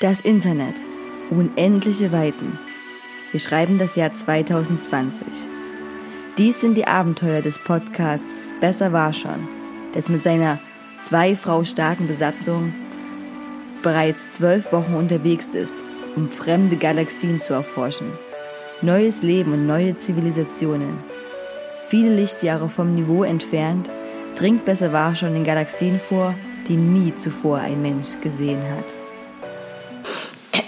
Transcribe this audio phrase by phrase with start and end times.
[0.00, 0.76] Das Internet.
[1.28, 2.56] Unendliche Weiten.
[3.32, 5.26] Wir schreiben das Jahr 2020.
[6.38, 9.48] Dies sind die Abenteuer des Podcasts Besser war schon,
[9.94, 10.60] das mit seiner
[11.02, 12.72] zwei Frau starken Besatzung
[13.82, 15.74] bereits zwölf Wochen unterwegs ist,
[16.14, 18.12] um fremde Galaxien zu erforschen.
[18.80, 20.98] Neues Leben und neue Zivilisationen.
[21.88, 23.90] Viele Lichtjahre vom Niveau entfernt,
[24.36, 26.36] dringt Besser war schon in Galaxien vor,
[26.68, 28.97] die nie zuvor ein Mensch gesehen hat.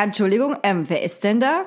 [0.00, 1.66] ja, Entschuldigung, ähm, wer ist denn da?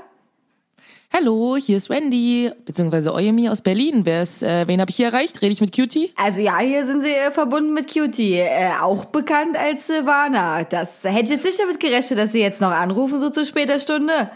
[1.16, 4.02] Hallo, hier ist Wendy, beziehungsweise Oyemi aus Berlin.
[4.05, 5.44] Wer ist, äh, wen habe ich hier erreicht?
[5.44, 6.11] Rede ich mit Cutie?
[6.16, 10.63] Also ja, hier sind sie äh, verbunden mit Cutie, äh, auch bekannt als Silvana.
[10.63, 13.77] Das hätte ich jetzt nicht damit gerechnet, dass sie jetzt noch anrufen, so zu später
[13.77, 14.31] Stunde.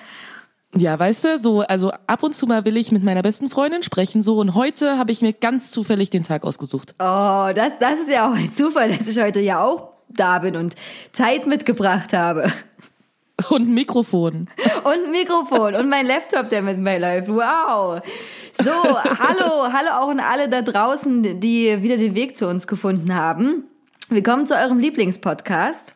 [0.76, 3.82] Ja, weißt du, so, also ab und zu mal will ich mit meiner besten Freundin
[3.82, 6.94] sprechen, so, und heute habe ich mir ganz zufällig den Tag ausgesucht.
[7.00, 10.56] Oh, das, das ist ja auch ein Zufall, dass ich heute ja auch da bin
[10.56, 10.76] und
[11.14, 12.52] Zeit mitgebracht habe.
[13.50, 14.50] Und ein Mikrofon.
[14.84, 17.28] Und ein Mikrofon und mein Laptop, der mit mir läuft.
[17.30, 18.02] Wow.
[18.62, 23.14] So, hallo, hallo auch an alle da draußen, die wieder den Weg zu uns gefunden
[23.14, 23.66] haben.
[24.10, 25.94] Willkommen zu eurem Lieblingspodcast.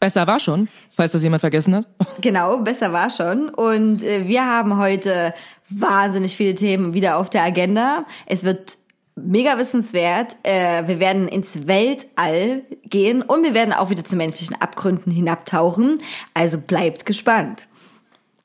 [0.00, 1.86] Besser war schon, falls das jemand vergessen hat.
[2.20, 3.50] Genau, besser war schon.
[3.50, 5.34] Und äh, wir haben heute
[5.68, 8.04] wahnsinnig viele Themen wieder auf der Agenda.
[8.26, 8.76] Es wird
[9.24, 10.36] mega wissenswert.
[10.42, 15.98] Äh, wir werden ins Weltall gehen und wir werden auch wieder zu menschlichen Abgründen hinabtauchen.
[16.34, 17.66] Also bleibt gespannt.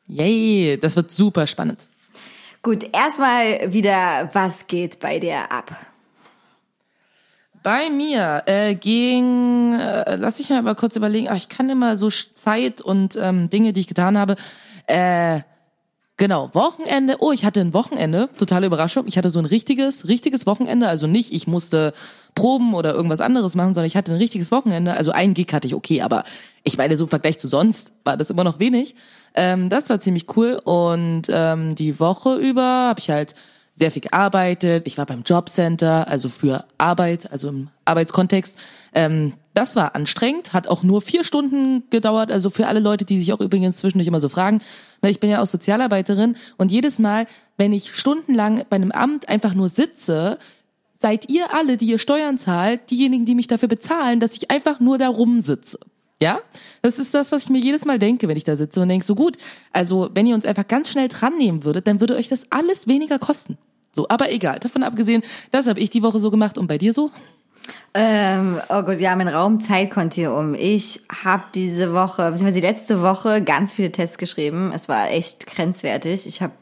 [0.07, 1.87] Yay, das wird super spannend.
[2.61, 5.75] Gut, erstmal wieder, was geht bei dir ab?
[7.63, 11.95] Bei mir äh, ging, äh, lass ich mal mal kurz überlegen, ach, ich kann immer
[11.95, 14.35] so Zeit und ähm, Dinge, die ich getan habe.
[14.85, 15.39] Äh,
[16.17, 17.17] genau, Wochenende.
[17.19, 19.07] Oh, ich hatte ein Wochenende, totale Überraschung.
[19.07, 20.87] Ich hatte so ein richtiges, richtiges Wochenende.
[20.87, 21.93] Also nicht, ich musste
[22.35, 24.93] proben oder irgendwas anderes machen, sondern ich hatte ein richtiges Wochenende.
[24.93, 26.23] Also ein Gig hatte ich okay, aber
[26.63, 28.95] ich meine, so im Vergleich zu sonst war das immer noch wenig.
[29.35, 30.59] Ähm, das war ziemlich cool.
[30.63, 33.35] Und ähm, die Woche über habe ich halt
[33.75, 34.87] sehr viel gearbeitet.
[34.87, 38.57] Ich war beim Jobcenter, also für Arbeit, also im Arbeitskontext.
[38.93, 42.31] Ähm, das war anstrengend, hat auch nur vier Stunden gedauert.
[42.31, 44.61] Also für alle Leute, die sich auch übrigens zwischendurch immer so fragen.
[45.01, 47.27] Na, ich bin ja auch Sozialarbeiterin und jedes Mal,
[47.57, 50.39] wenn ich stundenlang bei einem Amt einfach nur sitze,
[50.97, 54.79] seid ihr alle, die ihr Steuern zahlt, diejenigen, die mich dafür bezahlen, dass ich einfach
[54.79, 55.79] nur da rumsitze.
[56.21, 56.39] Ja,
[56.81, 59.05] das ist das, was ich mir jedes Mal denke, wenn ich da sitze und denke,
[59.05, 59.37] so gut,
[59.73, 62.87] also wenn ihr uns einfach ganz schnell dran nehmen würdet, dann würde euch das alles
[62.87, 63.57] weniger kosten.
[63.91, 66.93] So, aber egal, davon abgesehen, das habe ich die Woche so gemacht und bei dir
[66.93, 67.11] so?
[67.93, 70.53] Ähm, oh Gott, ja, mein Raum-Zeit-Kontinuum.
[70.53, 74.71] Ich habe diese Woche, beziehungsweise die letzte Woche, ganz viele Tests geschrieben.
[74.73, 76.27] Es war echt grenzwertig.
[76.27, 76.53] Ich habe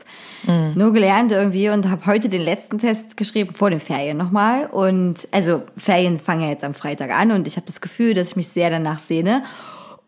[0.46, 0.74] mhm.
[0.76, 4.68] nur gelernt irgendwie und habe heute den letzten Test geschrieben, vor den Ferien nochmal.
[4.68, 8.30] Und also Ferien fangen ja jetzt am Freitag an und ich habe das Gefühl, dass
[8.30, 9.44] ich mich sehr danach sehne.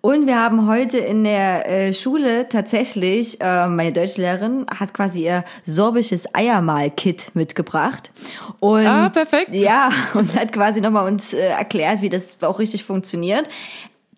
[0.05, 5.43] Und wir haben heute in der äh, Schule tatsächlich, äh, meine Deutschlehrerin hat quasi ihr
[5.63, 8.11] sorbisches Eiermal-Kit mitgebracht.
[8.59, 9.55] Und, ah, perfekt.
[9.55, 13.49] Ja, und hat quasi nochmal uns äh, erklärt, wie das auch richtig funktioniert.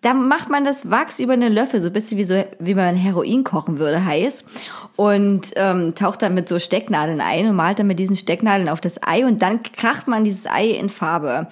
[0.00, 2.94] Da macht man das Wachs über eine Löffel, so ein bisschen wie so, wie man
[2.94, 4.44] Heroin kochen würde, heiß.
[4.94, 8.80] Und ähm, taucht dann mit so Stecknadeln ein und malt dann mit diesen Stecknadeln auf
[8.80, 11.48] das Ei und dann kracht man dieses Ei in Farbe.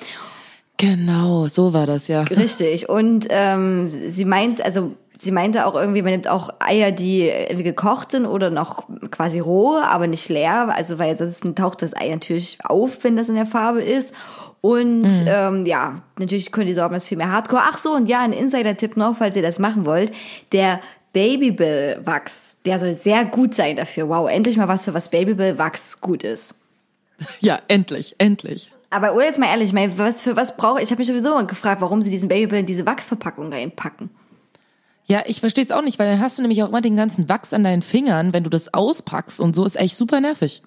[0.76, 2.22] Genau, so war das ja.
[2.22, 2.88] Richtig.
[2.88, 8.10] Und ähm, sie meint, also sie meinte auch irgendwie, man nimmt auch Eier, die gekocht
[8.10, 10.68] sind oder noch quasi roh, aber nicht leer.
[10.74, 14.12] Also weil sonst taucht das Ei natürlich auf, wenn das in der Farbe ist.
[14.60, 15.24] Und mhm.
[15.26, 17.62] ähm, ja, natürlich können die Sorben das viel mehr Hardcore.
[17.66, 20.12] Ach so, und ja, ein Insider-Tipp noch, falls ihr das machen wollt.
[20.52, 20.80] Der
[21.12, 24.08] Babybell-Wachs, der soll sehr gut sein dafür.
[24.08, 26.54] Wow, endlich mal was für was Babybell-Wachs gut ist.
[27.40, 28.72] Ja, endlich, endlich.
[28.90, 30.84] Aber oder jetzt mal ehrlich, ich meine, was für was brauche ich?
[30.84, 34.10] Ich habe mich sowieso mal gefragt, warum sie diesen Babybell in diese Wachsverpackung reinpacken.
[35.06, 37.28] Ja, ich verstehe es auch nicht, weil dann hast du nämlich auch immer den ganzen
[37.28, 40.62] Wachs an deinen Fingern, wenn du das auspackst und so ist echt super nervig.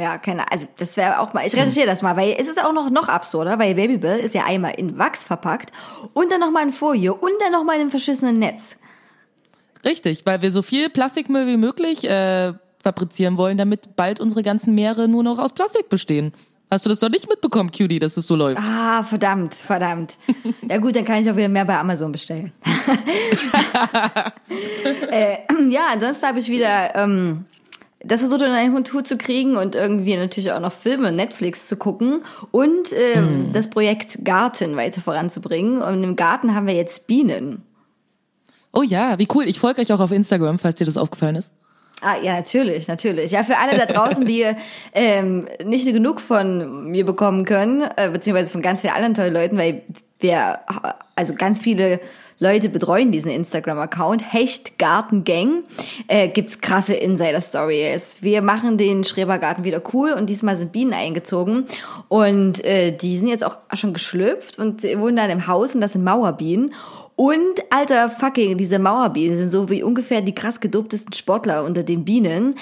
[0.00, 2.72] Ja, keine, also das wäre auch mal, ich recherchiere das mal, weil es ist auch
[2.72, 5.72] noch, noch absurder, weil Babybell ist ja einmal in Wachs verpackt
[6.14, 8.78] und dann nochmal in Folie und dann nochmal in einem verschissenen Netz.
[9.84, 14.74] Richtig, weil wir so viel Plastikmüll wie möglich äh, fabrizieren wollen, damit bald unsere ganzen
[14.74, 16.32] Meere nur noch aus Plastik bestehen.
[16.70, 18.58] Hast du das doch nicht mitbekommen, Cutie, dass es so läuft?
[18.58, 20.16] Ah, verdammt, verdammt.
[20.66, 22.52] Ja gut, dann kann ich auch wieder mehr bei Amazon bestellen.
[25.10, 25.38] äh,
[25.68, 27.44] ja, ansonsten habe ich wieder ähm,
[28.02, 31.76] das versucht in einen Hut zu kriegen und irgendwie natürlich auch noch Filme, Netflix zu
[31.76, 33.52] gucken und ähm, Hm.
[33.52, 35.82] das Projekt Garten weiter voranzubringen.
[35.82, 37.62] Und im Garten haben wir jetzt Bienen.
[38.72, 39.44] Oh ja, wie cool.
[39.44, 41.52] Ich folge euch auch auf Instagram, falls dir das aufgefallen ist.
[42.02, 43.32] Ah, ja, natürlich, natürlich.
[43.32, 44.46] Ja, für alle da draußen, die
[44.94, 49.58] ähm, nicht genug von mir bekommen können, äh, beziehungsweise von ganz vielen anderen tollen Leuten,
[49.58, 49.82] weil
[50.18, 50.60] wir,
[51.16, 52.00] also ganz viele
[52.42, 55.62] Leute betreuen diesen Instagram-Account, Hecht Garten Gang,
[56.08, 58.16] äh, gibt's krasse Insider-Stories.
[58.22, 61.66] Wir machen den Schrebergarten wieder cool und diesmal sind Bienen eingezogen
[62.08, 65.92] und äh, die sind jetzt auch schon geschlüpft und wohnen dann im Haus und das
[65.92, 66.72] sind Mauerbienen.
[67.14, 72.06] Und alter fucking, diese Mauerbienen sind so wie ungefähr die krass gedoptesten Sportler unter den
[72.06, 72.56] Bienen.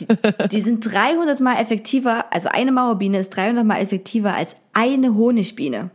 [0.00, 0.08] Die,
[0.50, 5.90] die sind 300 mal effektiver, also eine Mauerbiene ist 300 mal effektiver als eine Honigbiene.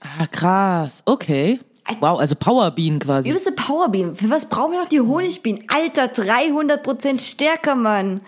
[0.00, 1.02] Ah, krass.
[1.06, 1.58] Okay.
[2.00, 3.28] Wow, also Powerbean quasi.
[3.28, 4.16] Übelste Powerbienen.
[4.16, 5.64] Für was brauchen wir noch die Honigbienen?
[5.68, 8.20] Alter, 300 Prozent stärker, Mann.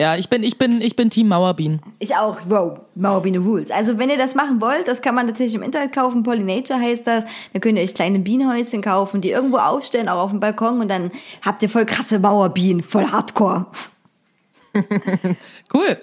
[0.00, 1.80] Ja, ich bin, ich bin, ich bin Team Mauerbean.
[1.98, 2.38] Ich auch.
[2.48, 3.70] Wow, Mauerbiene Rules.
[3.70, 6.22] Also wenn ihr das machen wollt, das kann man tatsächlich im Internet kaufen.
[6.22, 7.24] Pollinature heißt das.
[7.52, 10.80] Dann könnt ihr euch kleine Bienenhäuschen kaufen, die irgendwo aufstellen, auch auf dem Balkon.
[10.80, 11.10] Und dann
[11.42, 13.66] habt ihr voll krasse Mauerbienen, voll Hardcore.
[15.74, 15.98] Cool.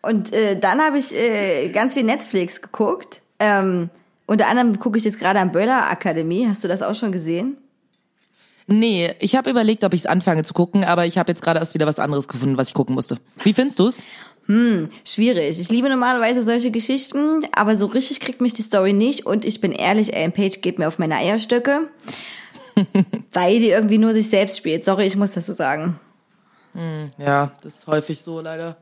[0.00, 3.20] Und äh, dann habe ich äh, ganz viel Netflix geguckt.
[3.38, 3.90] Ähm,
[4.26, 6.46] unter anderem gucke ich jetzt gerade Umbrella Akademie.
[6.46, 7.56] Hast du das auch schon gesehen?
[8.66, 11.60] Nee, ich habe überlegt, ob ich es anfange zu gucken, aber ich habe jetzt gerade
[11.60, 13.18] erst wieder was anderes gefunden, was ich gucken musste.
[13.44, 14.02] Wie findest du's?
[15.04, 15.58] Schwierig.
[15.58, 19.26] Ich liebe normalerweise solche Geschichten, aber so richtig kriegt mich die Story nicht.
[19.26, 21.88] Und ich bin ehrlich, Ellen Page geht mir auf meine Eierstöcke,
[23.32, 24.84] weil die irgendwie nur sich selbst spielt.
[24.84, 25.98] Sorry, ich muss das so sagen.
[27.18, 28.76] Ja, das ist häufig so leider.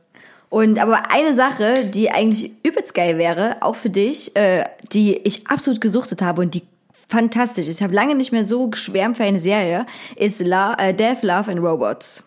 [0.55, 4.63] Und aber eine Sache, die eigentlich übelst geil wäre, auch für dich, äh,
[4.93, 6.61] die ich absolut gesuchtet habe und die
[7.09, 7.79] fantastisch ist.
[7.79, 9.85] Ich habe lange nicht mehr so geschwärmt für eine Serie,
[10.15, 12.23] ist La äh, Death, Love and Robots.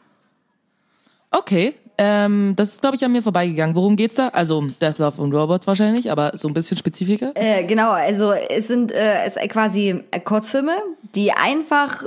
[1.31, 3.75] Okay, ähm, das ist glaube ich an mir vorbeigegangen.
[3.75, 4.29] Worum geht's da?
[4.29, 7.33] Also Death, Love und Robots wahrscheinlich, aber so ein bisschen spezifischer.
[7.35, 10.77] Äh, genau, also es sind äh, es quasi Kurzfilme,
[11.15, 12.05] die einfach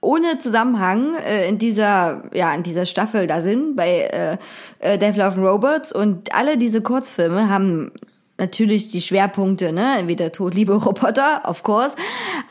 [0.00, 4.36] ohne Zusammenhang äh, in dieser ja in dieser Staffel da sind bei äh,
[4.78, 5.92] äh, Death Love and Robots.
[5.92, 7.90] Und alle diese Kurzfilme haben
[8.38, 11.96] natürlich die Schwerpunkte, ne, entweder Tod, Liebe, Roboter, of course,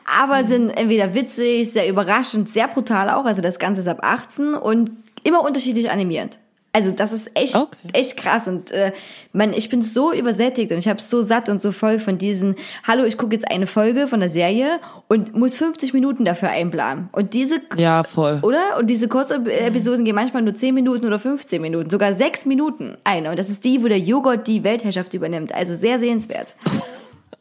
[0.05, 4.53] aber sind entweder witzig, sehr überraschend, sehr brutal auch, also das Ganze ist ab 18
[4.53, 4.91] und
[5.23, 6.39] immer unterschiedlich animiert.
[6.77, 7.75] Also das ist echt, Okay.
[7.94, 8.91] echt krass und äh,
[9.33, 12.56] man, ich bin so übersättigt und ich habe so satt und so voll von diesen,
[12.88, 17.09] hallo, ich gucke jetzt eine Folge von der Serie und muss 50 Minuten dafür einplanen.
[17.13, 18.41] Und diese, Ja, voll.
[18.44, 18.77] oder?
[18.77, 23.31] Und diese Kurzepisoden gehen manchmal nur 10 Minuten oder 15 Minuten, sogar 6 Minuten eine.
[23.31, 25.56] Und das ist die, wo der Joghurt die Weltherrschaft übernimmt.
[25.56, 26.53] Also sehr sehenswert.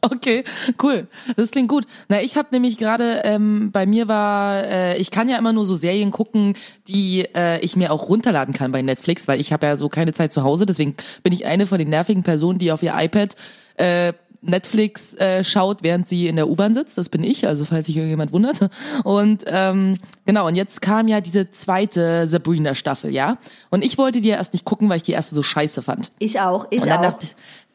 [0.01, 0.43] Okay,
[0.81, 1.07] cool.
[1.35, 1.85] Das klingt gut.
[2.07, 5.65] Na, ich habe nämlich gerade, ähm, bei mir war, äh, ich kann ja immer nur
[5.65, 6.55] so Serien gucken,
[6.87, 10.13] die äh, ich mir auch runterladen kann bei Netflix, weil ich habe ja so keine
[10.13, 10.65] Zeit zu Hause.
[10.65, 13.35] Deswegen bin ich eine von den nervigen Personen, die auf ihr iPad
[13.75, 16.97] äh, Netflix äh, schaut, während sie in der U-Bahn sitzt.
[16.97, 18.69] Das bin ich, also falls sich irgendjemand wundert.
[19.03, 23.39] Und ähm, genau, und jetzt kam ja diese zweite Sabrina-Staffel, ja.
[23.71, 26.11] Und ich wollte die ja erst nicht gucken, weil ich die erste so scheiße fand.
[26.19, 27.03] Ich auch, ich Und dann auch.
[27.13, 27.27] dachte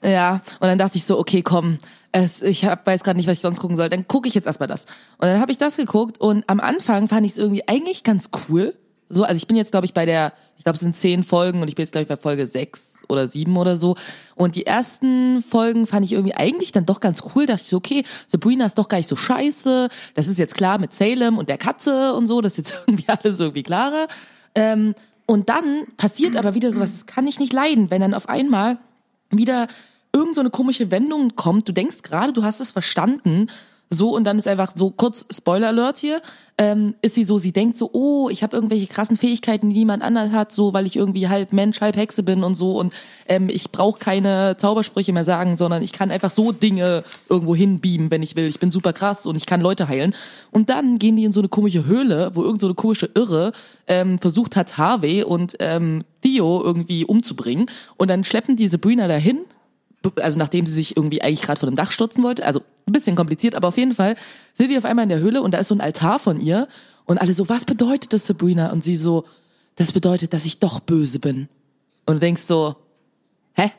[0.04, 1.78] ja, und dann dachte ich so, okay, komm,
[2.12, 4.46] es, ich hab, weiß gerade nicht, was ich sonst gucken soll, dann gucke ich jetzt
[4.46, 4.84] erstmal das.
[5.18, 8.28] Und dann habe ich das geguckt und am Anfang fand ich es irgendwie eigentlich ganz
[8.48, 8.74] cool.
[9.08, 11.60] So, also ich bin jetzt, glaube ich, bei der, ich glaube, es sind zehn Folgen
[11.60, 13.96] und ich bin jetzt, glaube ich, bei Folge sechs oder sieben oder so.
[14.34, 17.44] Und die ersten Folgen fand ich irgendwie eigentlich dann doch ganz cool.
[17.44, 19.88] Dachte ich so, okay, Sabrina ist doch gar nicht so scheiße.
[20.14, 22.40] Das ist jetzt klar mit Salem und der Katze und so.
[22.40, 24.08] Das ist jetzt irgendwie alles irgendwie klarer.
[24.54, 24.94] Ähm,
[25.26, 28.78] und dann passiert aber wieder sowas, das kann ich nicht leiden, wenn dann auf einmal
[29.30, 29.68] wieder
[30.12, 31.68] irgend so eine komische Wendung kommt.
[31.68, 33.48] Du denkst gerade, du hast es verstanden.
[33.94, 36.22] So, und dann ist einfach so kurz Spoiler Alert hier,
[36.56, 40.02] ähm, ist sie so, sie denkt so, oh, ich habe irgendwelche krassen Fähigkeiten, die niemand
[40.02, 42.94] anderes hat, so, weil ich irgendwie halb Mensch, halb Hexe bin und so und
[43.28, 48.10] ähm, ich brauche keine Zaubersprüche mehr sagen, sondern ich kann einfach so Dinge irgendwo hinbeamen,
[48.10, 48.46] wenn ich will.
[48.46, 50.14] Ich bin super krass und ich kann Leute heilen.
[50.52, 53.52] Und dann gehen die in so eine komische Höhle, wo irgend so eine komische Irre
[53.88, 57.66] ähm, versucht hat, Harvey und ähm, Theo irgendwie umzubringen.
[57.98, 59.40] Und dann schleppen die Sabrina dahin
[60.16, 63.16] also nachdem sie sich irgendwie eigentlich gerade von dem Dach stürzen wollte, also ein bisschen
[63.16, 64.16] kompliziert, aber auf jeden Fall
[64.54, 66.68] sind die auf einmal in der Höhle und da ist so ein Altar von ihr
[67.04, 68.70] und alle so, was bedeutet das, Sabrina?
[68.72, 69.24] Und sie so,
[69.76, 71.48] das bedeutet, dass ich doch böse bin.
[72.06, 72.76] Und du denkst so,
[73.54, 73.70] hä?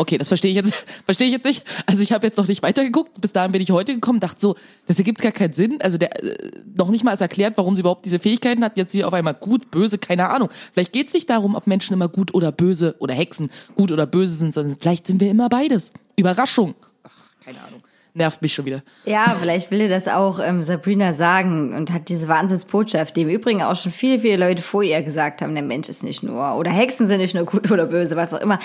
[0.00, 1.62] Okay, das verstehe ich jetzt, verstehe ich jetzt nicht.
[1.86, 3.20] Also ich habe jetzt noch nicht weitergeguckt.
[3.20, 5.78] Bis dahin bin ich heute gekommen, dachte so, das ergibt gar keinen Sinn.
[5.82, 8.76] Also der äh, noch nicht mal ist erklärt, warum sie überhaupt diese Fähigkeiten hat.
[8.76, 10.48] Jetzt hier auf einmal gut, böse, keine Ahnung.
[10.72, 14.06] Vielleicht geht es nicht darum, ob Menschen immer gut oder böse oder Hexen gut oder
[14.06, 15.92] böse sind, sondern vielleicht sind wir immer beides.
[16.16, 16.74] Überraschung.
[17.04, 17.10] Ach,
[17.44, 17.82] keine Ahnung
[18.20, 18.82] nervt mich schon wieder.
[19.04, 23.28] Ja, vielleicht will ihr das auch ähm, Sabrina sagen und hat diese Wahnsinnsbotschaft, die im
[23.28, 26.54] Übrigen auch schon viele, viele Leute vor ihr gesagt haben, der Mensch ist nicht nur,
[26.54, 28.60] oder Hexen sind nicht nur gut oder böse, was auch immer.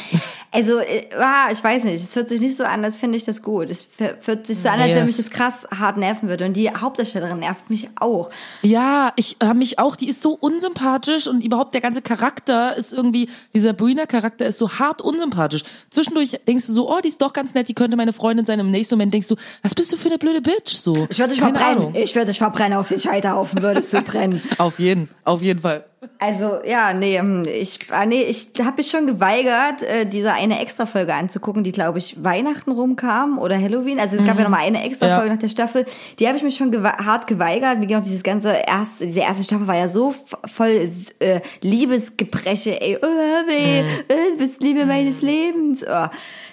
[0.51, 3.23] Also, äh, ah, ich weiß nicht, es hört sich nicht so an, als finde ich
[3.23, 3.69] das gut.
[3.69, 3.87] Es
[4.25, 4.95] hört sich so an, als Yes.
[4.97, 6.45] wenn mich das krass hart nerven würde.
[6.45, 8.29] Und die Hauptdarstellerin nervt mich auch.
[8.61, 12.93] Ja, ich habe mich auch, die ist so unsympathisch und überhaupt der ganze Charakter ist
[12.93, 15.63] irgendwie, dieser Brina-Charakter ist so hart unsympathisch.
[15.89, 18.59] Zwischendurch denkst du so, oh, die ist doch ganz nett, die könnte meine Freundin sein.
[18.59, 20.73] Im nächsten Moment denkst du, was bist du für eine blöde Bitch?
[20.75, 21.07] So.
[21.09, 21.77] Ich würde dich Keine verbrennen.
[21.89, 21.95] Ahnung.
[21.95, 24.41] Ich würde dich verbrennen auf den Scheiterhaufen, würdest du brennen.
[24.57, 25.85] Auf jeden, auf jeden Fall.
[26.19, 30.59] Also ja, nee, hm, ich, ah, nee, ich habe mich schon geweigert, äh, diese eine
[30.61, 33.99] Extra-Folge anzugucken, die glaube ich Weihnachten rumkam oder Halloween.
[33.99, 35.33] Also es gab ja noch mal eine Extra-Folge Ja.
[35.33, 35.85] nach der Staffel.
[36.19, 37.81] Die habe ich mich schon gewe hart geweigert.
[37.81, 40.13] Wie gesagt, dieses ganze erste, diese erste Staffel war ja so
[40.45, 42.81] voll äh, Liebesgebreche.
[42.81, 43.05] Ey, oh,
[43.47, 43.83] weh, äh,
[44.31, 45.83] du bist Liebe meines Lebens.
[45.87, 46.07] Oh.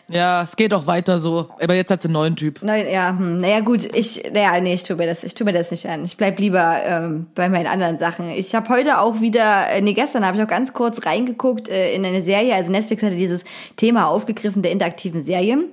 [0.09, 1.49] Ja, es geht auch weiter so.
[1.63, 2.59] Aber jetzt hat sie einen neuen Typ.
[2.63, 5.53] Nein, ja, hm, naja gut, ich, naja, nee, ich tu mir das, ich tu mir
[5.53, 6.05] das nicht an.
[6.05, 8.29] Ich bleib lieber ähm, bei meinen anderen Sachen.
[8.31, 11.95] Ich habe heute auch wieder, äh, nee, gestern habe ich auch ganz kurz reingeguckt äh,
[11.95, 12.55] in eine Serie.
[12.55, 13.45] Also Netflix hatte dieses
[13.77, 15.65] Thema aufgegriffen der interaktiven Serien.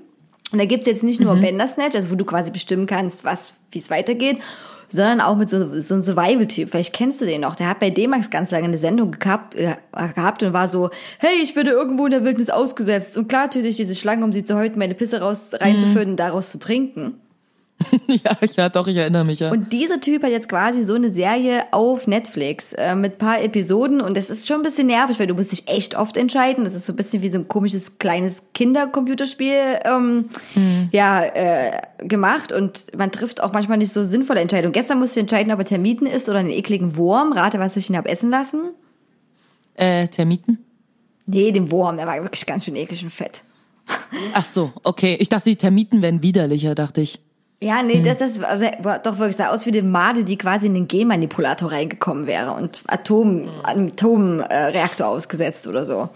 [0.51, 3.79] Und da gibt's jetzt nicht nur Bandersnatch, also wo du quasi bestimmen kannst, was, wie
[3.79, 4.37] es weitergeht,
[4.89, 6.71] sondern auch mit so, so einem Survival-Typ.
[6.71, 7.55] Vielleicht kennst du den noch.
[7.55, 9.75] Der hat bei D-Max ganz lange eine Sendung gehabt, äh,
[10.15, 13.17] gehabt und war so, hey, ich werde irgendwo in der Wildnis ausgesetzt.
[13.17, 16.17] Und klar töte ich diese Schlange, um sie zu häuten, meine Pisse raus, reinzuführen und
[16.17, 17.19] daraus zu trinken.
[18.07, 19.51] ja, ja, doch, ich erinnere mich, ja.
[19.51, 24.01] Und dieser Typ hat jetzt quasi so eine Serie auf Netflix äh, mit paar Episoden
[24.01, 26.65] und das ist schon ein bisschen nervig, weil du musst dich echt oft entscheiden.
[26.65, 30.29] Das ist so ein bisschen wie so ein komisches kleines Kindercomputerspiel ähm,
[30.91, 34.73] ja äh, gemacht und man trifft auch manchmal nicht so sinnvolle Entscheidungen.
[34.73, 37.31] Gestern musste ich entscheiden, ob er Termiten isst oder einen ekligen Wurm.
[37.31, 38.71] Rate, was ich ihn hab essen lassen.
[39.75, 40.59] Äh, Termiten?
[41.25, 43.43] Nee, den Wurm, der war wirklich ganz schön eklig und fett.
[44.33, 45.15] Ach so, okay.
[45.19, 47.21] Ich dachte, die Termiten wären widerlicher, dachte ich.
[47.61, 50.67] Ja, nee, das, das also, war doch wirklich sah aus wie eine Made, die quasi
[50.67, 56.09] in den Genmanipulator reingekommen wäre und Atom, Atomreaktor äh, ausgesetzt oder so.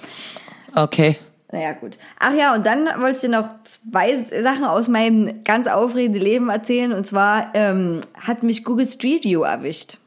[0.74, 1.18] Okay.
[1.52, 1.98] Naja, gut.
[2.18, 6.50] Ach ja, und dann wollte ich dir noch zwei Sachen aus meinem ganz aufregenden Leben
[6.50, 6.94] erzählen.
[6.94, 9.98] Und zwar ähm, hat mich Google Street View erwischt.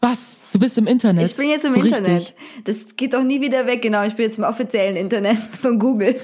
[0.00, 0.40] Was?
[0.52, 1.30] Du bist im Internet?
[1.30, 2.10] Ich bin jetzt im so Internet.
[2.10, 2.34] Richtig.
[2.64, 4.04] Das geht doch nie wieder weg, genau.
[4.04, 6.16] Ich bin jetzt im offiziellen Internet von Google.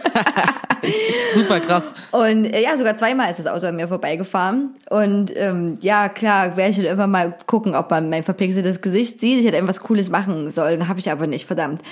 [1.35, 1.95] Super krass.
[2.13, 4.75] Und äh, ja, sogar zweimal ist das Auto an mir vorbeigefahren.
[4.91, 9.21] Und ähm, ja, klar, werde ich dann irgendwann mal gucken, ob man mein verpixeltes Gesicht
[9.21, 9.41] sieht.
[9.41, 11.83] Ich hätte irgendwas Cooles machen sollen, habe ich aber nicht, verdammt.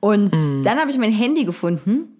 [0.00, 0.32] Und
[0.64, 2.14] dann habe ich mein Handy gefunden.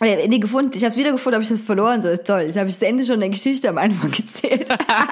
[0.00, 0.72] Äh, nee, gefunden.
[0.74, 2.02] Ich habe es wieder gefunden, habe ich das verloren.
[2.02, 2.40] So ist toll.
[2.40, 4.66] Jetzt habe ich das Ende schon der Geschichte am Anfang gezählt.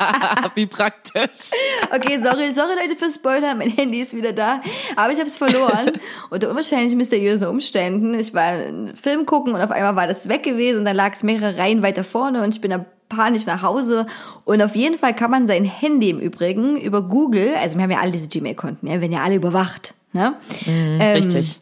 [0.56, 1.52] Wie praktisch.
[1.94, 4.60] Okay, sorry, sorry Leute für Spoiler, mein Handy ist wieder da.
[4.96, 5.92] Aber ich habe es verloren.
[6.30, 8.14] Unter unwahrscheinlich mysteriösen Umständen.
[8.14, 11.12] Ich war einen Film gucken und auf einmal war das weg gewesen und dann lag
[11.14, 14.06] es mehrere Reihen weiter vorne und ich bin dann panisch nach Hause.
[14.44, 17.92] Und auf jeden Fall kann man sein Handy im Übrigen über Google, also wir haben
[17.92, 19.94] ja alle diese Gmail-Konten, ja, werden ja alle überwacht.
[20.12, 20.34] Ne?
[20.66, 21.60] Ähm, richtig.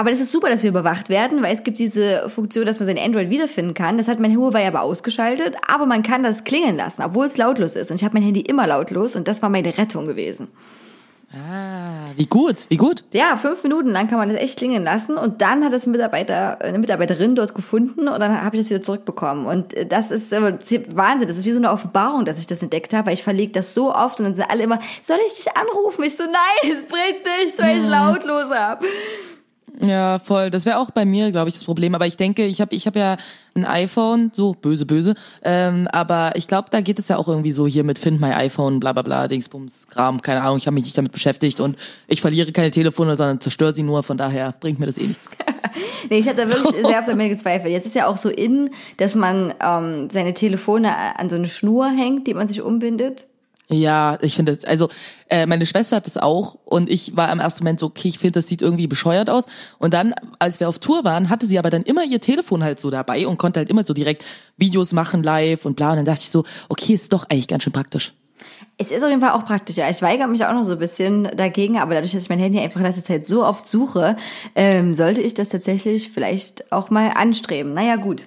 [0.00, 2.88] Aber das ist super, dass wir überwacht werden, weil es gibt diese Funktion, dass man
[2.88, 3.98] sein Android wiederfinden kann.
[3.98, 7.76] Das hat mein Huawei aber ausgeschaltet, aber man kann das klingeln lassen, obwohl es lautlos
[7.76, 7.90] ist.
[7.90, 10.48] Und ich habe mein Handy immer lautlos und das war meine Rettung gewesen.
[11.34, 13.04] Ah, wie gut, wie gut.
[13.12, 15.90] Ja, fünf Minuten lang kann man das echt klingeln lassen und dann hat es ein
[15.90, 19.44] Mitarbeiter, eine Mitarbeiterin dort gefunden und dann habe ich das wieder zurückbekommen.
[19.44, 22.62] Und äh, das ist äh, Wahnsinn, das ist wie so eine Offenbarung, dass ich das
[22.62, 25.34] entdeckt habe, weil ich verlege das so oft und dann sind alle immer, soll ich
[25.34, 26.04] dich anrufen?
[26.04, 28.86] Ich so, nein, es bringt nichts, weil ich lautlos habe.
[29.80, 30.50] Ja, voll.
[30.50, 31.94] Das wäre auch bei mir, glaube ich, das Problem.
[31.94, 33.16] Aber ich denke, ich habe ich hab ja
[33.54, 35.14] ein iPhone, so böse, böse.
[35.42, 38.32] Ähm, aber ich glaube, da geht es ja auch irgendwie so hier mit Find my
[38.32, 40.58] iPhone, bla bla bla, Dingsbums, Kram, keine Ahnung.
[40.58, 41.76] Ich habe mich nicht damit beschäftigt und
[42.08, 44.02] ich verliere keine Telefone, sondern zerstöre sie nur.
[44.02, 45.30] Von daher bringt mir das eh nichts.
[46.08, 47.72] Nee, ich habe da wirklich sehr oft damit gezweifelt.
[47.72, 51.88] Jetzt ist ja auch so in, dass man ähm, seine Telefone an so eine Schnur
[51.88, 53.26] hängt, die man sich umbindet.
[53.72, 54.88] Ja, ich finde das, also
[55.28, 58.18] äh, meine Schwester hat das auch und ich war im ersten Moment so, okay, ich
[58.18, 59.46] finde, das sieht irgendwie bescheuert aus.
[59.78, 62.80] Und dann, als wir auf Tour waren, hatte sie aber dann immer ihr Telefon halt
[62.80, 64.24] so dabei und konnte halt immer so direkt
[64.56, 65.90] Videos machen live und bla.
[65.90, 68.12] Und dann dachte ich so, okay, ist doch eigentlich ganz schön praktisch.
[68.76, 69.88] Es ist auf jeden Fall auch praktischer.
[69.88, 72.58] Ich weigere mich auch noch so ein bisschen dagegen, aber dadurch, dass ich mein Handy
[72.58, 74.16] einfach in letzter Zeit so oft suche,
[74.56, 77.72] ähm, sollte ich das tatsächlich vielleicht auch mal anstreben.
[77.74, 78.24] Naja, gut.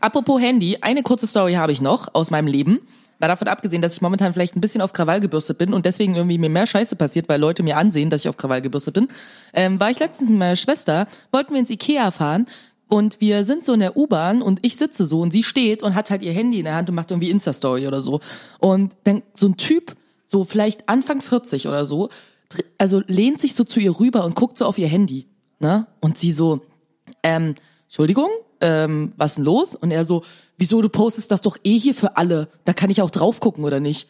[0.00, 2.80] Apropos Handy, eine kurze Story habe ich noch aus meinem Leben.
[3.18, 6.14] Mal davon abgesehen, dass ich momentan vielleicht ein bisschen auf Krawall gebürstet bin und deswegen
[6.16, 9.08] irgendwie mir mehr Scheiße passiert, weil Leute mir ansehen, dass ich auf Krawall gebürstet bin,
[9.54, 12.46] ähm, war ich letztens mit meiner Schwester, wollten wir ins Ikea fahren,
[12.88, 15.94] Und wir sind so in der U-Bahn und ich sitze so und sie steht und
[15.94, 18.20] hat halt ihr Handy in der Hand und macht irgendwie Insta-Story oder so.
[18.60, 22.10] Und dann so ein Typ, so vielleicht Anfang 40 oder so,
[22.78, 25.26] also lehnt sich so zu ihr rüber und guckt so auf ihr Handy.
[25.58, 25.86] Ne?
[26.00, 26.60] Und sie so,
[27.24, 28.28] ähm, Entschuldigung,
[28.60, 29.74] ähm, was denn los?
[29.74, 30.22] Und er so,
[30.56, 32.48] wieso, du postest das doch eh hier für alle.
[32.64, 34.08] Da kann ich auch drauf gucken, oder nicht?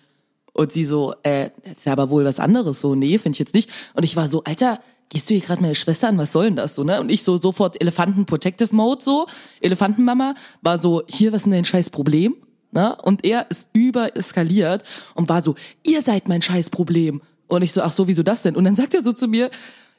[0.52, 2.80] Und sie so, äh, ist ja aber wohl was anderes.
[2.80, 3.70] So, nee, finde ich jetzt nicht.
[3.94, 6.56] Und ich war so, Alter, gehst du hier gerade meine Schwester an, was soll denn
[6.56, 6.74] das?
[6.74, 7.00] So, ne?
[7.00, 9.26] Und ich so sofort Elefanten-Protective Mode, so,
[9.60, 12.36] Elefantenmama, war so, hier, was ist denn dein scheiß Problem?
[12.72, 12.96] Ne?
[13.02, 14.82] Und er ist über eskaliert
[15.14, 17.22] und war so, ihr seid mein scheiß Problem.
[17.48, 18.56] Und ich so, ach so, wieso das denn?
[18.56, 19.50] Und dann sagt er so zu mir,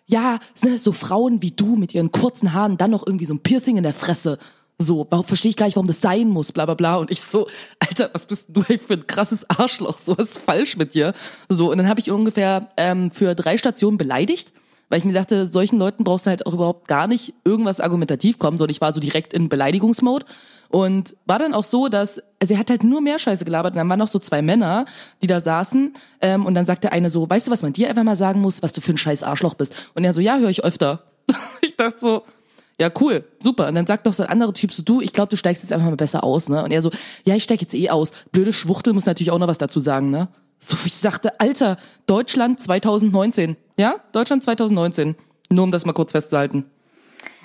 [0.06, 3.40] ja, ne, so Frauen wie du mit ihren kurzen Haaren, dann noch irgendwie so ein
[3.40, 4.38] Piercing in der Fresse.
[4.80, 6.96] So, verstehe ich gar nicht, warum das sein muss, bla bla bla.
[6.98, 7.48] Und ich so,
[7.80, 9.98] Alter, was bist du für ein krasses Arschloch?
[9.98, 11.14] So was ist falsch mit dir.
[11.50, 14.54] So, und dann habe ich ungefähr ähm, für drei Stationen beleidigt,
[14.90, 18.38] weil ich mir dachte, solchen Leuten brauchst du halt auch überhaupt gar nicht irgendwas argumentativ
[18.38, 20.26] kommen, sondern ich war so direkt in Beleidigungsmode.
[20.70, 23.74] Und war dann auch so, dass also er hat halt nur mehr Scheiße gelabert.
[23.74, 24.86] Und dann waren noch so zwei Männer,
[25.24, 25.94] die da saßen.
[26.22, 28.42] Ähm, und dann sagt der eine so, weißt du, was man dir einfach mal sagen
[28.42, 29.92] muss, was du für ein scheiß Arschloch bist?
[29.96, 31.04] Und er so, ja, höre ich öfter.
[31.62, 32.24] ich dachte so,
[32.80, 33.68] ja, cool, super.
[33.68, 35.74] Und dann sagt doch so ein anderer Typ so, du, ich glaube, du steigst jetzt
[35.74, 36.64] einfach mal besser aus, ne?
[36.64, 36.92] Und er so,
[37.26, 38.12] ja, ich steig jetzt eh aus.
[38.32, 40.28] Blöde Schwuchtel muss natürlich auch noch was dazu sagen, ne?
[40.60, 43.58] So, ich dachte, Alter, Deutschland 2019.
[43.78, 43.96] Ja?
[44.12, 45.16] Deutschland 2019.
[45.50, 46.66] Nur um das mal kurz festzuhalten.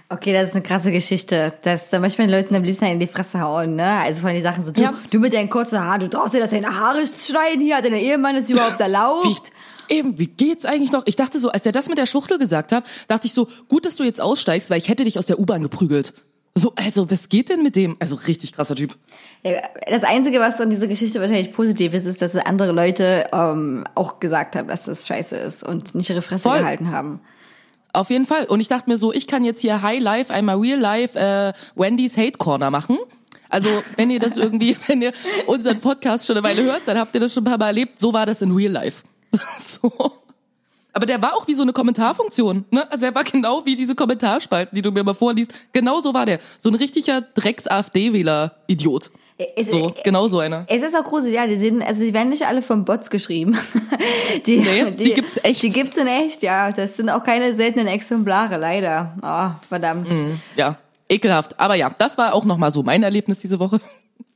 [0.09, 1.55] Okay, das ist eine krasse Geschichte.
[1.63, 3.99] Das, da möchte man den Leuten am liebsten in die Fresse hauen, ne?
[4.01, 4.93] Also von den Sachen so, du, Ja.
[5.11, 7.95] du mit deinen kurzen Haaren, du traust dir das deine Haare schneiden hier, hat dein
[7.95, 9.51] Ehemann das überhaupt erlaubt?
[9.93, 11.03] Eben, wie geht's eigentlich noch?
[11.05, 13.85] Ich dachte so, als er das mit der Schwuchtel gesagt hat, dachte ich so, gut,
[13.85, 16.15] dass du jetzt aussteigst, weil ich hätte dich aus der U-Bahn geprügelt.
[16.55, 17.97] So, also, was geht denn mit dem?
[17.99, 18.97] Also, richtig krasser Typ.
[19.43, 23.85] Ja, Das Einzige, was an dieser Geschichte wahrscheinlich positiv ist, ist, dass andere Leute ähm,
[23.95, 26.59] auch gesagt haben, dass das scheiße ist und nicht ihre Fresse Voll.
[26.59, 27.21] gehalten haben.
[27.93, 28.47] Auf jeden Fall.
[28.47, 31.53] Und ich dachte mir so, ich kann jetzt hier High Life, einmal Real Life, äh,
[31.75, 32.97] Wendy's Hate Corner machen.
[33.51, 35.13] Also, wenn ihr das irgendwie, wenn ihr
[35.47, 37.99] unseren Podcast schon eine Weile hört, dann habt ihr das schon ein paar Mal erlebt.
[38.01, 39.03] So war das in Real Life.
[39.59, 39.91] so.
[40.95, 42.91] Aber der war auch wie so eine Kommentarfunktion, ne?
[42.91, 45.53] Also er war genau wie diese Kommentarspalten, die du mir mal vorliest.
[45.73, 46.39] Genau so war der.
[46.59, 49.11] So ein richtiger Drecks-AfD-Wähler-Idiot.
[49.57, 50.67] Es, So, genau so einer.
[50.69, 53.59] es ist auch gruselig, ja, die sind, also die werden nicht alle von Bots geschrieben.
[54.47, 55.63] Die, Nee, die gibt's echt.
[55.63, 56.71] Die gibt's in echt, ja.
[56.71, 59.17] Das sind auch keine seltenen Exemplare, leider.
[59.23, 60.07] Oh, verdammt.
[60.57, 60.77] Ja,
[61.09, 61.59] ekelhaft.
[61.59, 63.81] Aber ja, das war auch nochmal so mein Erlebnis diese Woche.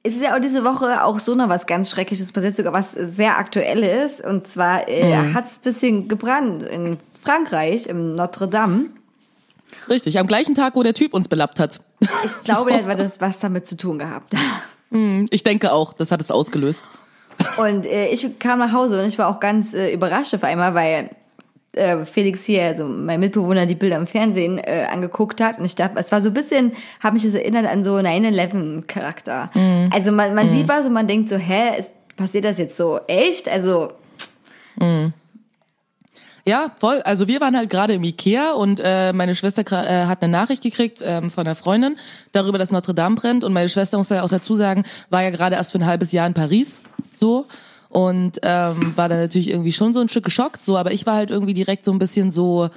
[0.06, 2.92] Es ist ja auch diese Woche auch so noch was ganz Schreckliches passiert, sogar was
[2.92, 4.20] sehr aktuelles.
[4.20, 5.34] Und zwar äh, Mhm.
[5.34, 8.86] hat's bisschen gebrannt in Frankreich, im Notre Dame.
[9.88, 11.80] Richtig, am gleichen Tag, wo der Typ uns belappt hat.
[12.24, 14.34] Ich glaube, der hat das was damit zu tun gehabt.
[15.30, 16.88] Ich denke auch, das hat es ausgelöst.
[17.58, 20.74] Und äh, ich kam nach Hause und ich war auch ganz äh, überrascht auf einmal,
[20.74, 21.10] weil
[21.76, 25.58] äh, Felix hier, also mein Mitbewohner, die Bilder im Fernsehen äh, angeguckt hat.
[25.58, 29.50] Und ich dachte, es war so ein bisschen, habe mich das erinnert an so 9-11-Charakter.
[29.92, 33.00] Also man, man sieht was und man denkt so, hä, ist, passiert das jetzt so
[33.06, 33.48] echt?
[33.48, 33.92] Also
[36.48, 37.02] Ja, voll.
[37.02, 40.62] Also wir waren halt gerade im Ikea und äh, meine Schwester äh, hat eine Nachricht
[40.62, 41.96] gekriegt ähm, von einer Freundin
[42.30, 43.42] darüber, dass Notre Dame brennt.
[43.42, 46.12] Und meine Schwester, muss ja auch dazu sagen, war ja gerade erst für ein halbes
[46.12, 46.84] Jahr in Paris.
[47.14, 47.46] So.
[47.88, 50.64] Und ähm, war dann natürlich irgendwie schon so ein Stück geschockt.
[50.64, 52.68] So, aber ich war halt irgendwie direkt so ein bisschen so,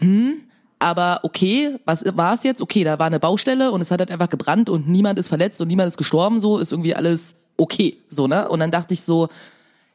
[0.00, 0.40] hm,
[0.78, 2.62] aber okay, was war es jetzt?
[2.62, 5.60] Okay, da war eine Baustelle und es hat halt einfach gebrannt und niemand ist verletzt
[5.60, 8.48] und niemand ist gestorben, so ist irgendwie alles okay, so, ne?
[8.48, 9.28] Und dann dachte ich so,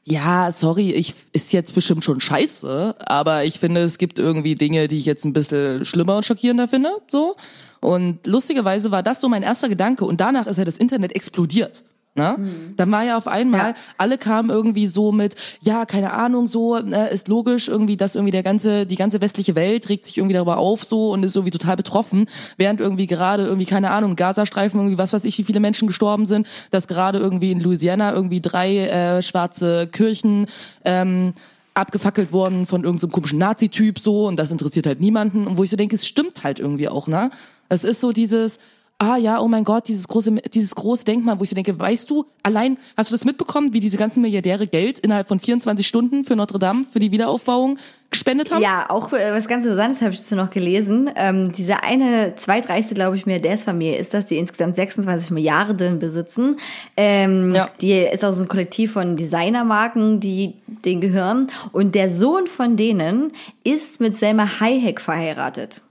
[0.06, 4.90] ja, sorry, ich ist jetzt bestimmt schon scheiße, aber ich finde, es gibt irgendwie Dinge,
[4.90, 7.38] die ich jetzt ein bisschen schlimmer und schockierender finde, so.
[7.80, 11.86] Und lustigerweise war das so mein erster Gedanke und danach ist ja das Internet explodiert.
[12.16, 12.38] Ne?
[12.78, 13.76] Dann war ja auf einmal, Ja.
[13.98, 18.32] alle kamen irgendwie so mit, ja, keine Ahnung, so, ne, ist logisch irgendwie, dass irgendwie
[18.32, 21.50] der ganze, die ganze westliche Welt regt sich irgendwie darüber auf so und ist irgendwie
[21.58, 25.60] total betroffen, während irgendwie gerade irgendwie, keine Ahnung, Gazastreifen irgendwie, was weiß ich, wie viele
[25.60, 30.46] Menschen gestorben sind, dass gerade irgendwie in Louisiana irgendwie drei äh, schwarze Kirchen
[30.86, 31.34] ähm,
[31.74, 35.64] abgefackelt worden von irgendeinem so komischen Nazi-Typ so und das interessiert halt niemanden und wo
[35.64, 37.32] ich so denke, es stimmt halt irgendwie auch, ne?
[37.70, 38.60] Es ist so dieses,
[39.00, 42.10] ah ja, oh mein Gott, dieses große, dieses große Denkmal, wo ich so denke, weißt
[42.10, 46.24] du, allein, hast du das mitbekommen, wie diese ganzen Milliardäre Geld innerhalb von 24 Stunden
[46.24, 47.80] für Notre Dame, für die Wiederaufbauung
[48.10, 48.62] gespendet haben?
[48.62, 51.10] Ja, auch äh, was ganz Interessantes habe ich dazu noch gelesen.
[51.16, 56.58] Ähm, diese eine zweitreichste, glaube ich, Milliardärsfamilie ist das, die insgesamt 26 Milliarden besitzen.
[56.96, 57.70] Ähm, Ja.
[57.82, 61.52] Die ist auch so ein Kollektiv von Designermarken, die denen gehören.
[61.74, 63.34] Und der Sohn von denen
[63.66, 65.82] ist mit Selma Hayek verheiratet.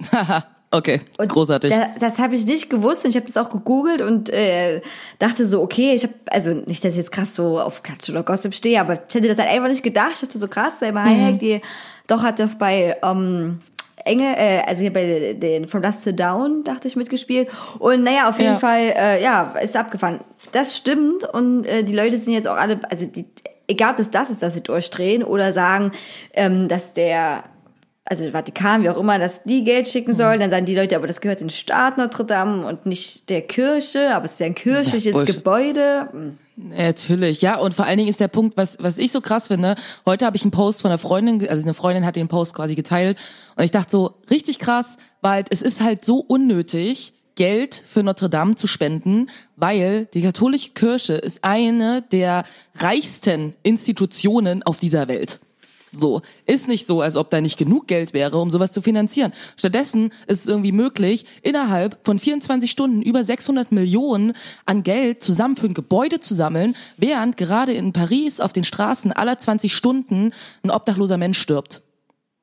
[0.76, 1.70] Okay, Und großartig.
[1.70, 4.80] Da, das habe ich nicht gewusst und ich habe das auch gegoogelt und äh,
[5.20, 8.24] dachte so, okay, ich habe, also nicht, dass ich jetzt krass so auf Klatsch oder
[8.24, 10.10] Gossip stehe, aber ich hätte das halt einfach nicht gedacht.
[10.14, 11.06] Ich dachte so krass, Selma Mhm.
[11.26, 11.60] Hayek, die
[12.08, 13.60] doch hat auf bei ähm,
[14.04, 17.48] Enge, äh, also hier bei den From Dust to Down, dachte ich, mitgespielt.
[17.78, 18.58] Und naja, auf jeden Ja.
[18.58, 20.20] Fall, äh, ja, ist abgefahren.
[20.52, 23.24] Das stimmt und äh, die Leute sind jetzt auch alle, also die,
[23.68, 25.92] egal ob es das ist, dass sie durchdrehen oder sagen,
[26.34, 27.44] ähm, dass der,
[28.06, 30.16] also Vatikan, wie auch immer, dass die Geld schicken Mhm.
[30.16, 33.40] sollen, dann sagen die Leute, aber das gehört den Staat Notre Dame und nicht der
[33.42, 35.36] Kirche, aber es ist ja ein kirchliches Bullshit.
[35.36, 36.08] Gebäude.
[36.12, 36.38] Hm.
[36.56, 37.58] Natürlich, ja.
[37.58, 39.74] Und vor allen Dingen ist der Punkt, was, was ich so krass finde,
[40.06, 42.74] heute habe ich einen Post von einer Freundin, also eine Freundin hat den Post quasi
[42.74, 43.18] geteilt
[43.56, 48.30] und ich dachte so, richtig krass, weil es ist halt so unnötig, Geld für Notre
[48.30, 52.44] Dame zu spenden, weil die katholische Kirche ist eine der
[52.76, 55.40] reichsten Institutionen auf dieser Welt.
[55.94, 59.32] So, ist nicht so, als ob da nicht genug Geld wäre, um sowas zu finanzieren.
[59.56, 64.32] Stattdessen ist es irgendwie möglich, innerhalb von 24 Stunden über 600 Millionen
[64.66, 69.12] an Geld zusammen für ein Gebäude zu sammeln, während gerade in Paris auf den Straßen
[69.12, 70.32] aller 20 Stunden
[70.64, 71.82] ein obdachloser Mensch stirbt.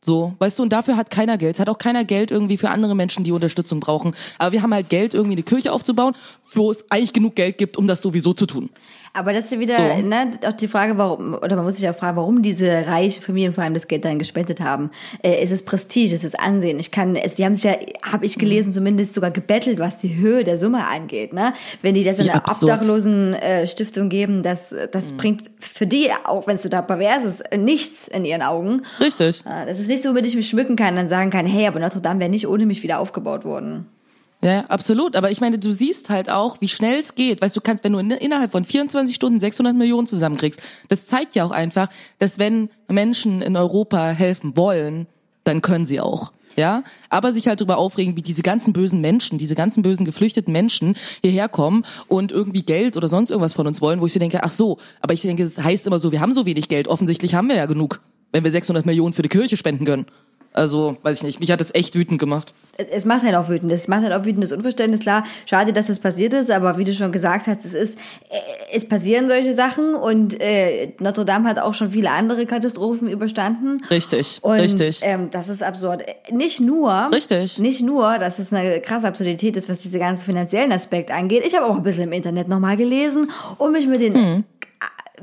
[0.03, 1.55] So, weißt du, und dafür hat keiner Geld.
[1.55, 4.15] Es hat auch keiner Geld irgendwie für andere Menschen, die Unterstützung brauchen.
[4.39, 6.15] Aber wir haben halt Geld, irgendwie eine Kirche aufzubauen,
[6.53, 8.71] wo es eigentlich genug Geld gibt, um das sowieso zu tun.
[9.13, 9.83] Aber das ist ja wieder So.
[9.83, 13.53] ne, auch die Frage, warum, oder man muss sich auch fragen, warum diese reichen Familien
[13.53, 14.89] vor allem das Geld dann gespendet haben.
[15.21, 16.79] Äh, ist es Prestige, ist es Ansehen?
[16.79, 17.75] Ich kann, es, die haben sich ja,
[18.09, 21.33] habe ich gelesen, zumindest sogar gebettelt, was die Höhe der Summe angeht.
[21.33, 21.53] Ne?
[21.81, 26.09] Wenn die das in Wie einer obdachlosen äh, Stiftung geben, das, das bringt für die,
[26.23, 28.83] auch wenn es total pervers ist, nichts in ihren Augen.
[28.99, 29.43] Richtig.
[29.43, 31.79] Das ist nicht so, womit ich mich schmücken kann und dann sagen kann, hey, aber
[31.79, 33.87] Notre Dame wäre nicht ohne mich wieder aufgebaut worden.
[34.43, 35.15] Ja, absolut.
[35.15, 37.41] Aber ich meine, du siehst halt auch, wie schnell es geht.
[37.41, 41.35] Weißt du, kannst, wenn du in, innerhalb von 24 Stunden 600 Millionen zusammenkriegst, das zeigt
[41.35, 45.05] ja auch einfach, dass wenn Menschen in Europa helfen wollen,
[45.43, 46.31] dann können sie auch.
[46.57, 50.51] Ja, aber sich halt darüber aufregen, wie diese ganzen bösen Menschen, diese ganzen bösen geflüchteten
[50.51, 54.19] Menschen hierher kommen und irgendwie Geld oder sonst irgendwas von uns wollen, wo ich so
[54.19, 56.89] denke, ach so, aber ich denke, das heißt immer so, wir haben so wenig Geld,
[56.89, 58.01] offensichtlich haben wir ja genug,
[58.33, 60.05] wenn wir 600 Millionen für die Kirche spenden können.
[60.53, 62.53] Also, weiß ich nicht, mich hat das echt wütend gemacht.
[62.77, 63.71] es macht halt auch wütend.
[63.71, 64.99] Es macht halt auch wütendes Unverständnis.
[65.01, 67.97] Klar, schade, dass das passiert ist, aber wie du schon gesagt hast, es ist,
[68.29, 68.35] äh,
[68.73, 73.81] es passieren solche Sachen und äh, Notre Dame hat auch schon viele andere Katastrophen überstanden.
[73.89, 74.99] Richtig, Und, richtig.
[75.03, 76.03] Ähm, das ist absurd.
[76.31, 77.57] Nicht nur, Richtig.
[77.59, 81.43] nicht nur, dass es eine krasse Absurdität ist, was diese ganzen finanziellen Aspekt angeht.
[81.45, 84.43] Ich habe auch ein bisschen im Internet nochmal gelesen und mich mit den Hm.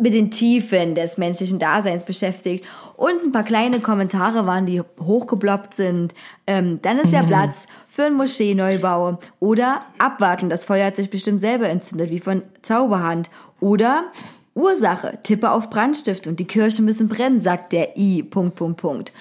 [0.01, 2.65] Mit den Tiefen des menschlichen Daseins beschäftigt
[2.97, 6.15] und ein paar kleine Kommentare waren, die hochgeploppt sind.
[6.47, 11.41] Ähm, dann ist ja Platz für einen Moscheeneubau oder abwarten, das Feuer hat sich bestimmt
[11.41, 13.31] selber entzündet, wie von Zauberhand.
[13.61, 14.05] Oder
[14.55, 18.23] Ursache, tippe auf Brandstift und die Kirche müssen brennen, sagt der I.
[18.23, 19.13] Punkt, Punkt, Punkt.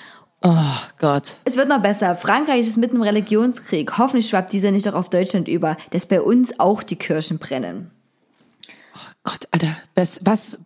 [0.42, 0.52] Oh
[1.00, 1.38] Gott.
[1.46, 2.16] Es wird noch besser.
[2.16, 3.98] Frankreich ist mitten im Religionskrieg.
[3.98, 7.92] Hoffentlich schwappt dieser nicht auch auf Deutschland über, dass bei uns auch die Kirchen brennen.
[9.24, 10.60] Gott, Alter, was, was,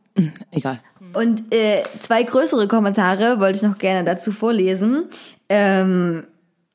[0.52, 0.80] egal.
[1.14, 5.06] Und äh, zwei größere Kommentare wollte ich noch gerne dazu vorlesen.
[5.50, 6.24] Ähm,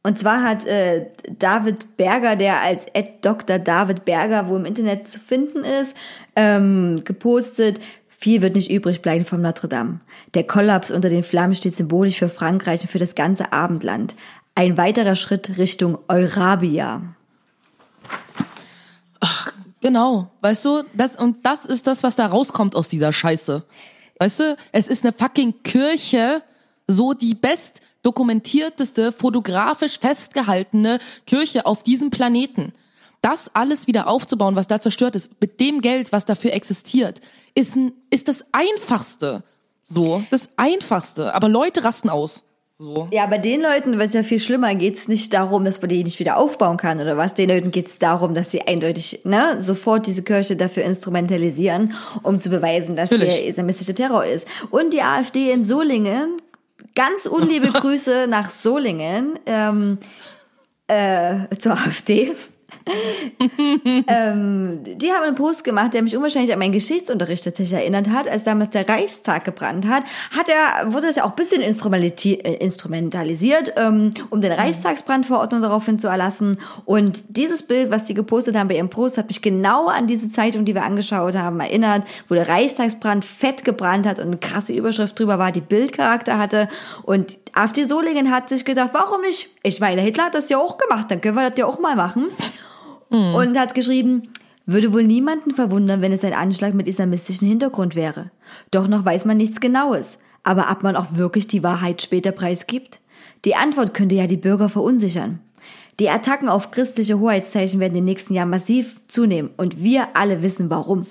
[0.03, 3.59] und zwar hat äh, David Berger, der als Ed Dr.
[3.59, 5.97] David Berger wo im Internet zu finden ist,
[6.37, 10.01] ähm, gepostet, viel wird nicht übrig bleiben vom Notre Dame.
[10.35, 14.15] Der Kollaps unter den Flammen steht symbolisch für Frankreich und für das ganze Abendland.
[14.55, 17.03] Ein weiterer Schritt Richtung Eurabia.
[19.81, 23.65] Genau, weißt du, das und das ist das, was da rauskommt aus dieser Scheiße.
[24.19, 26.43] Weißt du, es ist eine fucking Kirche,
[26.87, 32.73] so die best dokumentierteste, fotografisch festgehaltene Kirche auf diesem Planeten.
[33.21, 37.21] Das alles wieder aufzubauen, was da zerstört ist, mit dem Geld, was dafür existiert,
[37.55, 39.43] ist, ein, ist das Einfachste.
[39.83, 41.35] So, das Einfachste.
[41.35, 42.45] Aber Leute rasten aus.
[42.79, 43.09] So.
[43.11, 46.19] Ja, bei den Leuten, was ja viel schlimmer, geht's nicht darum, dass man die nicht
[46.19, 47.33] wieder aufbauen kann oder was.
[47.33, 52.51] Den Leuten geht's darum, dass sie eindeutig ne, sofort diese Kirche dafür instrumentalisieren, um zu
[52.51, 53.37] beweisen, dass Natürlich.
[53.37, 54.47] hier islamistischer Terror ist.
[54.69, 56.37] Und die AfD in Solingen,
[56.95, 59.97] ganz unliebe Grüße nach Solingen ähm,
[60.87, 62.35] äh, zur AfD.
[64.07, 68.29] ähm, die haben einen Post gemacht, der mich unwahrscheinlich an meinen Geschichtsunterricht tatsächlich erinnert hat,
[68.29, 72.55] als damals der Reichstag gebrannt hat, hat er, wurde das ja auch ein bisschen äh,
[72.55, 76.59] instrumentalisiert, ähm, um den Reichstagsbrandverordnung daraufhin zu erlassen.
[76.85, 80.31] Und dieses Bild, was die gepostet haben bei ihrem Post, hat mich genau an diese
[80.31, 84.73] Zeitung, die wir angeschaut haben, erinnert, wo der Reichstagsbrand fett gebrannt hat und eine krasse
[84.73, 86.69] Überschrift drüber war, die Bildcharakter hatte.
[87.03, 89.49] Und AfD Solingen hat sich gedacht, warum nicht?
[89.65, 91.97] Ich meine, Hitler hat das ja auch gemacht, dann können wir das ja auch mal
[91.97, 92.27] machen
[93.11, 94.31] und hat geschrieben,
[94.67, 98.31] würde wohl niemanden verwundern, wenn es ein Anschlag mit islamistischem Hintergrund wäre.
[98.71, 100.19] Doch noch weiß man nichts Genaues.
[100.43, 103.01] Aber ob man auch wirklich die Wahrheit später preisgibt?
[103.45, 105.41] Die Antwort könnte ja die Bürger verunsichern.
[105.99, 110.43] Die Attacken auf christliche Hoheitszeichen werden in den nächsten Jahren massiv zunehmen und wir alle
[110.43, 111.07] wissen warum.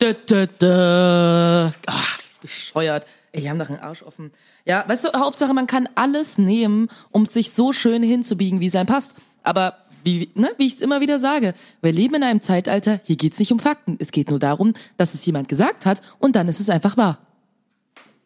[0.00, 1.70] Dö, dö, dö.
[1.86, 3.06] Ach, bescheuert.
[3.32, 4.32] Ey, die haben doch einen Arsch offen.
[4.64, 8.74] Ja, weißt du, Hauptsache, man kann alles nehmen, um sich so schön hinzubiegen, wie es
[8.74, 9.14] einem passt.
[9.42, 13.16] Aber wie, ne, wie ich es immer wieder sage, wir leben in einem Zeitalter, hier
[13.16, 13.96] geht's nicht um Fakten.
[14.00, 17.18] Es geht nur darum, dass es jemand gesagt hat und dann ist es einfach wahr.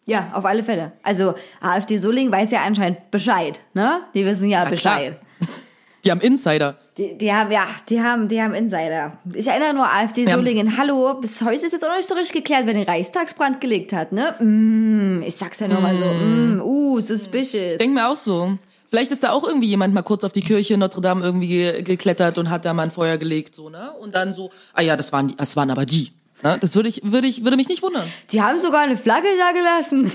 [0.06, 0.92] Ja, auf alle Fälle.
[1.02, 4.00] Also AfD Solingen weiß ja anscheinend Bescheid, ne?
[4.14, 5.18] Die wissen ja Na Bescheid.
[5.38, 5.48] klar.
[6.04, 6.76] Die haben Insider.
[6.98, 9.18] Die, die haben, ja, die haben, die haben Insider.
[9.32, 10.34] Ich erinnere nur AfD Ja.
[10.34, 10.76] Solingen.
[10.76, 13.94] Hallo, bis heute ist jetzt auch noch nicht so richtig geklärt, wer den Reichstagsbrand gelegt
[13.94, 14.34] hat, ne?
[14.38, 16.04] Mm, ich sag's ja nur mal so.
[16.04, 17.78] Mm, uh, suspicious.
[17.78, 18.58] Denk mir auch so.
[18.94, 21.82] Vielleicht ist da auch irgendwie jemand mal kurz auf die Kirche Notre Dame irgendwie ge
[21.82, 23.92] geklettert und hat da mal ein Feuer gelegt, so, ne?
[23.94, 26.12] Und dann so, ah ja, das waren die, das waren aber die.
[26.44, 26.58] Ne?
[26.60, 28.04] Das würde ich, würde ich, würde mich nicht wundern.
[28.30, 30.12] Die haben sogar eine Flagge da gelassen.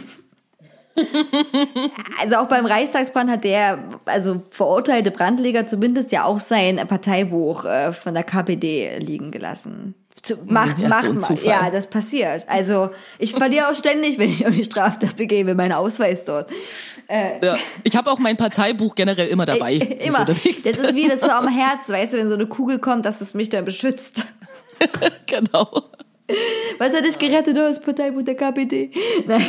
[2.22, 7.92] also auch beim Reichstagsbrand hat der, also verurteilte Brandleger zumindest ja auch sein Parteibuch äh,
[7.92, 9.94] von der KPD liegen gelassen.
[10.22, 11.38] Zu, mach, Ja, mach so mal.
[11.44, 12.44] Ja, das passiert.
[12.48, 16.50] Also ich verliere auch ständig, wenn ich irgendeine Straftat begebe, meinen Ausweis dort.
[17.10, 17.58] Ja.
[17.84, 19.74] Ich habe auch mein Parteibuch generell immer dabei.
[20.00, 20.26] ich Immer.
[20.26, 23.22] Das ist wie das so am Herz, weißt du, wenn so eine Kugel kommt, dass
[23.22, 24.24] es mich dann beschützt.
[25.26, 25.90] genau.
[26.78, 27.58] Was hat dich gerettet?
[27.58, 28.92] Das Parteibuch der KPD.
[29.26, 29.46] Nein.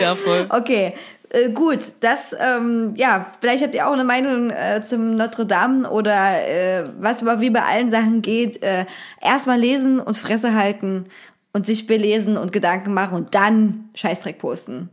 [0.00, 0.46] Ja, voll.
[0.50, 0.94] Okay,
[1.30, 1.80] äh, gut.
[2.00, 6.84] Das, ähm, ja, vielleicht habt ihr auch eine Meinung äh, zum Notre Dame oder äh,
[6.98, 8.62] was aber wie bei allen Sachen geht.
[8.62, 8.86] Äh,
[9.20, 11.06] Erstmal lesen und Fresse halten
[11.52, 14.90] und sich belesen und Gedanken machen und dann Scheißdreck posten.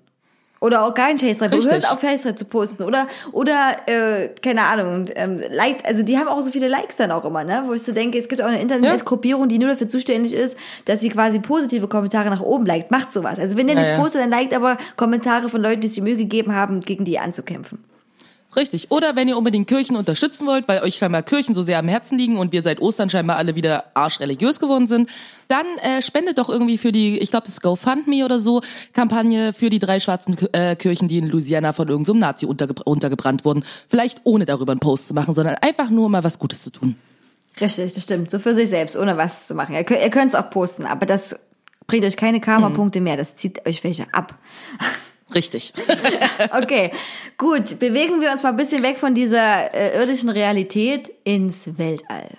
[0.65, 1.51] Oder auch keinen Scheißdreck.
[1.51, 2.84] Du hörst auf, Scheißdreck zu posten.
[2.84, 7.12] Oder, oder äh, keine Ahnung, ähm, like, also die haben auch so viele Likes dann
[7.12, 7.62] auch immer, ne?
[7.65, 11.01] Wo ich so denke, es gibt auch eine Internetgruppierung, die nur dafür zuständig ist, dass
[11.01, 12.89] sie quasi positive Kommentare nach oben liked.
[12.89, 13.38] Macht sowas.
[13.38, 13.99] Also wenn ihr Ja, nichts ja.
[13.99, 17.19] postet, dann liked aber Kommentare von Leuten, die sich die Mühe gegeben haben, gegen die
[17.19, 17.78] anzukämpfen.
[18.55, 18.89] Richtig.
[18.89, 22.17] Oder wenn ihr unbedingt Kirchen unterstützen wollt, weil euch scheinbar Kirchen so sehr am Herzen
[22.17, 25.09] liegen und wir seit Ostern scheinbar alle wieder arschreligiös geworden sind,
[25.47, 28.61] dann äh, spendet doch irgendwie für die, ich glaube, das GoFundMe oder so,
[28.93, 32.75] Kampagne für die drei schwarzen äh, Kirchen, die in Louisiana von irgendeinem so Nazi unterge
[32.83, 33.63] untergebrannt wurden.
[33.89, 36.95] Vielleicht ohne darüber einen Post zu machen, sondern einfach nur mal was Gutes zu tun.
[37.59, 38.31] Richtig, das stimmt.
[38.31, 39.75] So für sich selbst, ohne was zu machen.
[39.75, 41.39] Ihr könnt könnt's auch posten, aber das
[41.87, 43.17] bringt euch keine Karma-Punkte mehr.
[43.17, 44.35] Das zieht euch welche ab.
[45.35, 45.73] Richtig.
[46.51, 46.91] Okay,
[47.37, 47.79] gut.
[47.79, 52.29] Bewegen wir uns mal ein bisschen weg von dieser äh, irdischen Realität ins Weltall.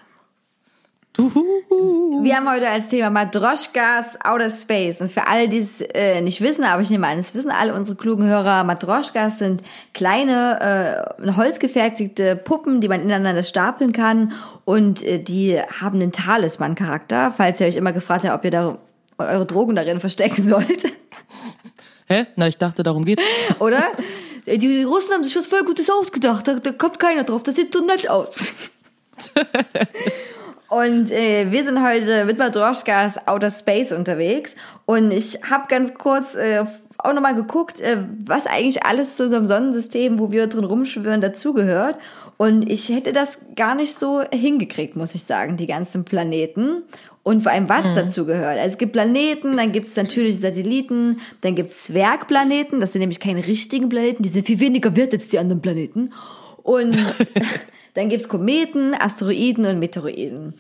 [1.19, 5.01] Wir haben heute als Thema Matroschkas Outer Space.
[5.01, 7.73] Und für alle, die es äh, nicht wissen, aber ich nehme an, es wissen alle
[7.75, 9.63] unsere klugen Hörer, Matroschkas sind
[9.95, 14.33] kleine, äh, holzgefertigte Puppen, die man ineinander stapeln kann.
[14.67, 18.79] Und äh, die haben einen Talisman-Charakter, falls ihr euch immer gefragt habt, ob ihr da
[19.19, 20.85] eure Drogen darin verstecken sollt.
[22.09, 22.27] Hä?
[22.37, 23.23] Na, ich dachte, darum geht's.
[23.59, 23.85] Oder?
[24.47, 26.47] Die Russen haben sich was voll Gutes ausgedacht.
[26.47, 27.43] Da, da kommt keiner drauf.
[27.43, 28.37] Das sieht so nett aus.
[30.69, 34.57] Und äh, wir sind heute mit Matroschkas Outer Space unterwegs.
[34.85, 36.65] Und ich habe ganz kurz äh,
[36.99, 41.97] auch nochmal geguckt, äh, was eigentlich alles zu unserem Sonnensystem, wo wir drin rumschwirren, dazugehört.
[42.37, 46.83] Und ich hätte das gar nicht so hingekriegt, muss ich sagen, die ganzen Planeten.
[47.27, 48.57] Und vor allem, was dazu gehört.
[48.57, 53.01] Also es gibt Planeten, dann gibt es natürlich Satelliten, dann gibt es Zwergplaneten, das sind
[53.01, 56.13] nämlich keine richtigen Planeten, die sind viel weniger wert als die anderen Planeten.
[56.63, 56.97] Und
[57.95, 60.55] dann gibt's Kometen, Asteroiden und Meteoroiden.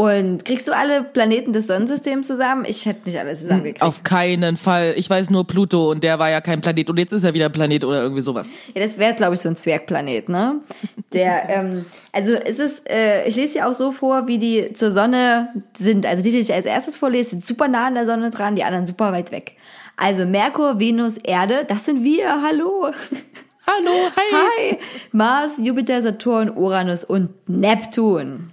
[0.00, 2.64] Und kriegst du alle Planeten des Sonnensystems zusammen?
[2.66, 3.82] Ich hätte nicht alle zusammengekriegt.
[3.82, 4.94] Auf keinen Fall.
[4.96, 7.44] Ich weiß nur Pluto und der war ja kein Planet und jetzt ist er wieder
[7.44, 8.48] ein Planet oder irgendwie sowas.
[8.74, 10.62] Ja, das wäre, glaube ich, so ein Zwergplanet, ne?
[11.12, 14.90] Der, ähm, also es ist, äh, ich lese dir auch so vor, wie die zur
[14.90, 16.06] Sonne sind.
[16.06, 18.64] Also die, die ich als erstes vorlese, sind super nah an der Sonne dran, die
[18.64, 19.52] anderen super weit weg.
[19.98, 22.86] Also Merkur, Venus, Erde, das sind wir, hallo.
[23.66, 24.32] Hallo, hi.
[24.32, 24.78] Hi!
[25.12, 28.50] Mars, Jupiter, Saturn, Uranus und Neptun.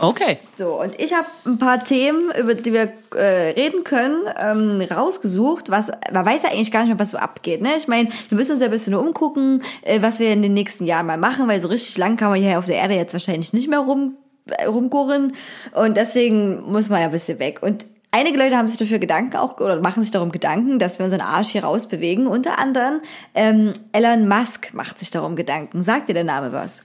[0.00, 0.38] Okay.
[0.56, 5.70] So, und ich habe ein paar Themen, über die wir äh, reden können, ähm, rausgesucht.
[5.70, 7.60] Was, man weiß ja eigentlich gar nicht mehr, was so abgeht.
[7.60, 7.76] Ne?
[7.76, 10.86] Ich meine, wir müssen uns ja ein bisschen umgucken, äh, was wir in den nächsten
[10.86, 13.52] Jahren mal machen, weil so richtig lang kann man hier auf der Erde jetzt wahrscheinlich
[13.52, 15.34] nicht mehr rum, äh, rumgurren.
[15.74, 17.58] Und deswegen muss man ja ein bisschen weg.
[17.60, 21.04] Und einige Leute haben sich dafür Gedanken auch oder machen sich darum Gedanken, dass wir
[21.04, 22.26] unseren Arsch hier rausbewegen.
[22.26, 23.02] Unter anderem
[23.34, 25.82] ähm, Elon Musk macht sich darum Gedanken.
[25.82, 26.84] Sagt dir der Name was?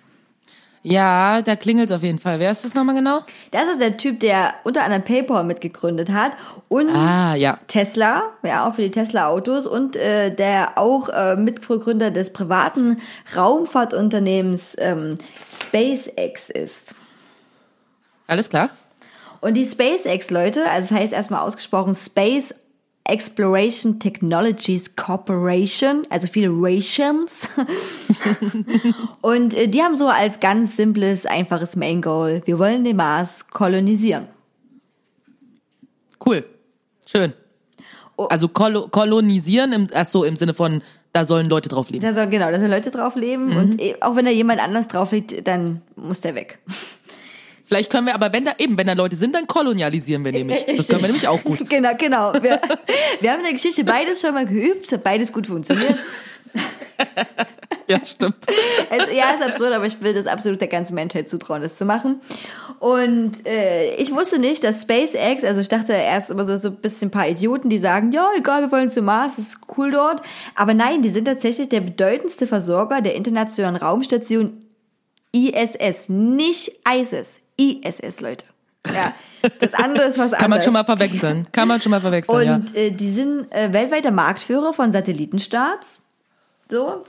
[0.87, 2.39] Ja, da klingelt's auf jeden Fall.
[2.39, 3.21] Wer ist das nochmal genau?
[3.49, 6.33] Das ist der Typ, der unter anderem PayPal mitgegründet hat
[6.67, 7.57] und Ah, ja.
[7.65, 13.01] Tesla, ja, auch für die Tesla-Autos und äh, der auch äh, Mitbegründer des privaten
[13.35, 15.17] Raumfahrtunternehmens ähm,
[15.51, 16.93] SpaceX ist.
[18.27, 18.69] Alles klar?
[19.41, 22.53] Und die SpaceX, Leute, also das heißt erstmal ausgesprochen Space
[23.07, 27.47] Exploration Technologies Corporation, also viele Rations.
[29.21, 33.47] Und äh, die haben so als ganz simples, einfaches Main Goal, wir wollen den Mars
[33.49, 34.27] kolonisieren.
[36.25, 36.43] Cool.
[37.05, 37.33] Schön.
[38.17, 40.81] Also kolo kolonisieren, im, ach so, im Sinne von,
[41.13, 42.01] da sollen Leute drauf leben.
[42.03, 43.57] Da soll, genau, da sollen Leute drauf leben Mhm.
[43.57, 46.59] und eh- auch wenn da jemand anders drauf liegt, dann muss der weg.
[47.65, 50.65] Vielleicht können wir aber, wenn da eben, wenn da Leute sind, dann kolonialisieren wir nämlich.
[50.65, 51.69] Das können wir nämlich auch gut.
[51.69, 52.33] Genau, genau.
[52.41, 52.61] Wir,
[53.19, 55.97] wir haben in der Geschichte beides schon mal geübt, es hat beides gut funktioniert.
[57.87, 58.37] Ja, stimmt.
[58.89, 61.85] Es, ja, ist absurd, aber ich will das absolut der ganzen Menschheit zutrauen, das zu
[61.85, 62.19] machen.
[62.79, 66.77] Und äh, ich wusste nicht, dass SpaceX, also ich dachte erst immer so, so ein
[66.77, 69.91] bisschen ein paar Idioten, die sagen, ja, egal, wir wollen zum Mars, es ist cool
[69.91, 70.21] dort.
[70.55, 74.65] Aber nein, die sind tatsächlich der bedeutendste Versorger der internationalen Raumstation
[75.31, 78.45] ISS, nicht ISIS, ISS, Leute.
[78.87, 79.13] Ja,
[79.59, 80.39] das andere ist was anderes.
[80.39, 81.47] Kann man schon mal verwechseln.
[81.51, 82.55] Kann man schon mal verwechseln, ja.
[82.55, 86.01] Und äh, die sind äh, weltweiter Marktführer von Satellitenstarts.
[86.69, 87.03] So.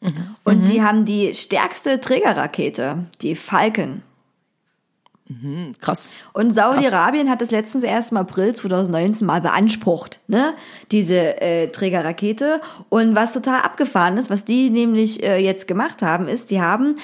[0.00, 0.36] Mhm.
[0.44, 4.02] Und die haben die stärkste Trägerrakete, die Falcon.
[5.80, 6.14] Krass.
[6.32, 10.54] Und Saudi-Arabien hat das letztens erst im April 2019 mal beansprucht, ne?
[10.90, 12.62] Diese äh, Trägerrakete.
[12.88, 16.94] Und was total abgefahren ist, was die nämlich äh, jetzt gemacht haben, ist, die haben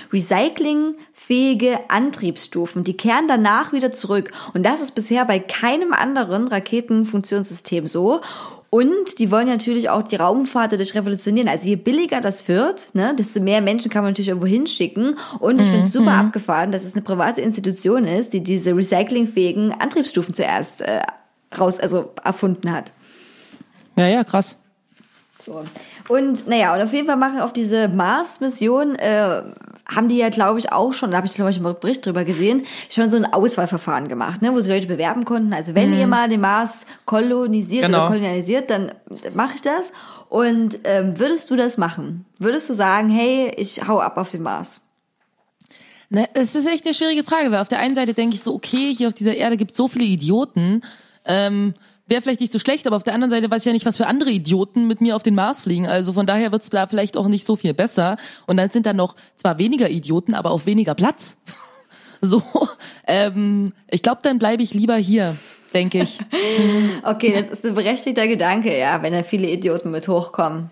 [1.25, 2.85] recyclingfähige Antriebsstufen.
[2.85, 4.31] Die kehren danach wieder zurück.
[4.53, 8.21] Und das ist bisher bei keinem anderen Raketenfunktionssystem so.
[8.71, 11.49] Und die wollen natürlich auch die Raumfahrt dadurch revolutionieren.
[11.49, 15.17] Also je billiger das wird, ne, desto mehr Menschen kann man natürlich irgendwo hinschicken.
[15.39, 19.73] Und ich finde es super abgefahren, dass es eine private Institution ist, die diese recyclingfähigen
[19.73, 21.03] Antriebsstufen zuerst äh,
[21.57, 22.93] raus, also erfunden hat.
[23.97, 24.57] Ja, ja, krass.
[25.45, 25.63] So.
[26.09, 29.43] Und naja, und auf jeden Fall machen auf diese Mars-Mission, äh,
[29.95, 32.25] haben die ja, glaube ich, auch schon, da habe ich, glaube ich, einen Bericht drüber
[32.25, 35.53] gesehen, schon so ein Auswahlverfahren gemacht, ne, wo sich Leute bewerben konnten.
[35.53, 37.99] Also wenn ihr mal den Mars kolonisiert Genau.
[38.01, 38.93] oder kolonialisiert, dann
[39.35, 39.93] mache ich das.
[40.31, 42.25] Und ähm, würdest du das machen?
[42.39, 44.81] Würdest du sagen, hey, ich hau ab auf den Mars?
[46.11, 48.55] Ne, es ist echt eine schwierige Frage, weil auf der einen Seite denke ich so,
[48.55, 50.83] okay, hier auf dieser Erde gibt so viele Idioten,
[51.27, 51.75] ähm,
[52.15, 53.97] wäre vielleicht nicht so schlecht, aber auf der anderen Seite weiß ich ja nicht, was
[53.97, 55.89] für andere Idioten mit mir auf den Mars fliegen.
[55.89, 58.17] Also von daher wird's da vielleicht auch nicht so viel besser.
[58.47, 61.37] Und dann sind da noch zwar weniger Idioten, aber auch weniger Platz.
[62.21, 62.43] So,
[63.07, 65.37] ähm, ich glaube, dann bleibe ich lieber hier,
[65.75, 66.21] denke ich.
[67.03, 70.71] Okay, das ist ein berechtigter Gedanke, ja, wenn da viele Idioten mit hochkommen.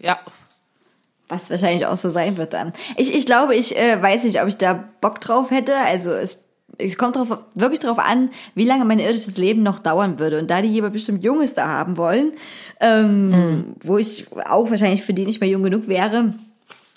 [0.00, 0.18] Ja.
[1.28, 2.72] Was wahrscheinlich auch so sein wird dann.
[2.96, 5.76] Ich, ich glaube, ich äh, weiß nicht, ob ich da Bock drauf hätte.
[5.76, 6.42] Also es,
[6.82, 10.38] es kommt drauf, wirklich drauf an, wie lange mein irdisches Leben noch dauern würde.
[10.38, 12.32] Und da die jemand bestimmt Junges da haben wollen,
[12.80, 16.34] ähm, wo ich auch wahrscheinlich für die nicht mehr jung genug wäre,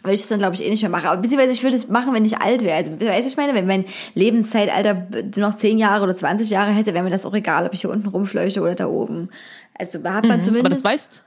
[0.04, 1.08] würde ich das dann, glaube ich, eh nicht mehr machen.
[1.08, 2.76] Aber beziehungsweise ich würde es machen, wenn ich alt wäre.
[2.76, 6.94] Also, weißt du, ich meine, wenn mein Lebenszeitalter noch 10 Jahre oder 20 Jahre hätte,
[6.94, 9.30] wäre mir das auch egal, ob ich hier unten rumfleuche oder da oben.
[9.78, 10.84] Also hat man Aber das zumindest...
[10.84, 11.24] weißt,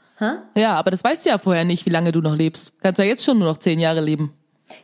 [0.56, 2.72] ja, aber das weißt du ja vorher nicht, wie lange du noch lebst.
[2.82, 4.32] Kannst ja jetzt schon nur noch zehn Jahre leben.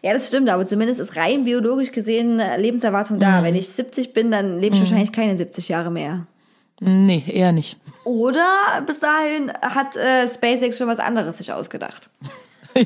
[0.02, 3.42] Ja, das stimmt, aber zumindest ist rein biologisch gesehen eine Lebenserwartung da.
[3.42, 6.26] Wenn ich 70 bin, dann lebe ich wahrscheinlich keine 70 Jahre mehr.
[6.80, 7.78] Nee, eher nicht.
[8.04, 12.08] Oder bis dahin hat äh, SpaceX schon was anderes sich ausgedacht.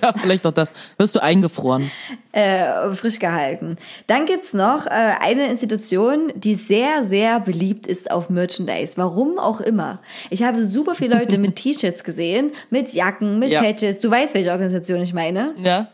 [0.02, 0.74] Ja, vielleicht doch das.
[0.98, 1.92] Wirst du eingefroren.
[2.32, 3.76] Äh, frisch gehalten.
[4.09, 8.94] Dann gibt's noch äh, eine Institution, die sehr, sehr beliebt ist auf Merchandise.
[8.96, 10.00] Warum auch immer.
[10.30, 13.62] Ich habe super viele Leute mit T-Shirts gesehen, mit Jacken, mit Ja.
[13.62, 14.00] Patches.
[14.00, 15.54] Du weißt, welche Organisation ich meine.
[15.59, 15.87] Ja.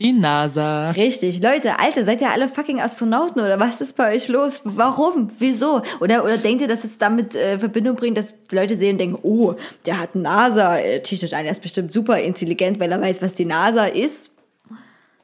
[0.00, 0.90] Die NASA.
[0.90, 4.60] Richtig, Leute, Alter, seid ihr alle fucking Astronauten oder was ist bei euch los?
[4.64, 5.30] Warum?
[5.38, 5.82] Wieso?
[6.00, 9.18] Oder oder denkt ihr, dass es damit äh, Verbindung bringt, dass Leute sehen und denken,
[9.22, 9.54] oh,
[9.86, 13.84] der hat NASA-T-Shirt an, der ist bestimmt super intelligent, weil er weiß, was die NASA
[13.84, 14.32] ist.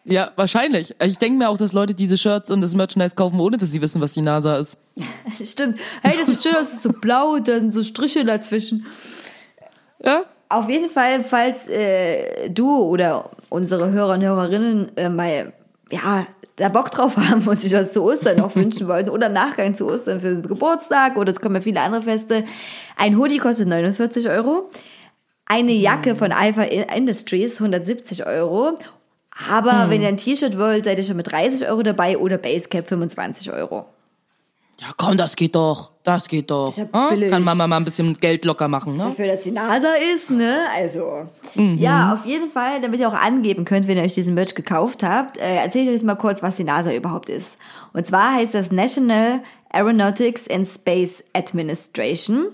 [0.05, 0.95] Ja, wahrscheinlich.
[1.03, 3.83] Ich denke mir auch, dass Leute diese Shirts und das Merchandise kaufen, ohne dass sie
[3.83, 4.79] wissen, was die NASA ist.
[5.45, 5.81] Stimmt.
[6.03, 8.87] Hey, das ist schön, das ist so blau, da sind so Striche dazwischen.
[10.03, 10.23] Ja?
[10.51, 15.53] Auf jeden Fall, falls äh, du oder unsere Hörer und Hörerinnen äh, mal,
[15.93, 19.33] ja, da Bock drauf haben und sich das zu Ostern auch wünschen wollten oder im
[19.33, 22.45] Nachgang zu Ostern für den Geburtstag oder es kommen ja viele andere Feste.
[22.97, 24.71] Ein Hoodie kostet 49 Euro.
[25.47, 28.77] Eine Jacke von Alpha Industries 170 Euro.
[29.49, 32.89] Aber wenn ihr ein T-Shirt wollt, seid ihr schon mit 30 Euro dabei oder Basecap
[32.89, 33.87] 25 Euro.
[34.81, 35.91] Ja, komm, das geht doch.
[36.05, 36.71] Das geht doch.
[36.71, 37.31] ist ja billig.
[37.31, 39.05] Kann Mama mal ein bisschen Geld locker machen, ne?
[39.05, 40.61] Dafür, dass die NASA ist, ne?
[40.75, 41.29] Also.
[41.55, 45.03] Ja, auf jeden Fall, damit ihr auch angeben könnt, wenn ihr euch diesen Merch gekauft
[45.03, 47.59] habt, äh, erzähle ich euch jetzt mal kurz, was die NASA überhaupt ist.
[47.93, 52.47] Und zwar heißt das National Aeronautics and Space Administration.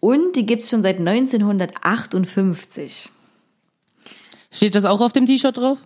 [0.00, 3.10] Und die gibt's schon seit 1958.
[4.50, 5.76] Steht das auch auf dem T-Shirt drauf?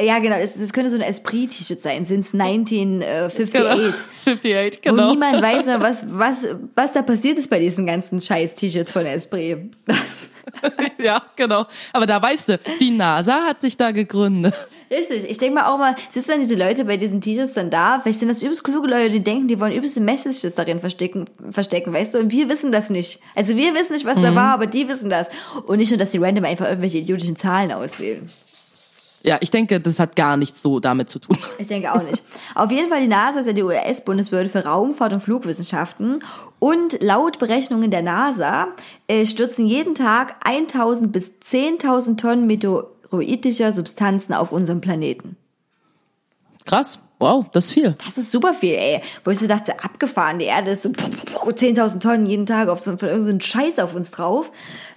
[0.00, 3.94] Ja, genau, das, das könnte so ein Esprit-T-Shirt sein, since 1958.
[4.26, 5.10] 58, Wo genau.
[5.10, 9.70] niemand weiß, was, was, was da passiert ist bei diesen ganzen scheiß T-Shirts von Esprit.
[11.02, 11.66] ja, genau.
[11.92, 14.54] Aber da weißt du, die NASA hat sich da gegründet.
[14.90, 18.00] Richtig, ich denke mal auch mal, sitzen dann diese Leute bei diesen T-Shirts dann da,
[18.00, 21.92] vielleicht sind das übelst kluge Leute, die denken, die wollen übelste Messages darin verstecken, verstecken,
[21.92, 23.18] weißt du, und wir wissen das nicht.
[23.34, 25.30] Also wir wissen nicht, was da war, aber die wissen das.
[25.66, 28.28] Und nicht nur, dass die random einfach irgendwelche idiotischen Zahlen auswählen.
[29.26, 31.38] Ja, ich denke, das hat gar nichts so damit zu tun.
[31.56, 32.22] Ich denke auch nicht.
[32.54, 36.22] Auf jeden Fall, die NASA ist ja die US-Bundesbehörde für Raumfahrt und Flugwissenschaften.
[36.58, 38.68] Und laut Berechnungen der NASA
[39.08, 45.36] äh, stürzen jeden Tag 1000 bis 10.000 Tonnen meteoroidischer Substanzen auf unserem Planeten.
[46.66, 46.98] Krass.
[47.18, 47.94] Wow, das ist viel.
[48.04, 49.00] Das ist super viel, ey.
[49.24, 52.94] Wo ich so dachte, abgefahren, die Erde ist so 10.000 Tonnen jeden Tag auf so,
[52.98, 54.52] von irgendeinem Scheiß auf uns drauf.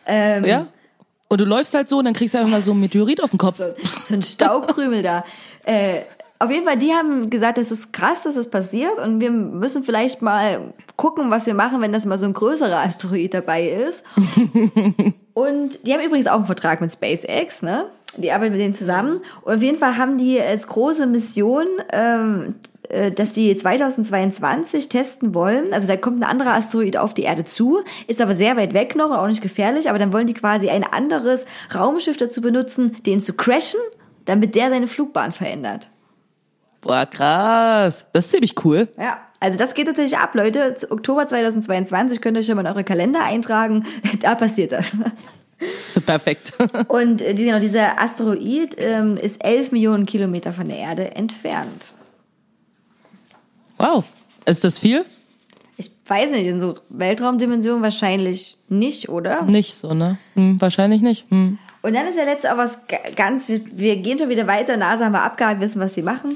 [0.05, 0.67] Ähm, Ja?
[1.30, 3.32] Und du läufst halt so und dann kriegst du einfach mal so ein Meteorit auf
[3.32, 3.59] den Kopf.
[4.03, 5.25] so ein Staubkrümel da.
[5.65, 6.01] Äh,
[6.39, 9.84] auf jeden Fall, die haben gesagt, es ist krass, dass das passiert und wir müssen
[9.84, 14.03] vielleicht mal gucken, was wir machen, wenn das mal so ein größerer Asteroid dabei ist.
[15.34, 17.88] und die haben übrigens auch einen Vertrag mit SpaceX, ne?
[18.17, 19.21] Die arbeiten mit denen zusammen.
[19.41, 22.76] Und auf jeden Fall haben die als große Mission, ähm, äh,
[23.15, 25.73] dass die 2022 testen wollen.
[25.73, 28.95] Also da kommt ein anderer Asteroid auf die Erde zu, ist aber sehr weit weg
[28.95, 29.89] noch und auch nicht gefährlich.
[29.89, 33.79] Aber dann wollen die quasi ein anderes Raumschiff dazu benutzen, den zu crashen,
[34.25, 35.89] damit der seine Flugbahn verändert.
[36.81, 38.05] Boah, krass.
[38.13, 38.88] Das ist ziemlich cool.
[38.97, 40.75] Ja, also das geht tatsächlich ab, Leute.
[40.89, 43.85] Oktober 2022 könnt ihr schon mal in eure Kalender eintragen.
[44.21, 44.91] Da passiert das.
[46.05, 46.53] Perfekt.
[46.88, 51.93] Und äh, genau, dieser Asteroid ähm, ist 11 Millionen Kilometer von der Erde entfernt.
[53.78, 54.03] Wow.
[54.45, 55.05] Ist das viel?
[55.78, 59.43] Ich weiß nicht, in so Weltraumdimensionen wahrscheinlich nicht, oder?
[59.43, 60.17] Nicht so, ne?
[60.36, 61.30] Hm, wahrscheinlich nicht.
[61.30, 61.59] Hm.
[61.84, 65.05] Und dann ist ja letzte auch was ga- ganz, wir, gehen schon wieder weiter, NASA
[65.05, 66.36] haben wir abgehakt, wissen, was sie machen.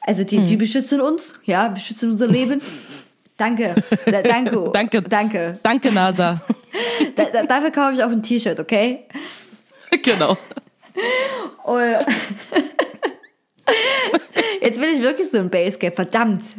[0.00, 2.60] Also die, die beschützen uns, ja, beschützen unser Leben.
[3.36, 3.74] Danke,
[4.06, 5.02] da, danke, Danke.
[5.02, 5.52] danke.
[5.62, 6.40] Danke, NASA.
[7.16, 9.00] Da, da, dafür kaufe ich auch ein T-Shirt, okay?
[10.02, 10.38] genau.
[11.64, 12.06] Und
[14.62, 16.44] Jetzt will ich wirklich so ein Basecap, verdammt.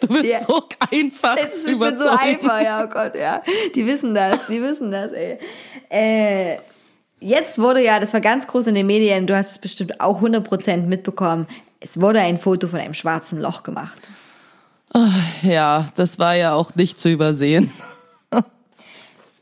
[0.00, 0.40] Du bist Ja.
[0.42, 2.18] so einfach ich bin so überzeugen.
[2.18, 3.42] einfach, ja, oh Gott, ja.
[3.74, 5.38] Die wissen das, die wissen das, ey.
[5.88, 6.58] Äh,
[7.18, 10.22] jetzt wurde ja, das war ganz groß in den Medien, du hast es bestimmt auch
[10.22, 11.48] 100% mitbekommen,
[11.80, 13.98] es wurde ein Foto von einem schwarzen Loch gemacht.
[15.42, 17.72] ja, das war ja auch nicht zu übersehen.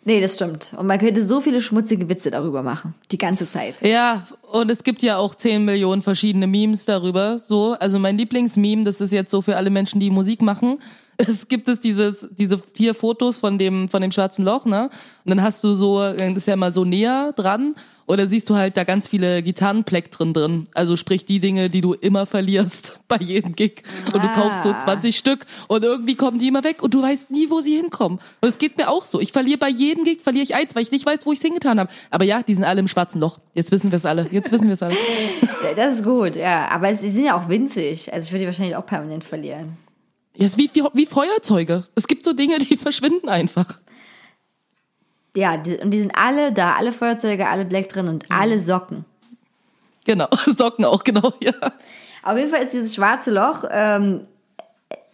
[0.05, 0.72] Nee, das stimmt.
[0.76, 3.82] Und man könnte so viele schmutzige Witze darüber machen, die ganze Zeit.
[3.82, 7.38] Ja, und es gibt ja auch 10 Millionen verschiedene Memes darüber.
[7.38, 10.78] So, also mein Lieblingsmeme, das ist jetzt so für alle Menschen, die Musik machen.
[11.21, 14.85] Es gibt es dieses, diese vier Fotos von dem, von dem schwarzen Loch, ne?
[15.25, 17.75] Und dann hast du so, das ist ja mal so näher dran.
[18.07, 20.69] Und dann siehst du halt da ganz viele Gitarrenplektren drin.
[20.73, 23.83] Also sprich die Dinge, die du immer verlierst bei jedem Gig.
[24.14, 24.79] Und du kaufst so Ah.
[24.79, 28.19] 20 Stück und irgendwie kommen die immer weg und du weißt nie, wo sie hinkommen.
[28.41, 29.21] Und es geht mir auch so.
[29.21, 31.45] Ich verliere bei jedem Gig, verliere ich eins, weil ich nicht weiß, wo ich es
[31.45, 31.91] hingetan habe.
[32.11, 33.41] Aber ja, die sind alle im schwarzen Loch.
[33.55, 34.29] Jetzt wissen wir es alle.
[34.31, 34.95] Jetzt wissen wir es alle.
[35.77, 36.69] Das ist gut, ja.
[36.71, 38.12] Aber sie sind ja auch winzig.
[38.12, 39.77] Also ich würde die wahrscheinlich auch permanent verlieren.
[40.39, 41.82] Ja, ist wie, wie, wie Feuerzeuge.
[41.97, 43.80] Es gibt so Dinge, die verschwinden einfach.
[45.36, 49.05] Ja, die, und die sind alle da, alle Feuerzeuge, alle Black drin und alle Socken.
[50.07, 50.28] Genau.
[50.47, 51.53] Socken auch, genau, ja.
[52.22, 54.22] Auf jeden Fall ist dieses schwarze Loch ähm,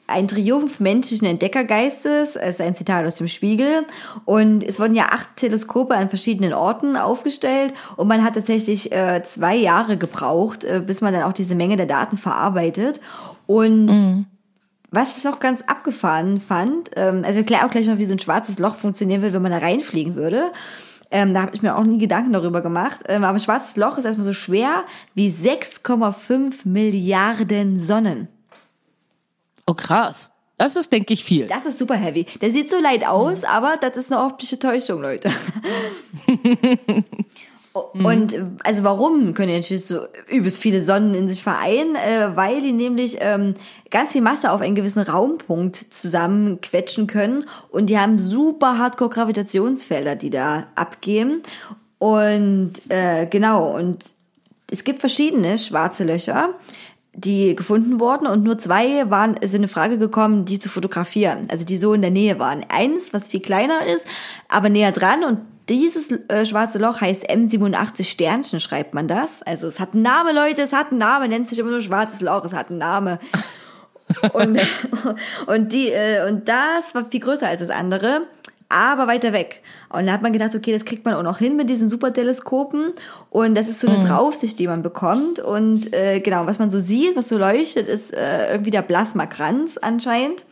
[0.07, 2.37] ein Triumph menschlichen Entdeckergeistes.
[2.37, 3.87] Es ist ein Zitat aus dem Spiegel.
[4.27, 7.72] Und es wurden ja acht Teleskope an verschiedenen Orten aufgestellt.
[7.97, 11.77] Und man hat tatsächlich äh, zwei Jahre gebraucht, äh, bis man dann auch diese Menge
[11.77, 13.01] der Daten verarbeitet.
[13.47, 14.27] Und
[14.95, 18.13] was ich noch ganz abgefahren fand, ähm, also ich erkläre auch gleich noch, wie so
[18.13, 20.53] ein schwarzes Loch funktionieren würde, wenn man da reinfliegen würde.
[21.11, 23.01] Ähm, da habe ich mir auch nie Gedanken darüber gemacht.
[23.07, 24.85] Ähm, aber ein schwarzes Loch ist erstmal so schwer
[25.15, 28.29] wie 6,5 Milliarden Sonnen.
[29.67, 30.33] Oh, krass.
[30.57, 31.47] Das ist, denke ich, viel.
[31.47, 32.27] Das ist super heavy.
[32.41, 35.31] Der sieht so leid aus, aber das ist eine optische Täuschung, Leute.
[37.75, 41.97] Und äh, also warum können die natürlich so übelst viele Sonnen in sich vereinen?
[41.97, 43.55] Äh, weil die nämlich ähm,
[43.91, 50.14] ganz viel Masse auf einen gewissen Raumpunkt zusammenquetschen können und die haben super hardcore Gravitationsfelder,
[50.14, 51.43] die da abgehen.
[51.99, 54.05] Und äh, genau, und
[54.70, 56.51] es gibt verschiedene schwarze Löcher,
[57.15, 61.65] die gefunden wurden und nur zwei waren, sind in Frage gekommen, die zu fotografieren, also
[61.65, 62.65] die so in der Nähe waren.
[62.69, 64.07] Eins, was viel kleiner ist,
[64.49, 65.39] aber näher dran und
[65.69, 69.43] dieses äh, schwarze Loch heißt M87 Sternchen, schreibt man das.
[69.43, 72.21] Also es hat einen Namen, Leute, es hat einen Namen, nennt sich immer nur schwarzes
[72.21, 73.19] Loch, es hat einen Namen.
[74.35, 74.61] und,
[75.47, 78.27] und die, äh, und das war viel größer als das andere,
[78.69, 79.62] aber weiter weg.
[79.89, 82.93] Und da hat man gedacht, okay, das kriegt man auch noch hin mit diesen Superteleskopen.
[83.31, 85.39] Und das ist so eine Draufsicht, die man bekommt.
[85.39, 89.77] Und äh, genau, was man so sieht, was so leuchtet, ist äh, irgendwie der Plasmakranz
[89.77, 90.45] anscheinend.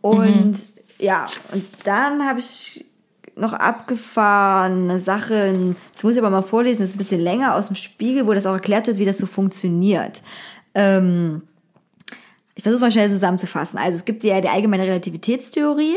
[0.00, 0.56] Und
[0.98, 2.84] ja, und dann habe ich
[3.36, 5.76] noch abgefahrene Sachen.
[5.92, 8.34] Das muss ich aber mal vorlesen, das ist ein bisschen länger aus dem Spiegel, wo
[8.34, 10.22] das auch erklärt wird, wie das so funktioniert.
[10.74, 11.42] Ähm,
[12.54, 13.78] ich versuche mal schnell zusammenzufassen.
[13.78, 15.96] Also es gibt ja die allgemeine Relativitätstheorie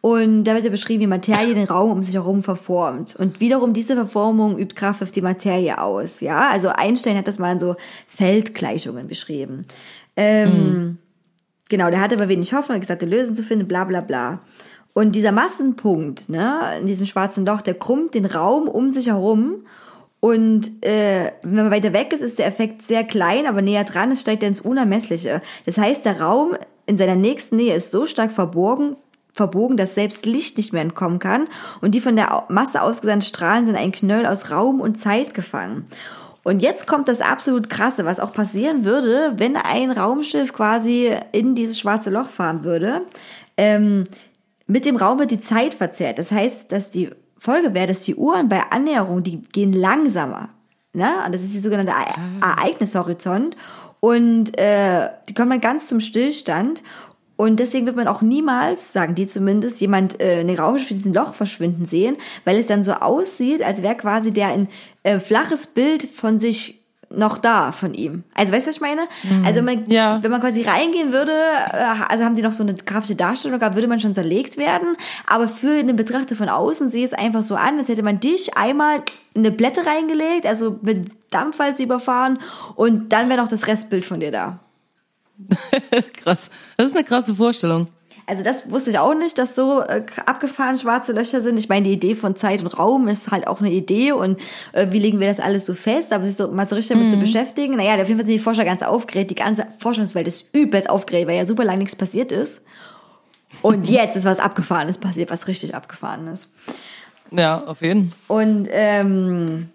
[0.00, 3.16] und da wird ja beschrieben, wie Materie den Raum um sich herum verformt.
[3.16, 6.20] Und wiederum diese Verformung übt Kraft auf die Materie aus.
[6.20, 7.76] Ja, also Einstein hat das mal in so
[8.08, 9.62] Feldgleichungen beschrieben.
[10.16, 10.98] Ähm,
[11.70, 14.40] Genau, der hatte aber wenig Hoffnung, hat gesagt, eine Lösung zu finden, bla bla bla.
[14.92, 19.64] Und dieser Massenpunkt, ne, in diesem schwarzen Loch, der krummt den Raum um sich herum.
[20.18, 24.10] Und äh, wenn man weiter weg ist, ist der Effekt sehr klein, aber näher dran
[24.10, 25.40] ist, steigt er ins Unermessliche.
[25.64, 28.96] Das heißt, der Raum in seiner nächsten Nähe ist so stark verborgen,
[29.32, 31.48] verbogen, dass selbst Licht nicht mehr entkommen kann.
[31.80, 35.86] Und die von der Masse ausgesandten Strahlen sind ein Knöll aus Raum und Zeit gefangen.
[36.42, 41.54] Und jetzt kommt das absolut krasse, was auch passieren würde, wenn ein Raumschiff quasi in
[41.54, 43.02] dieses schwarze Loch fahren würde.
[43.56, 44.04] Ähm,
[44.66, 46.18] mit dem Raum wird die Zeit verzerrt.
[46.18, 50.48] Das heißt, dass die Folge wäre, dass die Uhren bei Annäherung, die gehen langsamer.
[50.92, 51.10] Ne?
[51.26, 53.56] Und das ist die sogenannte E- Ereignishorizont.
[54.00, 56.82] Und äh, die kommen dann ganz zum Stillstand.
[57.40, 60.98] Und deswegen wird man auch niemals, sagen die zumindest, jemand äh, in den Raumschiff in
[60.98, 64.68] diesem Loch verschwinden sehen, weil es dann so aussieht, als wäre quasi der ein
[65.04, 68.24] äh, flaches Bild von sich noch da von ihm.
[68.34, 69.08] Also weißt du, was ich meine?
[69.42, 70.18] Also man, Ja.
[70.22, 73.74] wenn man quasi reingehen würde, äh, also haben die noch so eine grafische Darstellung gehabt,
[73.74, 74.96] würde man schon zerlegt werden.
[75.26, 78.58] Aber für den Betrachter von außen sehe es einfach so an, als hätte man dich
[78.58, 78.96] einmal
[79.32, 82.38] in eine Blätter reingelegt, also mit Dampfwalze überfahren
[82.76, 84.58] und dann wäre noch das Restbild von dir da.
[86.16, 86.50] Krass.
[86.76, 87.88] Das ist eine krasse Vorstellung.
[88.30, 91.58] Also das wusste ich auch nicht, dass so äh, abgefahren schwarze Löcher sind.
[91.58, 94.38] Ich meine, die Idee von Zeit und Raum ist halt auch eine Idee und
[94.70, 97.10] äh, wie legen wir das alles so fest, aber sich so mal so richtig damit
[97.10, 97.76] zu beschäftigen.
[97.76, 99.32] Naja, auf jeden Fall sind die Forscher ganz aufgeregt.
[99.32, 102.62] Die ganze Forschungswelt ist übelst aufgeregt, weil ja super lange nichts passiert ist.
[103.62, 106.46] Und jetzt ist was Abgefahrenes passiert, was richtig Abgefahrenes.
[107.32, 108.12] Ja, auf jeden.
[108.28, 109.70] Und ähm,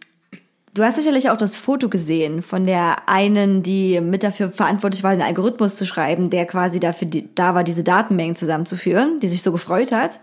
[0.76, 5.14] du hast sicherlich auch das Foto gesehen von der einen, die mit dafür verantwortlich war,
[5.14, 9.42] den Algorithmus zu schreiben, der quasi dafür die, da war, diese Datenmengen zusammenzuführen, die sich
[9.42, 10.20] so gefreut hat.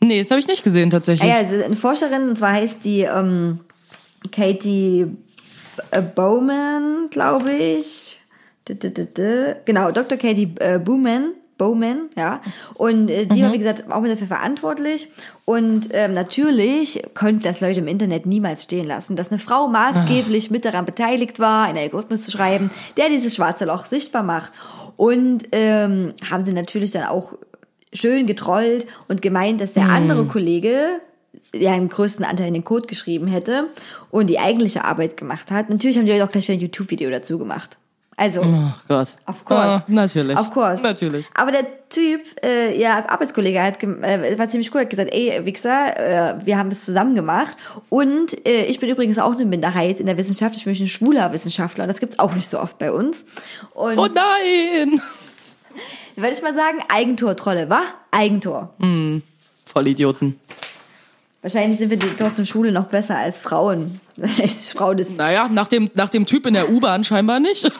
[0.00, 1.28] Nee, das habe ich nicht gesehen tatsächlich.
[1.28, 3.60] Ah ja, ist eine Forscherin, und zwar heißt die ähm,
[4.30, 5.06] Katie
[5.90, 8.20] äh, Bowman, glaube ich.
[8.66, 10.18] Genau, Dr.
[10.18, 11.32] Katie äh, Bowman.
[11.58, 12.40] Bowman, ja.
[12.74, 15.08] Und äh, die war, wie gesagt, auch mit dafür verantwortlich.
[15.44, 20.50] Und ähm, natürlich könnten das Leute im Internet niemals stehen lassen, dass eine Frau maßgeblich
[20.50, 24.52] mit daran beteiligt war, einen Algorithmus zu schreiben, der dieses schwarze Loch sichtbar macht.
[24.96, 27.34] Und ähm, haben sie natürlich dann auch
[27.92, 31.00] schön getrollt und gemeint, dass der andere Kollege
[31.54, 33.68] der einen größten Anteil in den Code geschrieben hätte
[34.10, 35.70] und die eigentliche Arbeit gemacht hat.
[35.70, 37.78] Natürlich haben die auch gleich wieder ein YouTube-Video dazu gemacht.
[38.18, 39.08] Also, Oh Gott.
[39.26, 39.84] of course.
[39.88, 40.38] Oh, natürlich.
[40.38, 40.82] Of course.
[40.82, 41.26] Natürlich.
[41.34, 45.96] Aber der Typ, äh, ja, Arbeitskollege, hat äh, war ziemlich cool, hat gesagt, ey, Wichser,
[45.98, 47.54] äh, wir haben das zusammen gemacht.
[47.90, 50.56] Und äh, ich bin übrigens auch eine Minderheit in der Wissenschaft.
[50.56, 53.26] Ich bin ein schwuler Wissenschaftler und das gibt's auch nicht so oft bei uns.
[53.74, 55.00] Und Oh nein!
[56.16, 57.82] würde ich mal sagen, Eigentor-Trolle, wa?
[58.10, 58.72] Eigentor.
[59.66, 60.40] Vollidioten.
[61.42, 64.00] Wahrscheinlich sind wir trotzdem Schule noch besser als Frauen.
[64.16, 65.10] Wahrscheinlich ist Frauen das.
[65.10, 67.70] Naja, nach dem, nach dem Typ in der U-Bahn scheinbar nicht.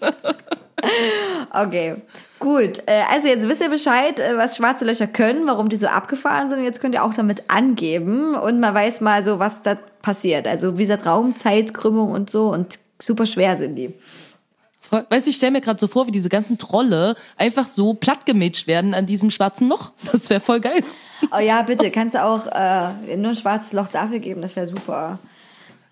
[1.50, 1.96] Okay,
[2.38, 2.82] gut.
[2.86, 6.50] Äh, Also jetzt wisst ihr Bescheid, äh, was schwarze Löcher können, warum die so abgefahren
[6.50, 6.62] sind.
[6.64, 10.46] Jetzt könnt ihr auch damit angeben und man weiß mal so, was da passiert.
[10.46, 13.94] Also wie gesagt, Raum, Zeit, Krümmung und so und super schwer sind die.
[14.90, 18.68] Weißt du, ich stelle mir gerade so vor, wie diese ganzen Trolle einfach so plattgemätscht
[18.68, 19.92] werden an diesem schwarzen Loch.
[20.12, 20.84] Das wäre voll geil.
[21.34, 24.66] Oh ja, bitte, kannst du auch äh, nur ein schwarzes Loch dafür geben, das wäre
[24.66, 25.18] super.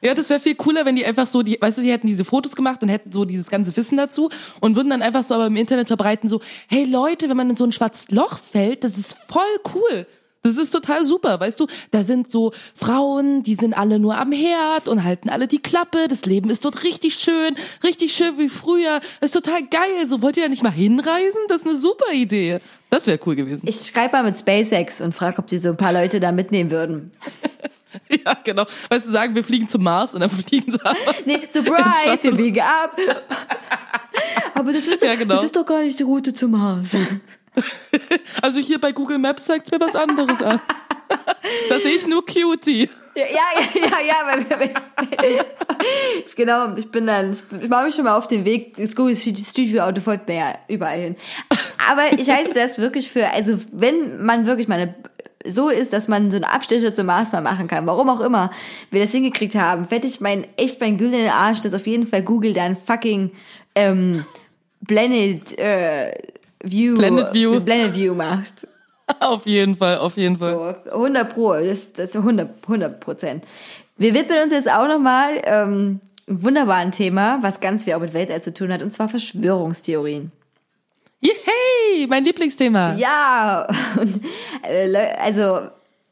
[0.04, 2.26] Ja, das wäre viel cooler, wenn die einfach so, die, weißt du, die hätten diese
[2.26, 4.28] Fotos gemacht und hätten so dieses ganze Wissen dazu
[4.60, 7.56] und würden dann einfach so aber im Internet verbreiten, so, hey Leute, wenn man in
[7.56, 9.42] so ein schwarzes Loch fällt, das ist voll
[9.74, 10.06] cool.
[10.42, 11.66] Das ist total super, weißt du?
[11.90, 16.06] Da sind so Frauen, die sind alle nur am Herd und halten alle die Klappe.
[16.06, 19.00] Das Leben ist dort richtig schön, richtig schön wie früher.
[19.20, 20.04] Das ist total geil.
[20.04, 21.40] So wollt ihr da nicht mal hinreisen?
[21.48, 22.60] Das ist eine super Idee.
[22.90, 23.66] Das wäre cool gewesen.
[23.66, 26.70] Ich schreibe mal mit SpaceX und frage, ob die so ein paar Leute da mitnehmen
[26.70, 27.10] würden.
[28.24, 28.64] Ja, genau.
[28.90, 30.96] Weißt du, sagen, wir fliegen zum Mars und dann fliegen sie aber.
[31.24, 32.96] Nee, Surprise, wir biegen ab.
[34.54, 35.34] Aber das ist, doch, Ja, genau.
[35.34, 36.96] das ist doch gar nicht die Route zum Mars.
[38.42, 40.60] Also hier bei Google Maps zeigt's mir was anderes an.
[41.68, 42.88] Da sehe ich nur Cutie.
[43.16, 45.44] Ja, ja, ja, ja, weil wir,
[46.34, 47.30] genau, ich bin dann,
[47.62, 50.34] ich mache mich schon mal auf den Weg, das Google Street View Auto folgt mir
[50.36, 51.16] ja überall hin.
[51.88, 54.94] Aber ich halte das wirklich für, also wenn man wirklich mal eine,
[55.46, 58.50] so ist, dass man so eine Abstecher zum Mars mal machen kann, warum auch immer
[58.90, 62.22] wir das hingekriegt haben, wette ich mein, echt mein güldenen Arsch, dass auf jeden Fall
[62.22, 63.30] Google dann fucking,
[63.74, 64.24] ähm,
[64.80, 66.12] Blended, äh,
[66.62, 67.60] View, Blended View.
[67.64, 68.66] Blended View macht.
[69.20, 70.82] auf jeden Fall, auf jeden Fall.
[70.84, 73.44] So, 100 Pro, das, das ist 100, 100 Prozent.
[73.96, 78.14] Wir widmen uns jetzt auch nochmal ähm, einem wunderbaren Thema, was ganz viel auch mit
[78.14, 80.32] Weltall zu tun hat, und zwar Verschwörungstheorien.
[81.20, 82.94] Yay, mein Lieblingsthema.
[82.94, 83.66] Ja,
[84.00, 84.24] und,
[84.62, 85.68] äh, also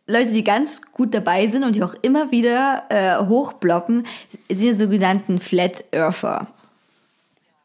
[0.07, 4.07] Leute, die ganz gut dabei sind und die auch immer wieder äh, hochbloppen,
[4.51, 6.49] sind die sogenannten Flat Earther.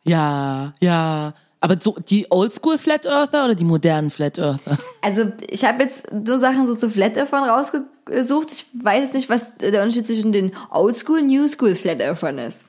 [0.04, 1.34] Ja, ja.
[1.60, 4.78] Aber so die Oldschool Flat Earther oder die modernen Flat Earther?
[5.02, 8.52] Also ich habe jetzt so Sachen so zu Flat Earthern rausgesucht.
[8.52, 12.66] Ich weiß jetzt nicht, was der Unterschied zwischen den Oldschool, New School Flat Earthern ist.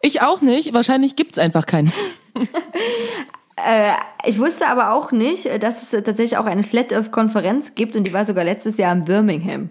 [0.00, 0.74] Ich auch nicht.
[0.74, 1.92] Wahrscheinlich gibt's einfach keinen.
[4.26, 8.06] Ich wusste aber auch nicht, dass es tatsächlich auch eine Flat Earth Konferenz gibt und
[8.06, 9.70] die war sogar letztes Jahr in Birmingham.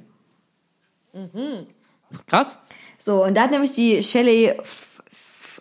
[2.25, 2.57] Krass.
[2.97, 4.53] So, und da hat nämlich die Shelley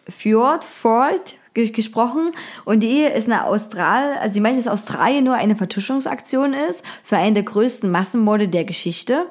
[0.09, 2.31] Fjord Ford ge- gesprochen
[2.65, 7.17] und die ist eine Austral, also die meint, dass Australien nur eine Vertuschungsaktion ist für
[7.17, 9.27] einen der größten Massenmorde der Geschichte.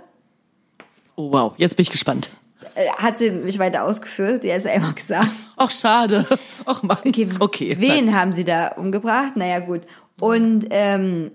[1.15, 1.53] Oh, wow.
[1.57, 2.29] Jetzt bin ich gespannt.
[2.73, 5.29] Äh, Hat sie nicht weiter ausgeführt, die hat es einfach gesagt.
[5.57, 6.25] Ach, schade.
[6.65, 6.97] Ach, Mann.
[7.05, 7.75] Okay, okay.
[7.79, 9.35] wen haben sie da umgebracht?
[9.35, 9.81] Naja, gut.
[10.19, 11.31] Und ähm,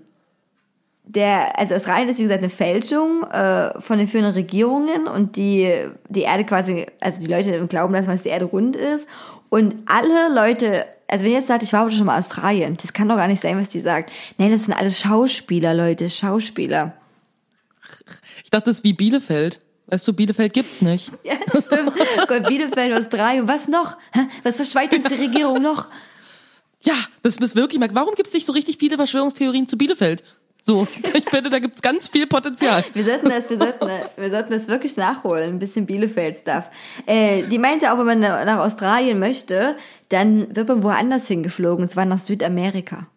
[1.03, 5.87] der, also Australien ist wie gesagt eine Fälschung äh, von den führenden Regierungen und die
[6.09, 9.07] die Erde quasi, also die Leute glauben, dass die Erde rund ist
[9.49, 12.77] und alle Leute, also wenn ihr jetzt sagt, ich war aber schon mal in Australien,
[12.81, 14.11] das kann doch gar nicht sein, was die sagt.
[14.37, 16.93] Nein, das sind alles Schauspieler, Leute, Schauspieler.
[18.43, 19.59] Ich dachte, das ist wie Bielefeld.
[19.91, 21.11] Weißt du, Bielefeld gibt's nicht.
[21.23, 21.91] Ja, stimmt.
[22.27, 23.97] Gott, Bielefeld, Australien, was noch?
[24.43, 25.87] Was verschweigt jetzt die Regierung noch?
[26.81, 27.89] Ja, das ist wirklich mal.
[27.93, 30.23] Warum gibt's nicht so richtig viele Verschwörungstheorien zu Bielefeld?
[30.61, 32.83] So, ich finde, da gibt's ganz viel Potenzial.
[32.93, 36.65] Wir sollten das, wir sollten, wir sollten das wirklich nachholen, ein bisschen Bielefeld-Stuff.
[37.05, 39.75] Äh, die meinte auch, wenn man nach Australien möchte,
[40.09, 43.07] dann wird man woanders hingeflogen, und zwar nach Südamerika.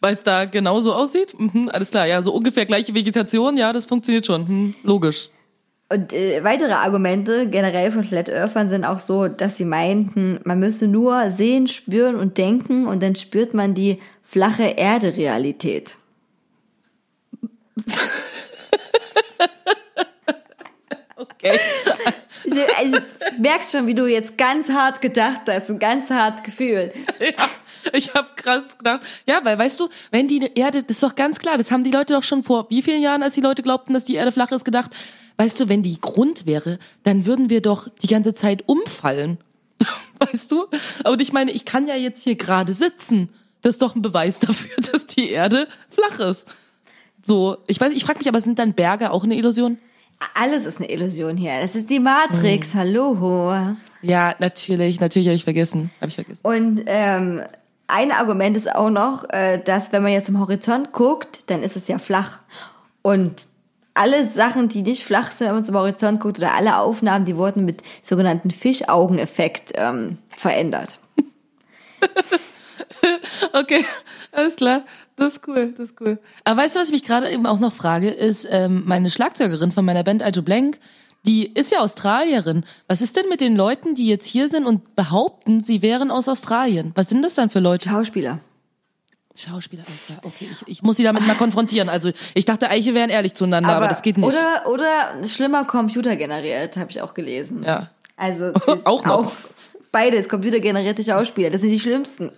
[0.00, 1.34] Weil es da genauso aussieht?
[1.38, 4.46] Mhm, alles klar, ja, so ungefähr gleiche Vegetation, ja, das funktioniert schon.
[4.46, 5.30] Hm, logisch.
[5.90, 10.58] Und äh, weitere Argumente generell von Flat Earthern sind auch so, dass sie meinten, man
[10.58, 15.96] müsse nur sehen, spüren und denken und dann spürt man die flache Erde-Realität.
[21.18, 21.58] Okay.
[22.44, 26.44] Ich, also, ich merkst schon, wie du jetzt ganz hart gedacht hast und ganz hart
[26.44, 26.92] gefühlt.
[27.20, 27.48] Ja,
[27.92, 29.02] ich habe krass gedacht.
[29.26, 31.90] Ja, weil weißt du, wenn die Erde, das ist doch ganz klar, das haben die
[31.90, 34.52] Leute doch schon vor wie vielen Jahren, als die Leute glaubten, dass die Erde flach
[34.52, 34.90] ist, gedacht.
[35.36, 39.38] Weißt du, wenn die Grund wäre, dann würden wir doch die ganze Zeit umfallen.
[40.18, 40.66] Weißt du?
[41.04, 43.30] Aber ich meine, ich kann ja jetzt hier gerade sitzen.
[43.62, 46.54] Das ist doch ein Beweis dafür, dass die Erde flach ist.
[47.22, 49.78] So, ich weiß, ich frage mich, aber sind dann Berge auch eine Illusion?
[50.34, 51.60] Alles ist eine Illusion hier.
[51.60, 52.74] Das ist die Matrix.
[52.74, 53.76] Hallo.
[54.02, 56.40] Ja, natürlich, natürlich habe ich vergessen, habe ich vergessen.
[56.42, 57.42] Und ähm,
[57.88, 61.76] ein Argument ist auch noch, äh, dass wenn man jetzt zum Horizont guckt, dann ist
[61.76, 62.38] es ja flach.
[63.02, 63.46] Und
[63.94, 67.36] alle Sachen, die nicht flach sind, wenn man zum Horizont guckt, oder alle Aufnahmen, die
[67.36, 71.00] wurden mit sogenannten Fischaugeneffekt ähm, verändert.
[73.52, 73.84] Okay,
[74.32, 74.82] alles klar.
[75.16, 76.18] Das ist cool, das ist cool.
[76.44, 79.72] Aber weißt du, was ich mich gerade eben auch noch frage, ist ähm, meine Schlagzeugerin
[79.72, 80.78] von meiner Band Alto Blank,
[81.28, 82.64] die ist ja Australierin.
[82.86, 86.26] Was ist denn mit den Leuten, die jetzt hier sind und behaupten, sie wären aus
[86.26, 86.92] Australien?
[86.94, 87.90] Was sind das dann für Leute?
[87.90, 88.40] Schauspieler.
[89.34, 90.18] Schauspieler, alles klar.
[90.24, 91.88] Okay, ich, ich muss sie damit mal konfrontieren.
[91.88, 94.26] Also ich dachte wir wären ehrlich zueinander, aber, das geht nicht.
[94.26, 97.62] Oder, oder schlimmer computergeneriert, habe ich auch gelesen.
[97.62, 97.90] ja.
[98.16, 98.52] Also
[98.84, 99.30] Auch noch.
[99.92, 102.32] beides, computergenerierte Schauspieler, das sind die schlimmsten.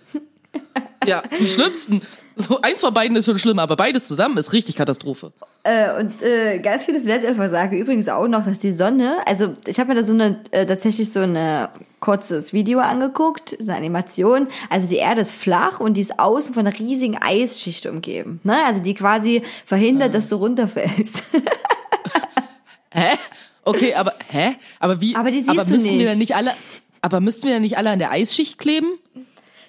[1.07, 2.03] Ja, die schlimmsten.
[2.35, 5.33] So eins von beiden ist schon schlimm, aber beides zusammen ist richtig Katastrophe.
[5.63, 9.55] Äh, und äh, ganz viele Flat Earther sagen übrigens auch noch, dass die Sonne, also
[9.67, 11.67] ich habe mir da so eine äh, tatsächlich so ein
[11.99, 14.47] kurzes Video angeguckt, eine Animation.
[14.69, 18.39] Also die Erde ist flach und die ist außen von einer riesigen Eisschicht umgeben.
[18.43, 18.57] Ne?
[18.65, 21.23] Also die quasi verhindert, dass du runterfällst.
[22.93, 23.17] Hä?
[23.63, 24.55] Okay, aber hä?
[24.79, 25.15] Aber wie?
[25.15, 26.09] Aber die siehst aber du müssen wir nicht.
[26.09, 26.51] dann nicht alle?
[27.01, 28.87] Aber müssten wir dann nicht alle an der Eisschicht kleben?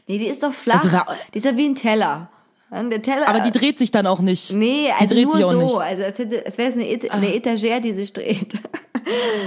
[0.08, 0.82] nee, die ist doch flach.
[0.82, 0.98] Also
[1.32, 2.31] die ist ja wie ein Teller.
[2.72, 3.28] Der Teller.
[3.28, 4.50] Aber die dreht sich dann auch nicht.
[4.52, 5.58] Nee, die also dreht nur sich auch so.
[5.58, 5.76] nicht.
[5.76, 8.54] Also als, hätte, als wäre es eine, Et eine Etagere, die sich dreht.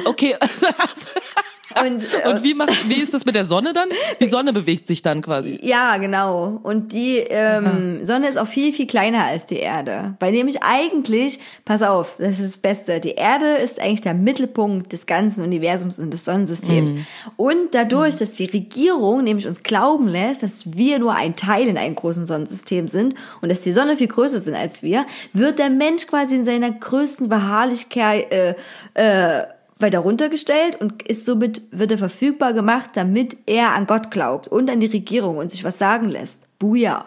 [0.05, 0.35] Okay.
[1.81, 3.89] Und, äh, Und wie macht, wie ist das mit der Sonne dann?
[4.19, 5.59] Die Sonne bewegt sich dann quasi.
[5.61, 6.59] Ja, genau.
[6.63, 10.15] Und die ähm, Sonne ist auch viel, viel kleiner als die Erde.
[10.19, 14.93] Weil nämlich eigentlich, pass auf, das ist das Beste, die Erde ist eigentlich der Mittelpunkt
[14.93, 16.93] des ganzen Universums und des Sonnensystems.
[17.35, 21.77] Und dadurch, dass die Regierung nämlich uns glauben lässt, dass wir nur ein Teil in
[21.77, 25.69] einem großen Sonnensystem sind und dass die Sonne viel größer sind als wir, wird der
[25.69, 28.55] Mensch quasi in seiner größten Beharrlichkeit äh,
[28.93, 29.45] äh,
[29.77, 34.69] weiter runtergestellt und ist somit wird er verfügbar gemacht, damit er an Gott glaubt und
[34.69, 36.41] an die Regierung und sich was sagen lässt.
[36.59, 37.05] Buja.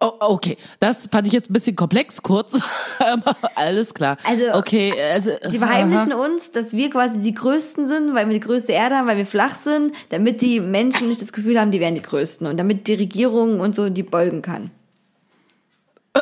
[0.00, 2.60] Oh, okay, das fand ich jetzt ein bisschen komplex, kurz,
[2.98, 4.18] aber alles klar.
[4.24, 6.24] Also, okay, also Sie verheimlichen aha.
[6.24, 9.26] uns, dass wir quasi die Größten sind, weil wir die größte Erde haben, weil wir
[9.26, 12.86] flach sind, damit die Menschen nicht das Gefühl haben, die wären die Größten und damit
[12.86, 14.70] die Regierung und so die beugen kann.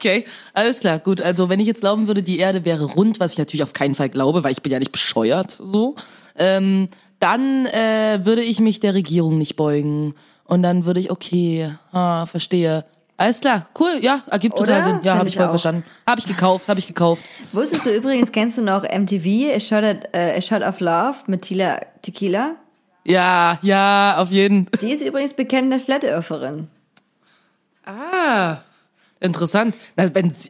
[0.00, 0.24] Okay,
[0.54, 1.20] alles klar, gut.
[1.20, 3.94] Also wenn ich jetzt glauben würde, die Erde wäre rund, was ich natürlich auf keinen
[3.94, 5.94] Fall glaube, weil ich bin ja nicht bescheuert so,
[6.36, 6.88] ähm,
[7.18, 10.14] dann äh, würde ich mich der Regierung nicht beugen
[10.44, 12.86] und dann würde ich okay, ah, verstehe.
[13.18, 14.82] Alles klar, cool, ja, ergibt total Oder?
[14.84, 15.00] Sinn.
[15.02, 15.50] Ja, habe ich ich voll auch.
[15.50, 15.84] verstanden.
[16.06, 17.22] Habe ich gekauft, habe ich gekauft.
[17.52, 21.16] Wusstest du übrigens, kennst du noch MTV, A Shot, at, äh, A Shot of Love
[21.26, 22.54] mit Tila Tequila?
[23.04, 24.66] Ja, ja, auf jeden.
[24.80, 26.68] Die ist übrigens bekennende Flat Eartherin.
[27.84, 28.58] Ah,
[29.20, 29.76] interessant.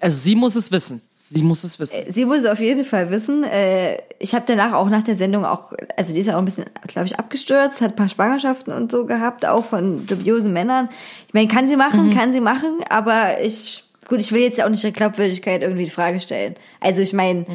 [0.01, 1.01] Also sie muss es wissen.
[1.33, 2.03] Sie muss es wissen.
[2.13, 3.45] Sie muss es auf jeden Fall wissen.
[3.45, 6.45] Äh, Ich habe danach auch nach der Sendung auch, also die ist ja auch ein
[6.45, 10.89] bisschen, glaube ich, abgestürzt, hat ein paar Schwangerschaften und so gehabt, auch von dubiosen Männern.
[11.29, 14.65] Ich meine, kann sie machen, kann sie machen, aber ich, gut, ich will jetzt ja
[14.67, 16.57] auch nicht der Glaubwürdigkeit irgendwie die Frage stellen.
[16.81, 17.47] Also ich meine,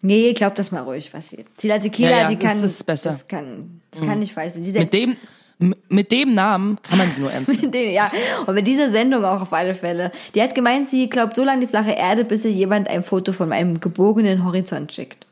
[0.00, 1.44] nee, glaub das mal ruhig, was sie.
[1.58, 3.10] Tila Tequila, Ja, ja, die das kann, ist besser.
[3.10, 4.54] das kann, das kann nicht weiß.
[4.54, 5.16] Die Mit dem,
[5.58, 7.72] mit dem Namen kann man sie nur ernst nehmen.
[7.72, 8.10] Den, ja,
[8.46, 10.12] und mit dieser Sendung auch auf alle Fälle.
[10.34, 13.32] Die hat gemeint, sie glaubt so lange die flache Erde, bis ihr jemand ein Foto
[13.32, 15.26] von einem gebogenen Horizont schickt.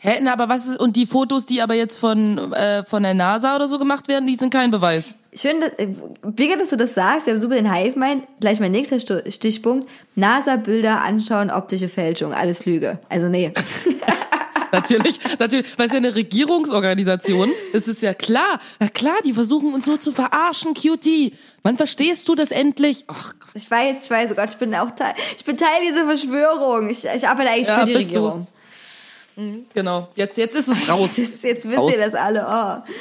[0.00, 3.14] Hä, na, aber was ist, und die Fotos, die aber jetzt von, äh, von der
[3.14, 5.18] NASA oder so gemacht werden, die sind kein Beweis.
[5.34, 5.88] Schön, dass, äh,
[6.36, 7.26] Mega, dass du das sagst.
[7.26, 8.22] Wir haben super den Hive mein.
[8.38, 9.88] Gleich mein nächster Stichpunkt.
[10.14, 12.32] NASA-Bilder anschauen, optische Fälschung.
[12.32, 13.00] Alles Lüge.
[13.08, 13.52] Also nee.
[14.72, 19.72] Natürlich, natürlich, weil es ja eine Regierungsorganisation, es ist ja klar, na klar, die versuchen
[19.74, 21.32] uns nur zu verarschen, QT.
[21.62, 23.04] Wann verstehst du das endlich?
[23.08, 23.50] Ach, Gott.
[23.54, 26.90] Ich weiß, ich weiß, oh Gott, ich bin auch Teil, ich bin Teil dieser Verschwörung.
[26.90, 28.26] Ich, ich arbeite eigentlich Ja, für die bist du.
[28.26, 29.66] Regierung.
[29.74, 31.10] genau, jetzt, jetzt ist es raus.
[31.16, 31.94] Jetzt, jetzt wisst Raus.
[31.94, 32.46] ihr das alle.
[32.48, 32.92] Oh.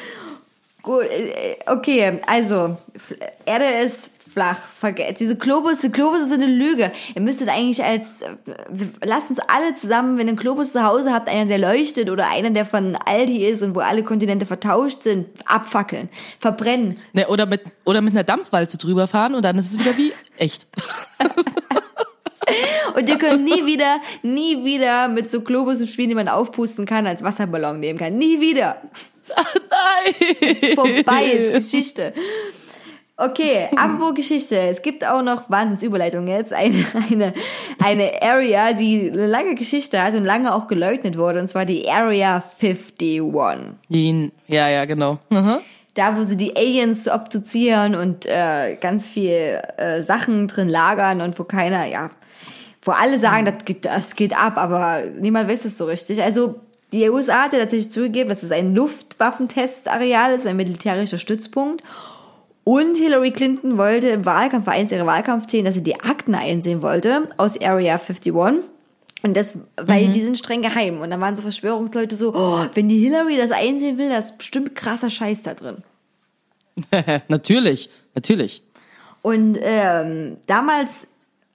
[0.84, 2.78] Gut, äh, okay, also,
[3.46, 4.58] Erde ist flach.
[4.80, 6.92] Verge diese Globusse, Globusse sind eine Lüge.
[7.16, 8.28] Ihr müsstet eigentlich als, äh,
[8.70, 12.12] wir- lasst uns alle zusammen, wenn ihr einen Globus zu Hause habt, einer, der leuchtet
[12.12, 16.08] oder einer, der von Aldi ist und wo alle Kontinente vertauscht sind, abfackeln,
[16.40, 17.00] verbrennen.
[17.14, 20.14] Ne, oder mit, oder mit einer Dampfwalze drüber fahren und dann ist es wieder wie
[20.38, 20.68] echt.
[22.96, 27.06] Und ihr könnt nie wieder, nie wieder mit so Globussen spielen, die man aufpusten kann,
[27.06, 28.18] als Wasserballon nehmen kann.
[28.18, 28.82] Nie wieder.
[29.36, 30.76] Nein!
[30.76, 32.14] vorbei ist Geschichte.
[33.20, 34.58] Okay, apropos Geschichte.
[34.58, 36.54] Es gibt auch noch Wahnsinnsüberleitung jetzt.
[36.54, 37.34] Eine, eine,
[37.84, 41.90] eine Area, die eine lange Geschichte hat und lange auch geleugnet wurde, und zwar die
[41.90, 43.22] Area 51.
[43.90, 45.18] Ihn, ja, ja, genau.
[45.30, 45.58] Mhm.
[45.96, 51.40] Da, wo sie die Aliens obduzieren und äh, ganz viel äh, Sachen drin lagern und
[51.40, 52.12] wo keiner, ja,
[52.84, 56.22] wo alle sagen, das geht, das geht ab, aber niemand weiß es so richtig.
[56.22, 56.60] Also
[56.94, 61.84] die USA hat ja tatsächlich zugegeben, dass es ein Luftwaffentestareal ist, ein militärischer Stützpunkt.
[62.68, 66.82] Und Hillary Clinton wollte im Wahlkampf, war eins ihrer Wahlkampfthemen, dass sie die Akten einsehen
[66.82, 68.34] wollte aus Area 51.
[68.34, 71.00] Und das, weil die sind streng geheim.
[71.00, 74.38] Und dann waren so Verschwörungsleute so, oh, wenn die Hillary das einsehen will, da ist
[74.38, 75.78] bestimmt krasser Scheiß da drin.
[77.30, 78.64] natürlich, natürlich.
[79.22, 81.08] Und ähm, damals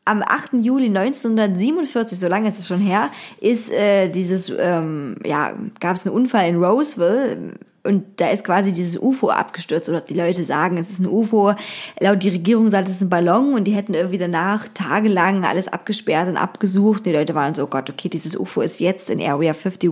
[0.07, 0.55] am 8.
[0.63, 6.07] Juli 1947, so lange ist es schon her, ist äh, dieses, ähm, ja, gab es
[6.07, 7.53] einen Unfall in Roseville
[7.85, 11.55] und da ist quasi dieses UFO abgestürzt oder die Leute sagen, es ist ein UFO.
[11.99, 15.66] Laut die Regierung sagt es ist ein Ballon und die hätten irgendwie danach tagelang alles
[15.66, 17.05] abgesperrt und abgesucht.
[17.07, 19.91] Die Leute waren so, oh Gott, okay, dieses UFO ist jetzt in Area 51.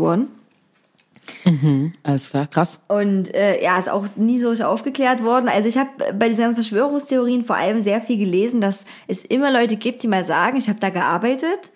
[2.03, 2.81] Alles klar, krass.
[2.89, 5.49] Und äh, ja, ist auch nie so aufgeklärt worden.
[5.49, 9.51] Also ich habe bei diesen ganzen Verschwörungstheorien vor allem sehr viel gelesen, dass es immer
[9.53, 11.71] Leute gibt, die mal sagen, ich habe da gearbeitet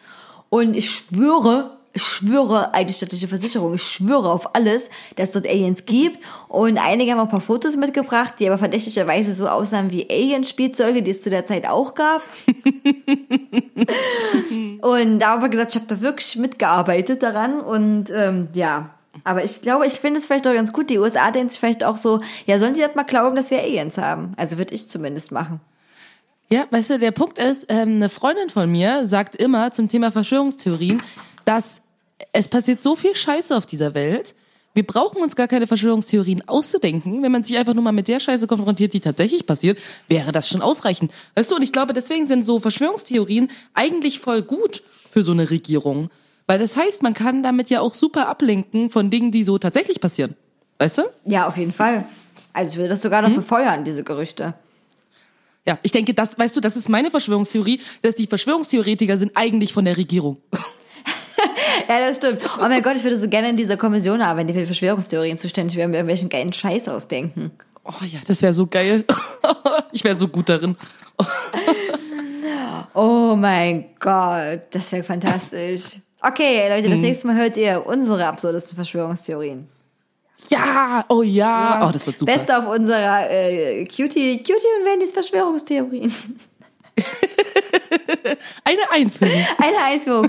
[0.48, 5.47] und ich schwöre, ich schwöre, eine staatliche Versicherung, ich schwöre auf alles, dass es dort
[5.47, 6.18] Aliens gibt.
[6.49, 11.03] Und einige haben auch ein paar Fotos mitgebracht, die aber verdächtigerweise so aussahen wie Alien-Spielzeuge,
[11.03, 12.22] die es zu der Zeit auch gab.
[14.82, 18.90] und da habe ich gesagt, ich habe da wirklich mitgearbeitet daran und ähm, ja.
[19.22, 20.90] Aber ich glaube, ich finde es vielleicht auch ganz gut.
[20.90, 23.61] Die USA denken sich vielleicht auch so, ja, sollen die das mal glauben, dass wir
[23.61, 24.32] Aliens haben?
[24.36, 25.61] Also würde ich zumindest machen.
[26.51, 30.11] Ja, weißt du, der Punkt ist, ähm, eine Freundin von mir sagt immer zum Thema
[30.11, 31.01] Verschwörungstheorien,
[31.45, 31.84] dass
[32.32, 34.34] es passiert so viel Scheiße auf dieser Welt.
[34.74, 37.22] Wir brauchen uns gar keine Verschwörungstheorien auszudenken.
[37.22, 40.48] Wenn man sich einfach nur mal mit der Scheiße konfrontiert, die tatsächlich passiert, wäre das
[40.48, 41.12] schon ausreichend.
[41.36, 45.48] Weißt du, und ich glaube, deswegen sind so Verschwörungstheorien eigentlich voll gut für so eine
[45.48, 46.10] Regierung.
[46.46, 50.00] Weil das heißt, man kann damit ja auch super ablenken von Dingen, die so tatsächlich
[50.00, 50.36] passieren.
[50.78, 51.02] Weißt du?
[51.24, 52.04] Ja, auf jeden Fall.
[52.52, 54.54] Also ich würde das sogar noch befeuern, diese Gerüchte.
[55.66, 59.72] Ja, ich denke, das, weißt du, das ist meine Verschwörungstheorie, dass die Verschwörungstheoretiker sind eigentlich
[59.72, 60.38] von der Regierung.
[61.88, 62.40] Ja, das stimmt.
[62.58, 65.76] Oh mein Gott, ich würde so gerne in dieser Kommission arbeiten, die für Verschwörungstheorien zuständig
[65.76, 67.50] wäre, mir irgendwelchen geilen Scheiß ausdenken.
[67.84, 69.04] Oh ja, das wäre so geil.
[69.92, 70.76] ich wäre so gut darin.
[72.96, 75.96] Oh mein Gott, das wäre fantastisch.
[76.20, 79.66] Okay, Leute, das nächste Mal hört ihr unsere absurdesten Verschwörungstheorien.
[80.48, 81.86] Ja, oh ja.
[81.88, 82.32] Oh, das wird super.
[82.32, 86.12] Beste auf unserer äh, Cutie, Cutie und Wendys Verschwörungstheorien.
[88.64, 89.46] Eine Einführung.
[89.58, 90.28] Eine Einführung.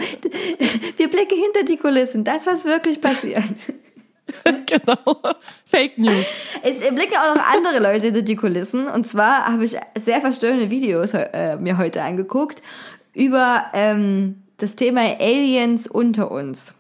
[0.98, 2.24] Wir blicken hinter die Kulissen.
[2.24, 3.44] Das, was wirklich passiert.
[4.66, 5.18] genau.
[5.70, 6.26] Fake News.
[6.64, 8.88] Es blicken auch noch andere Leute hinter die Kulissen.
[8.88, 12.62] Und zwar habe ich sehr verstörende Videos äh, mir heute angeguckt
[13.14, 16.76] über ähm, das Thema Aliens unter uns.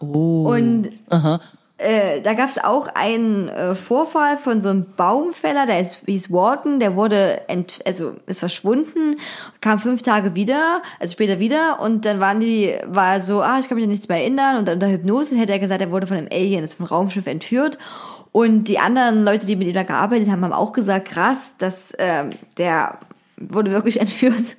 [0.00, 0.50] Oh.
[0.50, 1.40] Und Aha.
[1.80, 6.30] Äh, da gab es auch einen äh, Vorfall von so einem Baumfäller, der ist, hieß
[6.30, 9.16] Wharton, der wurde ent, also ist verschwunden,
[9.60, 13.68] kam fünf Tage wieder, also später wieder und dann waren die, war so, ah, ich
[13.68, 16.18] kann mich an nichts mehr erinnern und unter Hypnose hätte er gesagt, er wurde von
[16.18, 17.78] einem Alien, ist vom Raumschiff entführt
[18.32, 21.94] und die anderen Leute, die mit ihm da gearbeitet haben, haben auch gesagt, krass, dass
[21.98, 22.98] ähm, der
[23.36, 24.56] wurde wirklich entführt.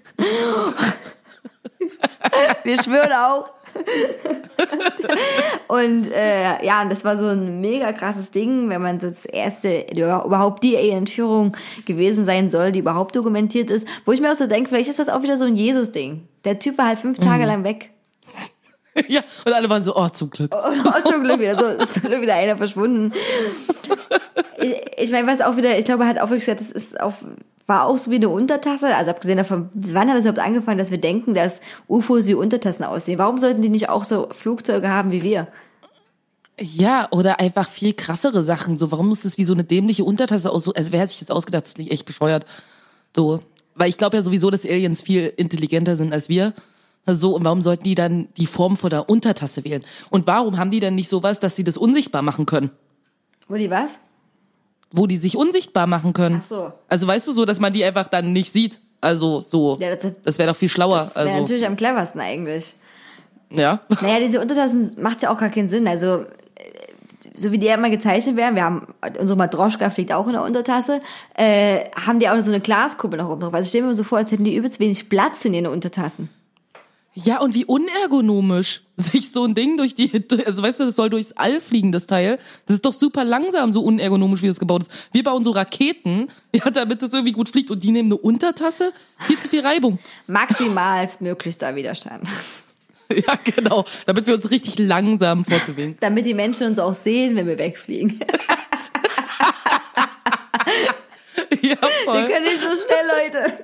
[2.64, 3.52] Wir schwören auch.
[5.68, 9.26] und äh, ja, und das war so ein mega krasses Ding, wenn man so das
[9.26, 11.56] erste, überhaupt die Entführung
[11.86, 13.88] gewesen sein soll, die überhaupt dokumentiert ist.
[14.06, 16.28] Wo ich mir auch so denke, vielleicht ist das auch wieder so ein Jesus-Ding.
[16.46, 17.92] Der Typ war halt fünf Tage lang weg.
[19.08, 20.54] Ja, und alle waren so, oh, zum Glück.
[20.54, 23.14] Und oh, zum Glück wieder, so, zum Glück wieder einer verschwunden.
[24.60, 27.00] Ich, ich meine, was auch wieder, ich glaube, er hat auch wirklich gesagt, das ist
[27.00, 27.26] auf,
[27.68, 28.96] war auch so wie eine Untertasse.
[28.96, 32.84] Also abgesehen davon, wann hat das überhaupt angefangen, dass wir denken, dass UFOs wie Untertassen
[32.84, 33.18] aussehen?
[33.18, 35.48] Warum sollten die nicht auch so Flugzeuge haben wie wir?
[36.60, 38.78] Ja, oder einfach viel krassere Sachen.
[38.78, 40.68] So, warum muss das wie so eine dämliche Untertasse aus?
[40.76, 41.66] Also, wer hat sich das ausgedacht?
[41.66, 42.46] Das liegt echt bescheuert.
[43.16, 43.42] So,
[43.74, 46.54] weil ich glaube ja sowieso, dass Aliens viel intelligenter sind als wir.
[47.08, 49.84] So, und warum sollten die dann die Form von der Untertasse wählen?
[50.12, 52.70] Und warum haben die dann nicht sowas, dass sie das unsichtbar machen können?
[53.48, 54.00] Wo die was?
[54.92, 56.42] Wo die sich unsichtbar machen können.
[56.44, 56.72] Ach so.
[56.88, 58.80] Also weißt du so, dass man die einfach dann nicht sieht.
[59.02, 59.78] Also so.
[59.80, 61.00] Ja, das- das wäre doch viel schlauer.
[61.00, 62.76] Das wäre also, natürlich am cleversten eigentlich.
[63.50, 63.80] ja.
[64.02, 65.88] Naja, diese Untertassen macht ja auch gar keinen Sinn.
[65.88, 66.26] Also,
[67.34, 68.88] so wie die ja immer gezeichnet werden, wir haben,
[69.20, 71.02] unsere Matroschka fliegt auch in der Untertasse,
[71.36, 73.54] äh, haben die auch so eine Glaskuppel noch oben drauf.
[73.54, 76.30] Also ich stelle mir so vor, als hätten die übelst wenig Platz in ihren Untertassen.
[77.14, 80.10] Ja, und wie unergonomisch sich so ein Ding durch die,
[80.46, 82.38] also weißt du, das soll durchs All fliegen, das Teil.
[82.68, 85.10] Das ist doch super langsam, so unergonomisch, wie das gebaut ist.
[85.12, 88.94] Wir bauen so Raketen, ja, damit das irgendwie gut fliegt und die nehmen eine Untertasse.
[89.28, 90.00] Viel zu viel Reibung.
[90.28, 92.28] Maximalst möglichster Widerstand.
[93.28, 93.84] Ja, genau.
[94.06, 95.98] Damit wir uns richtig langsam fortbewegen.
[96.00, 98.22] Damit die Menschen uns auch sehen, wenn wir wegfliegen.
[101.52, 102.28] Ja, Wir voll.
[102.30, 103.64] können nicht so schnell, Leute.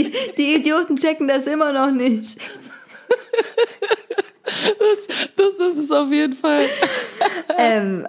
[0.00, 2.38] Die, die Idioten checken das immer noch nicht.
[4.78, 6.66] Das, das ist es auf jeden Fall.
[7.58, 8.06] Ähm,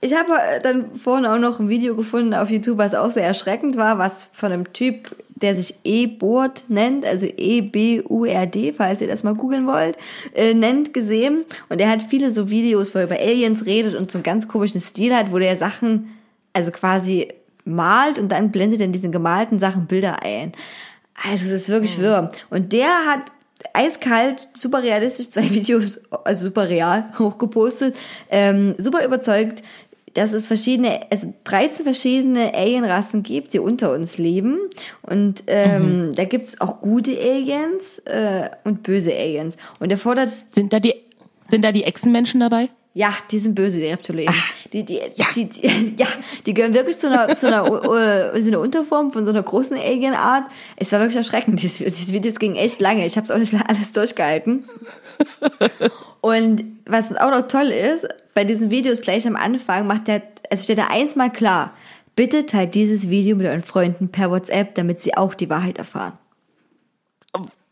[0.00, 0.32] ich habe
[0.62, 4.28] dann vorhin auch noch ein Video gefunden auf YouTube, was auch sehr erschreckend war, was
[4.32, 9.96] von einem Typ, der sich E-Board nennt, also E-B-U-R-D, falls ihr das mal googeln wollt,
[10.34, 11.44] äh, nennt, gesehen.
[11.68, 14.46] Und er hat viele so Videos, wo er über Aliens redet und so einen ganz
[14.46, 16.10] komischen Stil hat, wo der Sachen,
[16.52, 17.28] also quasi
[17.64, 20.52] malt und dann blendet er in diesen gemalten Sachen Bilder ein.
[21.22, 22.30] Also es ist wirklich wirr.
[22.50, 23.32] Und der hat
[23.72, 27.94] eiskalt, super realistisch zwei Videos, also super real hochgepostet,
[28.30, 29.62] ähm, super überzeugt,
[30.14, 34.58] dass es verschiedene, also 13 verschiedene Alienrassen gibt, die unter uns leben.
[35.02, 39.56] Und ähm, da gibt's auch gute Aliens äh, und böse Aliens.
[39.80, 40.94] Und er fordert Sind da die,
[41.50, 42.68] sind da die Echsenmenschen dabei?
[42.96, 44.32] Ja, die sind böse, die Reptilien.
[44.72, 45.26] Die, die, ja.
[45.34, 46.06] Die, die, ja,
[46.46, 47.64] die gehören wirklich zu einer, zu einer,
[48.34, 50.44] äh, sind eine Unterform von so einer großen Alien-Art.
[50.76, 51.60] Es war wirklich erschreckend.
[51.60, 53.04] Dieses, dieses Video ging echt lange.
[53.04, 54.64] Ich habe es auch nicht alles durchgehalten.
[56.20, 60.62] Und was auch noch toll ist, bei diesen Videos gleich am Anfang macht der, also
[60.62, 61.72] steht da eins mal klar.
[62.14, 66.16] Bitte teilt dieses Video mit euren Freunden per WhatsApp, damit sie auch die Wahrheit erfahren.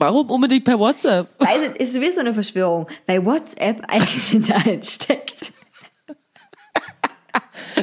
[0.03, 1.29] Warum unbedingt per WhatsApp?
[1.39, 5.53] Also, ist sowieso eine Verschwörung, weil WhatsApp eigentlich hinter allen steckt.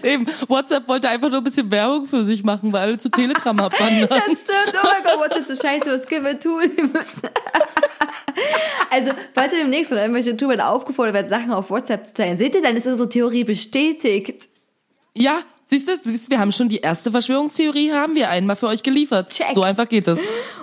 [0.03, 3.57] Eben, WhatsApp wollte einfach nur ein bisschen Werbung für sich machen, weil alle zu Telegram
[3.57, 4.09] abwandern.
[4.27, 4.73] Das stimmt.
[4.73, 6.69] Oh mein Gott, WhatsApp so scheiße, was können wir tun?
[6.75, 7.21] Wir müssen.
[8.91, 12.53] Also, falls ihr demnächst von irgendwelchen YouTubern aufgefordert werdet, Sachen auf WhatsApp zu teilen, seht
[12.53, 14.49] ihr, dann ist unsere Theorie bestätigt.
[15.13, 18.67] Ja, siehst du, siehst du, wir haben schon die erste Verschwörungstheorie, haben wir einmal für
[18.67, 19.29] euch geliefert.
[19.29, 19.53] Check.
[19.53, 20.19] So einfach geht das.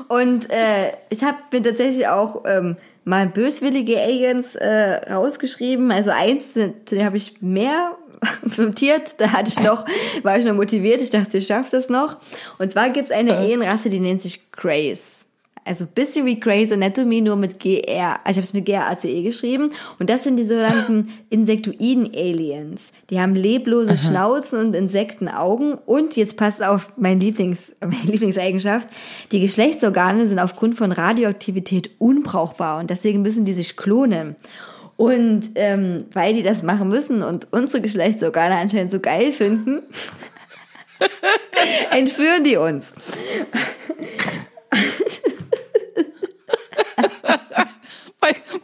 [0.08, 5.90] Und äh, ich habe mir tatsächlich auch ähm, mal böswillige Aliens äh, rausgeschrieben.
[5.90, 7.96] Also eins, zu dem habe ich mehr
[8.56, 9.20] notiert.
[9.20, 9.84] Da hatte ich noch,
[10.22, 11.00] war ich noch motiviert.
[11.00, 12.16] Ich dachte, ich schaffe das noch.
[12.58, 15.25] Und zwar gibt's eine Alienrasse, die nennt sich Grace.
[15.66, 18.20] Also bisschen wie Grey's Anatomy, nur mit GR.
[18.24, 19.72] Also ich habe es mit G-R-A-C-E geschrieben.
[19.98, 22.92] Und das sind die sogenannten Insektoiden-Aliens.
[23.10, 25.74] Die haben leblose Schnauzen und Insektenaugen.
[25.74, 28.88] Und jetzt passt auf mein Lieblings, meine Lieblingseigenschaft.
[29.32, 32.78] Die Geschlechtsorgane sind aufgrund von Radioaktivität unbrauchbar.
[32.78, 34.36] Und deswegen müssen die sich klonen.
[34.96, 39.82] Und ähm, weil die das machen müssen und unsere Geschlechtsorgane anscheinend so geil finden,
[41.90, 42.94] entführen die uns.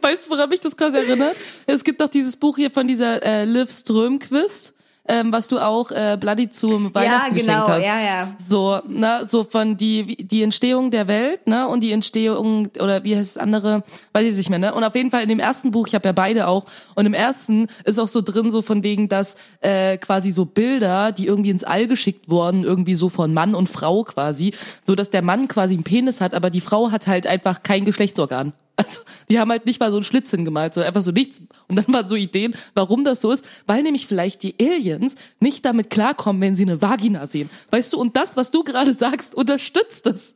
[0.03, 1.35] Weißt du, woran mich das gerade erinnert?
[1.65, 4.73] Es gibt doch dieses Buch hier von dieser äh, Liv Strömquist,
[5.07, 7.85] ähm, was du auch äh, Bloody zum Weihnachten genau, geschenkt hast.
[7.85, 8.35] ja, ja.
[8.37, 13.15] So, ne, so von die die Entstehung der Welt, ne, und die Entstehung oder wie
[13.15, 14.73] heißt das andere, weiß ich nicht mehr, ne?
[14.73, 17.13] Und auf jeden Fall in dem ersten Buch, ich habe ja beide auch, und im
[17.13, 21.49] ersten ist auch so drin so von wegen, dass äh, quasi so Bilder, die irgendwie
[21.49, 24.53] ins All geschickt wurden, irgendwie so von Mann und Frau quasi,
[24.85, 27.85] so dass der Mann quasi einen Penis hat, aber die Frau hat halt einfach kein
[27.85, 28.53] Geschlechtsorgan.
[28.75, 31.41] Also, die haben halt nicht mal so einen Schlitz hingemalt, sondern einfach so nichts.
[31.67, 35.63] Und dann waren so Ideen, warum das so ist, weil nämlich vielleicht die Aliens nicht
[35.65, 37.49] damit klarkommen, wenn sie eine Vagina sehen.
[37.71, 40.35] Weißt du, und das, was du gerade sagst, unterstützt es.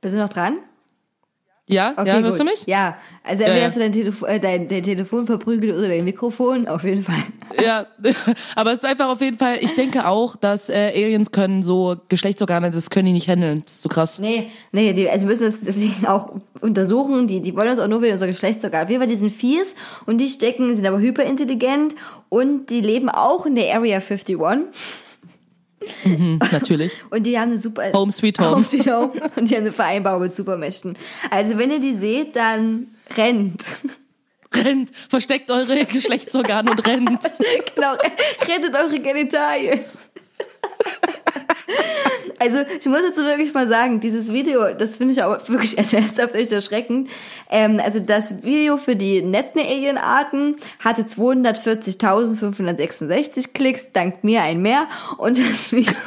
[0.00, 0.60] Bist du noch dran?
[1.68, 2.46] Ja, Okay, ja, hörst gut.
[2.46, 2.66] du mich?
[2.66, 3.66] Ja, also entweder Ja, ja.
[3.66, 7.14] hast du dein, Telefo äh, dein, dein Telefon verprügelt oder dein Mikrofon, auf jeden Fall.
[7.64, 7.86] Ja,
[8.56, 11.96] aber es ist einfach auf jeden Fall, ich denke auch, dass äh, Aliens können so
[12.08, 13.62] Geschlechtsorgane, das können die nicht handeln.
[13.64, 14.18] Das ist so krass.
[14.18, 17.26] Nee, nee, die also müssen das deswegen auch untersuchen.
[17.26, 18.84] Die, die wollen das auch nur wegen unserer Geschlechtsorgan.
[18.84, 21.94] Auf jeden Fall, die sind fies und die stecken, sind aber hyperintelligent
[22.28, 24.36] und die leben auch in der Area 51.
[26.04, 26.92] Mhm, natürlich.
[27.10, 27.92] Und die haben eine super...
[27.92, 28.50] Home sweet home.
[28.50, 29.12] Home sweet home.
[29.36, 30.96] Und die haben eine Vereinbarung mit Supermächten.
[31.30, 33.64] Also wenn ihr die seht, dann rennt.
[34.54, 37.20] Rennt, versteckt eure Geschlechtsorgane und rennt.
[37.74, 39.80] genau, rettet eure Genitalien.
[42.40, 46.36] Also, ich muss dazu wirklich mal sagen, dieses Video, das finde ich auch wirklich ernsthaft
[46.36, 47.10] echt erschreckend.
[47.50, 54.86] Ähm, also, das Video für die netten Alienarten hatte 240.566 Klicks, dank mir ein mehr.
[55.16, 55.96] Und das Video,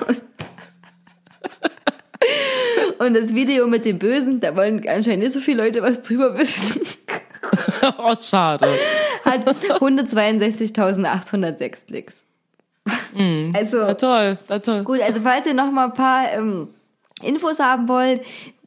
[3.00, 6.38] und das Video mit dem Bösen, da wollen anscheinend nicht so viele Leute was drüber
[6.38, 6.80] wissen,
[7.98, 8.68] oh, schade.
[9.26, 12.31] hat 162.806 Klicks.
[13.54, 14.84] Also, Na toll, na toll.
[14.84, 16.68] Gut, also falls ihr noch mal ein paar ähm,
[17.24, 18.22] Infos haben wollt,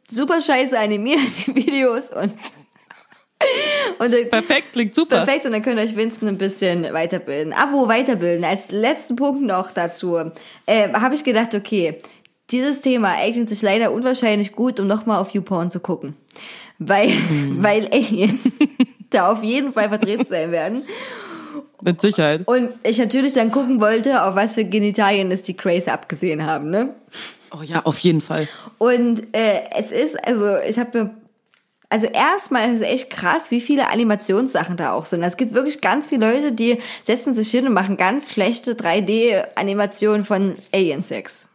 [0.08, 2.32] super scheiße animiert die Videos und
[3.98, 5.16] und dann, Perfekt, klingt super.
[5.16, 7.52] perfekt und dann könnt ihr euch Winston ein bisschen weiterbilden.
[7.52, 8.44] Abo weiterbilden.
[8.44, 10.16] Als letzten Punkt noch dazu
[10.66, 11.98] äh, habe ich gedacht, okay,
[12.50, 16.14] dieses Thema eignet sich leider unwahrscheinlich gut, um noch mal auf YouPorn zu gucken,
[16.78, 17.12] weil
[17.58, 18.58] weil Aliens
[19.10, 20.84] da auf jeden Fall vertreten sein werden.
[21.84, 22.42] Mit Sicherheit.
[22.46, 26.70] Und ich natürlich dann gucken wollte, auf was für Genitalien es die Craze abgesehen haben,
[26.70, 26.94] ne?
[27.52, 28.48] Oh ja, auf jeden Fall.
[28.78, 31.10] Und äh, es ist, also ich habe mir,
[31.90, 35.22] also erstmal ist es echt krass, wie viele Animationssachen da auch sind.
[35.22, 40.24] Es gibt wirklich ganz viele Leute, die setzen sich hin und machen ganz schlechte 3D-Animationen
[40.24, 41.50] von Alien Sex.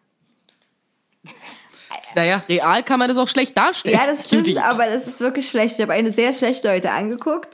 [2.15, 3.97] Naja, real kann man das auch schlecht darstellen.
[3.97, 4.59] Ja, das stimmt, Judy.
[4.59, 5.75] aber das ist wirklich schlecht.
[5.75, 7.49] Ich habe eine sehr schlechte heute angeguckt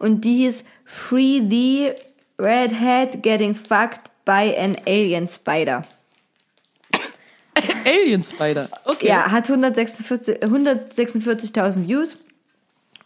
[0.00, 0.64] und die hieß
[1.08, 1.94] 3D
[2.38, 5.82] Redhead Getting Fucked by an Alien Spider.
[7.84, 8.68] Alien Spider.
[8.84, 9.06] Okay.
[9.08, 12.18] Ja, hat 146 146.000 Views.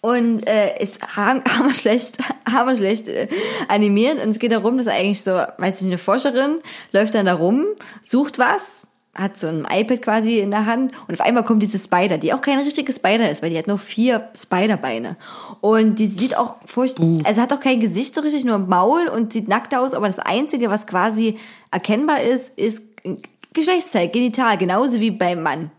[0.02, 2.18] Und äh, ist ham- hammer schlecht,
[2.50, 3.28] hammer schlecht äh,
[3.68, 4.22] animiert.
[4.22, 6.60] Und es geht darum, dass eigentlich so, weiß ich nicht, eine Forscherin
[6.92, 7.66] läuft dann da rum,
[8.02, 11.78] sucht was, hat so ein iPad quasi in der Hand und auf einmal kommt diese
[11.78, 15.16] Spider, die auch kein richtiges Spider ist, weil die hat nur vier Spiderbeine.
[15.60, 19.08] Und die sieht auch furchtbar, also hat auch kein Gesicht so richtig, nur ein Maul
[19.08, 21.38] und sieht nackt aus, aber das Einzige, was quasi
[21.72, 22.82] erkennbar ist, ist
[23.52, 25.72] Geschlechtsteil, Genital, genauso wie beim Mann.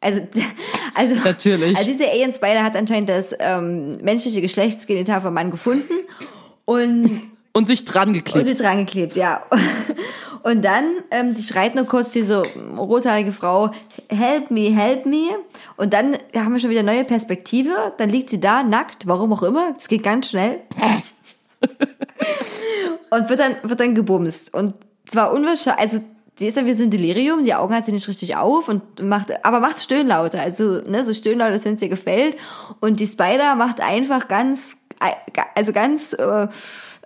[0.00, 0.20] Also,
[0.94, 1.76] also, Natürlich.
[1.76, 5.94] also diese Alien Spider hat anscheinend das ähm, menschliche Geschlechtsgenital vom Mann gefunden
[6.66, 7.22] und
[7.54, 8.46] Und sich dran und geklebt.
[8.46, 9.42] sie dran geklebt, ja.
[10.44, 12.42] Und dann, ähm, die schreit nur kurz diese
[12.76, 13.70] rothaarige Frau,
[14.10, 15.30] help me, help me.
[15.78, 17.94] Und dann haben wir schon wieder neue Perspektive.
[17.96, 19.72] Dann liegt sie da, nackt, warum auch immer.
[19.72, 20.60] Das geht ganz schnell.
[23.08, 24.52] und wird dann, wird dann gebumst.
[24.52, 24.74] Und
[25.06, 26.04] zwar unwahrscheinlich, also,
[26.38, 29.02] die ist dann wie so ein Delirium, die Augen hat sie nicht richtig auf und
[29.02, 32.36] macht, aber macht Stöhnlaute, also, ne, so Stöhnlaute, wenn es ihr gefällt.
[32.80, 34.76] Und die Spider macht einfach ganz,
[35.54, 36.48] also ganz, äh,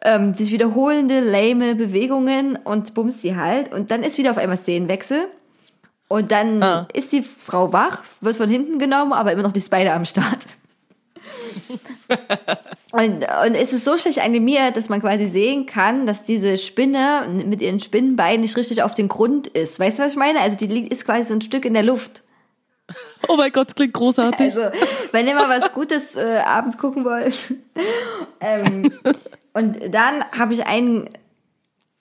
[0.03, 3.73] ähm, sich wiederholende, lame Bewegungen und bumst sie halt.
[3.73, 5.27] Und dann ist wieder auf einmal Szenenwechsel.
[6.09, 6.89] Und dann Ah.
[6.95, 10.39] ist die Frau wach, wird von hinten genommen, aber immer noch die Spider am Start.
[12.93, 17.27] und, und es ist so schlecht animiert, dass man quasi sehen kann, dass diese Spinne
[17.47, 19.79] mit ihren Spinnenbeinen nicht richtig auf den Grund ist.
[19.79, 20.41] Weißt du, was ich meine?
[20.41, 22.23] Also die ist quasi so ein Stück in der Luft.
[23.29, 24.57] Oh mein Gott, klingt großartig.
[24.57, 24.71] Also,
[25.13, 27.55] wenn ihr mal was Gutes äh, abends gucken wollt.
[28.41, 28.91] ähm,
[29.59, 31.09] und dann habe ich ein,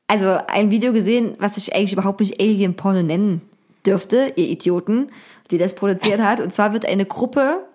[0.08, 3.42] also ein Video gesehen, was ich eigentlich überhaupt nicht Alien Porno nennen
[3.86, 5.10] dürfte, ihr Idioten,
[5.50, 6.40] die das produziert hat.
[6.40, 7.66] Und zwar wird eine Gruppe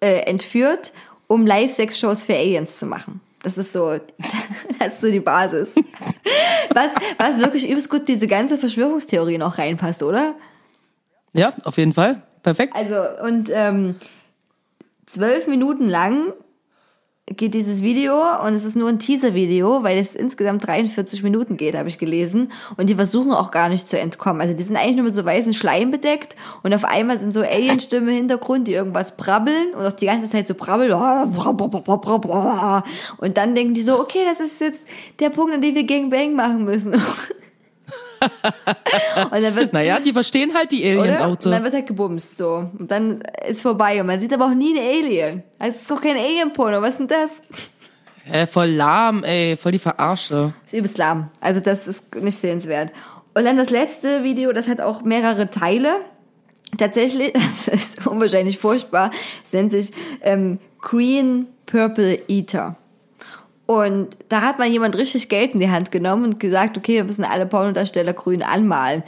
[0.00, 0.92] äh, entführt,
[1.28, 3.20] um Live-Sex-Shows für Aliens zu machen.
[3.42, 3.98] Das ist so,
[4.78, 5.70] das ist so die Basis.
[6.74, 10.34] Was, was wirklich übelst gut diese ganze Verschwörungstheorie noch reinpasst, oder?
[11.32, 12.22] Ja, auf jeden Fall.
[12.42, 12.76] Perfekt.
[12.76, 13.96] Also, und ähm,
[15.06, 16.32] zwölf Minuten lang
[17.36, 18.14] geht dieses Video
[18.44, 22.50] und es ist nur ein Teaser-Video, weil es insgesamt 43 Minuten geht, habe ich gelesen.
[22.76, 24.40] Und die versuchen auch gar nicht zu entkommen.
[24.40, 27.42] Also die sind eigentlich nur mit so weißen Schleim bedeckt und auf einmal sind so
[27.42, 30.92] Alien-Stimmen im Hintergrund, die irgendwas brabbeln und auch die ganze Zeit so brabbeln.
[30.92, 31.36] Und
[33.36, 34.88] dann denken die so, okay, das ist jetzt
[35.20, 36.94] der Punkt, an dem wir gegen Bang machen müssen.
[39.30, 41.02] und dann wird, naja, die verstehen halt die oder?
[41.02, 41.50] Und Alien-Auto.
[41.50, 42.68] dann wird halt gebumst, so.
[42.78, 44.00] Und dann ist vorbei.
[44.00, 45.42] Und man sieht aber auch nie einen Alien.
[45.58, 46.82] Also es ist doch kein Alien-Porno.
[46.82, 47.42] Was ist denn das?
[48.24, 50.52] Hä, voll lahm, ey, voll die Verarsche.
[50.64, 51.30] Das ist übelst lahm.
[51.40, 52.92] Also das ist nicht sehenswert.
[53.34, 56.00] Und dann das letzte Video, das hat auch mehrere Teile.
[56.78, 59.10] Tatsächlich, das ist unwahrscheinlich furchtbar,
[59.44, 59.92] es nennt sich
[60.22, 62.76] ähm, Green Purple Eater.
[63.70, 67.04] Und da hat mal jemand richtig Geld in die Hand genommen und gesagt, okay, wir
[67.04, 69.04] müssen alle Pornodarsteller grün anmalen.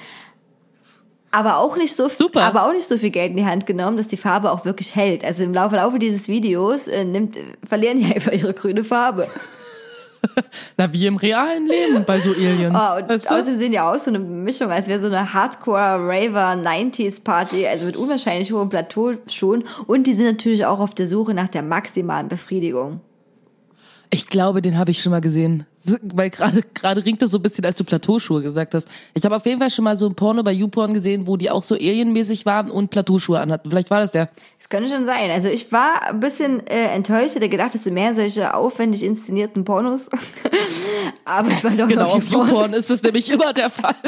[1.33, 2.43] Aber auch nicht so Super.
[2.43, 4.95] aber auch nicht so viel Geld in die Hand genommen, dass die Farbe auch wirklich
[4.95, 5.25] hält.
[5.25, 7.37] Also im Laufe, Laufe dieses Videos äh, nimmt,
[7.67, 9.27] verlieren die einfach ihre grüne Farbe.
[10.77, 12.73] Na, wie im realen Leben bei so Aliens.
[12.73, 13.35] Oh, und weißt du?
[13.35, 18.53] außerdem sehen die aus so eine Mischung, als wäre so eine Hardcore-Raver-90s-Party, also mit unwahrscheinlich
[18.53, 19.65] hohem Plateau schon.
[19.89, 23.01] Und die sind natürlich auch auf der Suche nach der maximalen Befriedigung.
[24.15, 25.67] Ich glaube, den habe ich schon mal gesehen.
[26.03, 28.87] Weil gerade gerade ringt das so ein bisschen, als du Plateauschuhe gesagt hast.
[29.15, 31.51] Ich habe auf jeden Fall schon mal so ein Porno bei YouPorn gesehen, wo die
[31.51, 33.71] auch so alienmäßig waren und Plateauschuhe anhatten.
[33.71, 34.29] Vielleicht war das der.
[34.59, 35.31] Das könnte schon sein.
[35.31, 39.65] Also ich war ein bisschen äh, enttäuscht, hätte gedacht, es sind mehr solche aufwendig inszenierten
[39.65, 40.11] Pornos.
[41.25, 43.97] Aber ich war doch Genau, auf auf YouPorn ist es nämlich immer der Fall.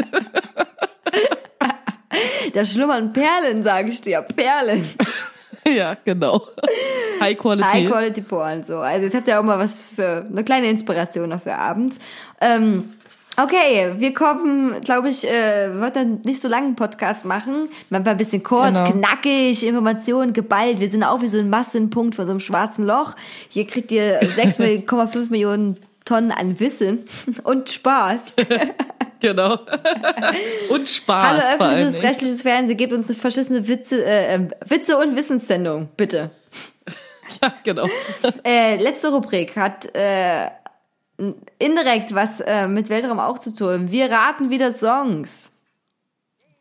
[2.52, 4.22] Da schlummern Perlen, sage ich dir.
[4.22, 4.84] Perlen.
[5.76, 6.46] ja, genau.
[7.20, 7.68] High Quality.
[7.68, 8.62] High Quality Porn.
[8.62, 8.78] So.
[8.78, 11.96] Also jetzt habt ihr auch mal was für eine kleine Inspiration noch für abends.
[12.40, 12.90] Ähm,
[13.40, 17.68] okay, wir kommen, glaube ich, äh, wird dann nicht so langen Podcast machen.
[17.90, 18.90] Manchmal ein bisschen kurz, Genau.
[18.90, 20.80] knackig, Informationen geballt.
[20.80, 23.14] Wir sind auch wie so ein Massenpunkt von so einem schwarzen Loch.
[23.48, 27.04] Hier kriegt ihr 6,5 Millionen Tonnen an Wissen
[27.44, 28.36] und Spaß.
[29.20, 29.58] Genau.
[30.68, 35.16] und Spaß Hallo öffentliches rechtliches Fernsehen, gebt uns eine verschissene Witze, äh, äh, Witze und
[35.16, 36.30] Wissenssendung, bitte.
[37.42, 37.88] Ja, genau.
[38.44, 40.50] Äh, letzte Rubrik hat äh,
[41.58, 43.90] indirekt was äh, mit Weltraum auch zu tun.
[43.90, 45.53] Wir raten wieder Songs.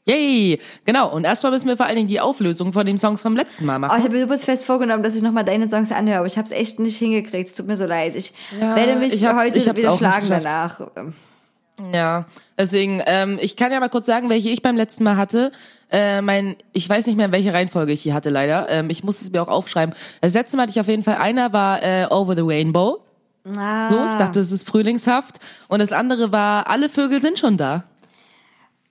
[0.06, 0.60] Yay.
[0.86, 1.14] Genau.
[1.14, 3.78] Und erstmal müssen wir vor allen Dingen die Auflösung von den Songs vom letzten Mal
[3.78, 4.00] Oh, machen.
[4.00, 6.46] ich habe mir übrigens fest vorgenommen, dass ich nochmal deine Songs anhöre, aber ich habe
[6.46, 7.50] es echt nicht hingekriegt.
[7.50, 8.16] Es tut mir so leid.
[8.16, 10.82] Ich Ja, werde mich ich heute ich wieder schlagen danach.
[11.92, 12.26] Ja,
[12.58, 15.52] deswegen, ähm, ich kann ja mal kurz sagen, welche ich beim letzten Mal hatte.
[15.92, 18.70] Äh, mein, ich weiß nicht mehr, welche Reihenfolge ich hier hatte, leider.
[18.70, 19.96] Ähm, ich muss es mir auch aufschreiben.
[20.22, 23.00] Das letzte Mal hatte ich auf jeden Fall, einer war äh, Over the Rainbow.
[23.58, 23.90] Ah.
[23.90, 25.38] So, ich dachte, es ist frühlingshaft.
[25.68, 27.84] Und das andere war, alle Vögel sind schon da.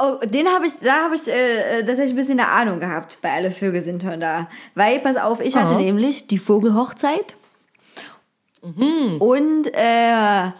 [0.04, 3.30] Oh, den habe ich, da habe ich äh, tatsächlich ein bisschen eine Ahnung gehabt, bei
[3.32, 4.48] alle Vögel sind schon da.
[4.74, 5.78] Weil, pass auf, ich hatte Oh.
[5.78, 7.36] nämlich die Vogelhochzeit.
[8.62, 9.20] Mhm.
[9.20, 10.50] Und äh,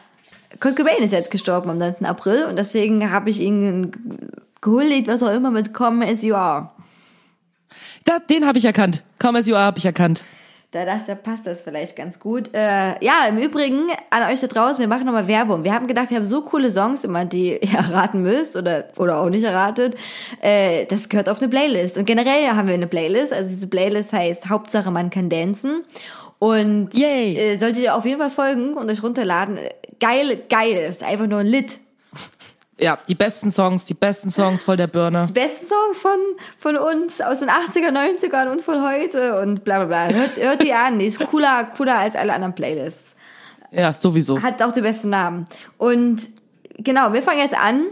[0.60, 2.04] Kurt Cobain ist jetzt gestorben am 9.
[2.04, 3.90] April und deswegen habe ich ihn
[4.60, 6.70] gehuldigt, was auch immer, mit Come As You Are.
[8.04, 9.02] Da, den habe ich erkannt.
[9.18, 10.24] Come as you are habe ich erkannt.
[10.72, 12.48] Da dachte ich, da passt das vielleicht ganz gut.
[12.54, 15.64] Äh, ja, im Übrigen, an euch da draußen, wir machen nochmal Werbung.
[15.64, 19.18] Wir haben gedacht, wir haben so coole Songs immer, die ihr erraten müsst oder, oder
[19.18, 19.96] auch nicht erratet.
[20.40, 21.98] Äh, das gehört auf eine Playlist.
[21.98, 23.34] Und generell haben wir eine Playlist.
[23.34, 25.84] Also diese Playlist heißt Hauptsache man kann dancen.
[26.38, 27.36] Und Yay.
[27.36, 29.58] äh, solltet ihr auf jeden Fall folgen und euch runterladen.
[30.00, 30.88] Geil, geil.
[30.90, 31.80] Ist einfach nur ein Lit.
[32.82, 35.28] Ja, die besten Songs, die besten Songs voll der Burner.
[35.32, 36.18] besten Songs von,
[36.58, 40.14] von uns aus den 80er, 90ern und von heute und bla bla bla.
[40.14, 43.16] Hört, hört die an, die ist cooler, cooler als alle anderen Playlists.
[43.70, 44.42] Ja, sowieso.
[44.42, 45.46] Hat auch den besten Namen.
[45.78, 46.22] Und
[46.78, 47.84] genau, wir fangen jetzt an,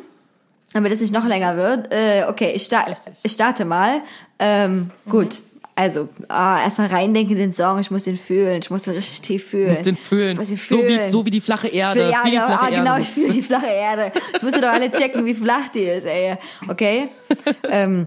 [0.72, 1.92] damit es nicht noch länger wird.
[1.92, 2.84] Äh, okay, ich, sta
[3.22, 4.02] ich starte mal.
[4.38, 5.42] Ähm, Gut.
[5.80, 9.22] Also, ah, erstmal reindenken in den Song, ich muss den fühlen, ich muss den richtig
[9.22, 9.68] tief fühlen.
[9.68, 10.32] Du musst den fühlen.
[10.32, 11.06] Ich muss ihn So fühlen.
[11.06, 12.10] wie, so wie die flache Erde.
[12.10, 13.00] Ja, wie die flache ah, genau, Erde.
[13.00, 14.12] ich fühle die flache Erde.
[14.30, 16.36] Jetzt müsst ihr doch alle checken, wie flach die ist, ey.
[16.68, 17.08] Okay?
[17.70, 18.06] ähm.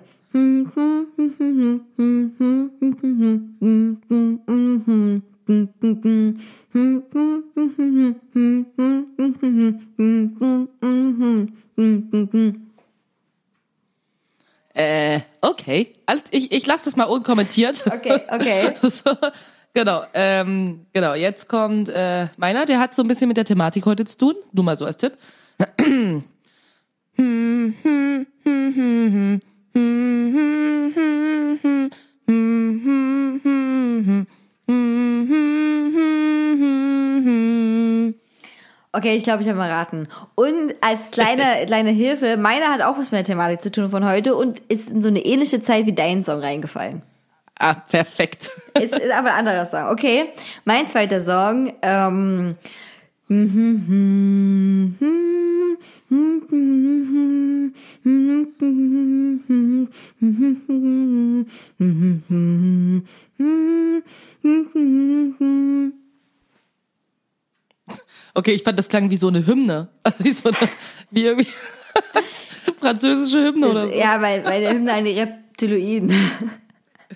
[14.73, 15.93] Äh, okay.
[16.05, 17.83] Also ich, ich lasse das mal unkommentiert.
[17.85, 18.73] Okay, okay.
[18.81, 19.15] so,
[19.73, 21.13] genau, ähm, genau.
[21.13, 24.35] Jetzt kommt äh, meiner, der hat so ein bisschen mit der Thematik heute zu tun.
[24.51, 25.13] Nur mal so als Tipp.
[38.95, 40.07] Okay, ich glaube, ich habe mal raten.
[40.35, 44.05] Und als kleine, kleine Hilfe, meiner hat auch was mit der Thematik zu tun von
[44.05, 47.01] heute und ist in so eine ähnliche Zeit wie dein Song reingefallen.
[47.57, 48.51] Ah, perfekt.
[48.79, 49.89] Ist, ist aber ein anderer Song.
[49.89, 50.25] Okay,
[50.65, 51.71] mein zweiter Song.
[51.83, 52.55] Ähm,
[68.35, 69.89] Okay, ich fand, das klang wie so eine Hymne.
[70.03, 70.69] Also wie so eine,
[71.11, 71.49] wie irgendwie
[72.79, 73.95] französische Hymne oder so.
[73.95, 76.13] ja, weil, weil der Hymne eine Reptiloiden.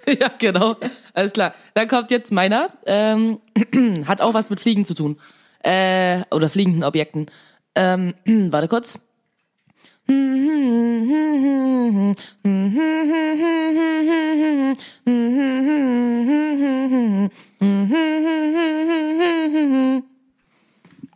[0.07, 0.77] Ja, genau.
[1.13, 1.53] Alles klar.
[1.73, 2.69] Dann kommt jetzt meiner.
[2.85, 3.39] Ähm,
[4.07, 5.17] hat auch was mit Fliegen zu tun.
[5.63, 7.25] Äh, oder fliegenden Objekten.
[7.75, 8.99] Ähm, warte kurz.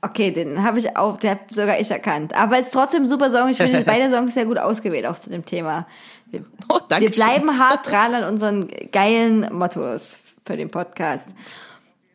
[0.04, 2.36] Okay, den habe ich auch, der hab sogar ich erkannt.
[2.36, 3.50] Aber es ist trotzdem ein super Song.
[3.50, 5.88] Ich finde beide Songs sehr gut ausgewählt, auch zu dem Thema.
[6.32, 11.30] Wir, Oh, danke wir bleiben hart dran an unseren geilen Mottos für den Podcast.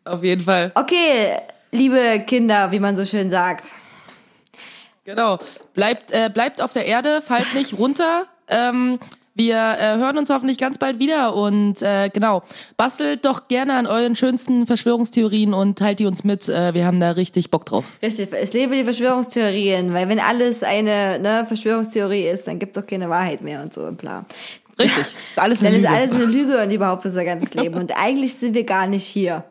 [0.03, 0.71] Auf jeden Fall.
[0.75, 1.33] Okay,
[1.71, 3.65] liebe Kinder, wie man so schön sagt.
[5.05, 5.39] Genau.
[5.73, 8.25] Bleibt, äh, bleibt auf der Erde, fallt nicht runter.
[8.49, 8.99] Ähm,
[9.37, 12.43] wir äh, hören uns hoffentlich ganz bald wieder und äh, genau,
[12.75, 16.49] bastelt doch gerne an euren schönsten Verschwörungstheorien und teilt die uns mit.
[16.49, 17.85] Äh, wir haben da richtig Bock drauf.
[18.01, 22.85] Richtig, es lebe die Verschwörungstheorien, weil wenn alles eine ne, Verschwörungstheorie ist, dann gibt's auch
[22.87, 24.25] keine Wahrheit mehr und so und bla.
[24.79, 24.97] Richtig.
[25.05, 25.95] Ist alles Dann eine ist Lüge.
[25.95, 27.73] alles eine Lüge und überhaupt unser ganzes Leben.
[27.79, 29.43] Und eigentlich sind wir gar nicht hier.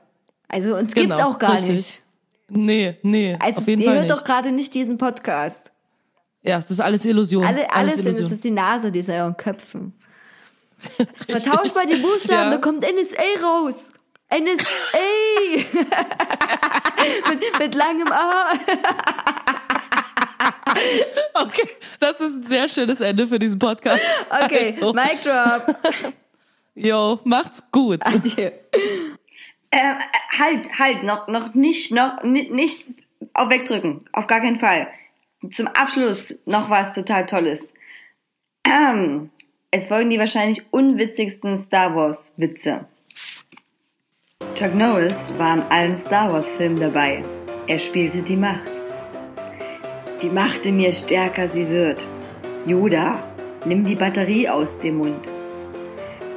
[0.48, 1.70] Also uns gibt's Genau, auch gar richtig.
[1.74, 2.02] nicht.
[2.48, 4.16] Nee, nee, Also auf jeden ihr Fall hört nicht.
[4.16, 5.72] doch gerade nicht diesen Podcast.
[6.46, 7.44] Ja, das ist alles Illusion.
[7.44, 8.32] Alle, alles sind, es Illusion.
[8.32, 9.92] ist die Nase, die ist in euren Köpfen.
[11.28, 12.50] Vertauscht mal die Buchstaben, Ja.
[12.50, 13.92] da kommt NSA raus.
[14.30, 14.98] NSA!
[17.30, 18.50] mit, mit langem A.
[21.34, 21.68] Okay,
[22.00, 24.02] das ist ein sehr schönes Ende für diesen Podcast.
[24.44, 25.76] Okay, Also, Mic drop.
[26.74, 28.04] yo, macht's gut.
[28.04, 28.50] Adieu.
[29.70, 29.94] Äh,
[30.38, 32.86] halt, halt, noch, noch nicht, noch ni- nicht
[33.34, 34.88] auf wegdrücken, auf gar keinen Fall.
[35.50, 37.72] Zum Abschluss noch was total Tolles.
[38.64, 39.30] Ähm,
[39.70, 42.86] es folgen die wahrscheinlich unwitzigsten Star Wars Witze.
[44.54, 47.22] Chuck Norris war in allen Star Wars Filmen dabei.
[47.66, 48.72] Er spielte die Macht.
[50.22, 52.06] Die Macht in mir stärker sie wird.
[52.64, 53.22] Yoda,
[53.66, 55.30] nimm die Batterie aus dem Mund.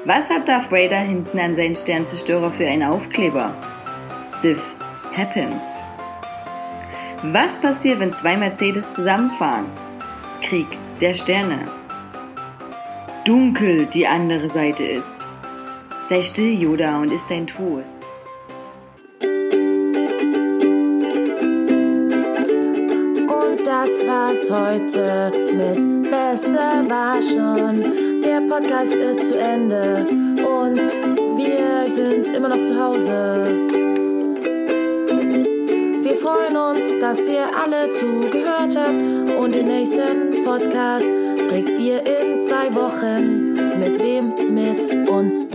[0.05, 3.55] Was hat Darth Vader hinten an seinen Sternzerstörer für einen Aufkleber?
[4.41, 4.61] Sith
[5.15, 5.88] happens.
[7.21, 9.65] Was passiert, wenn zwei Mercedes zusammenfahren?
[10.41, 10.67] Krieg
[11.01, 11.65] der Sterne.
[13.25, 15.17] Dunkel die andere Seite ist.
[16.07, 17.99] Sei still, Yoda, und isst dein Toast.
[23.27, 28.21] Und das war's heute mit Besser war schon.
[28.21, 30.79] Der Podcast ist zu Ende und
[31.37, 33.88] wir sind immer noch zu Hause.
[36.29, 39.01] Wir freuen uns, dass ihr alle zugehört habt
[39.39, 41.05] und den nächsten Podcast
[41.49, 43.53] kriegt ihr in zwei Wochen.
[43.79, 44.53] Mit wem?
[44.53, 45.47] Mit uns.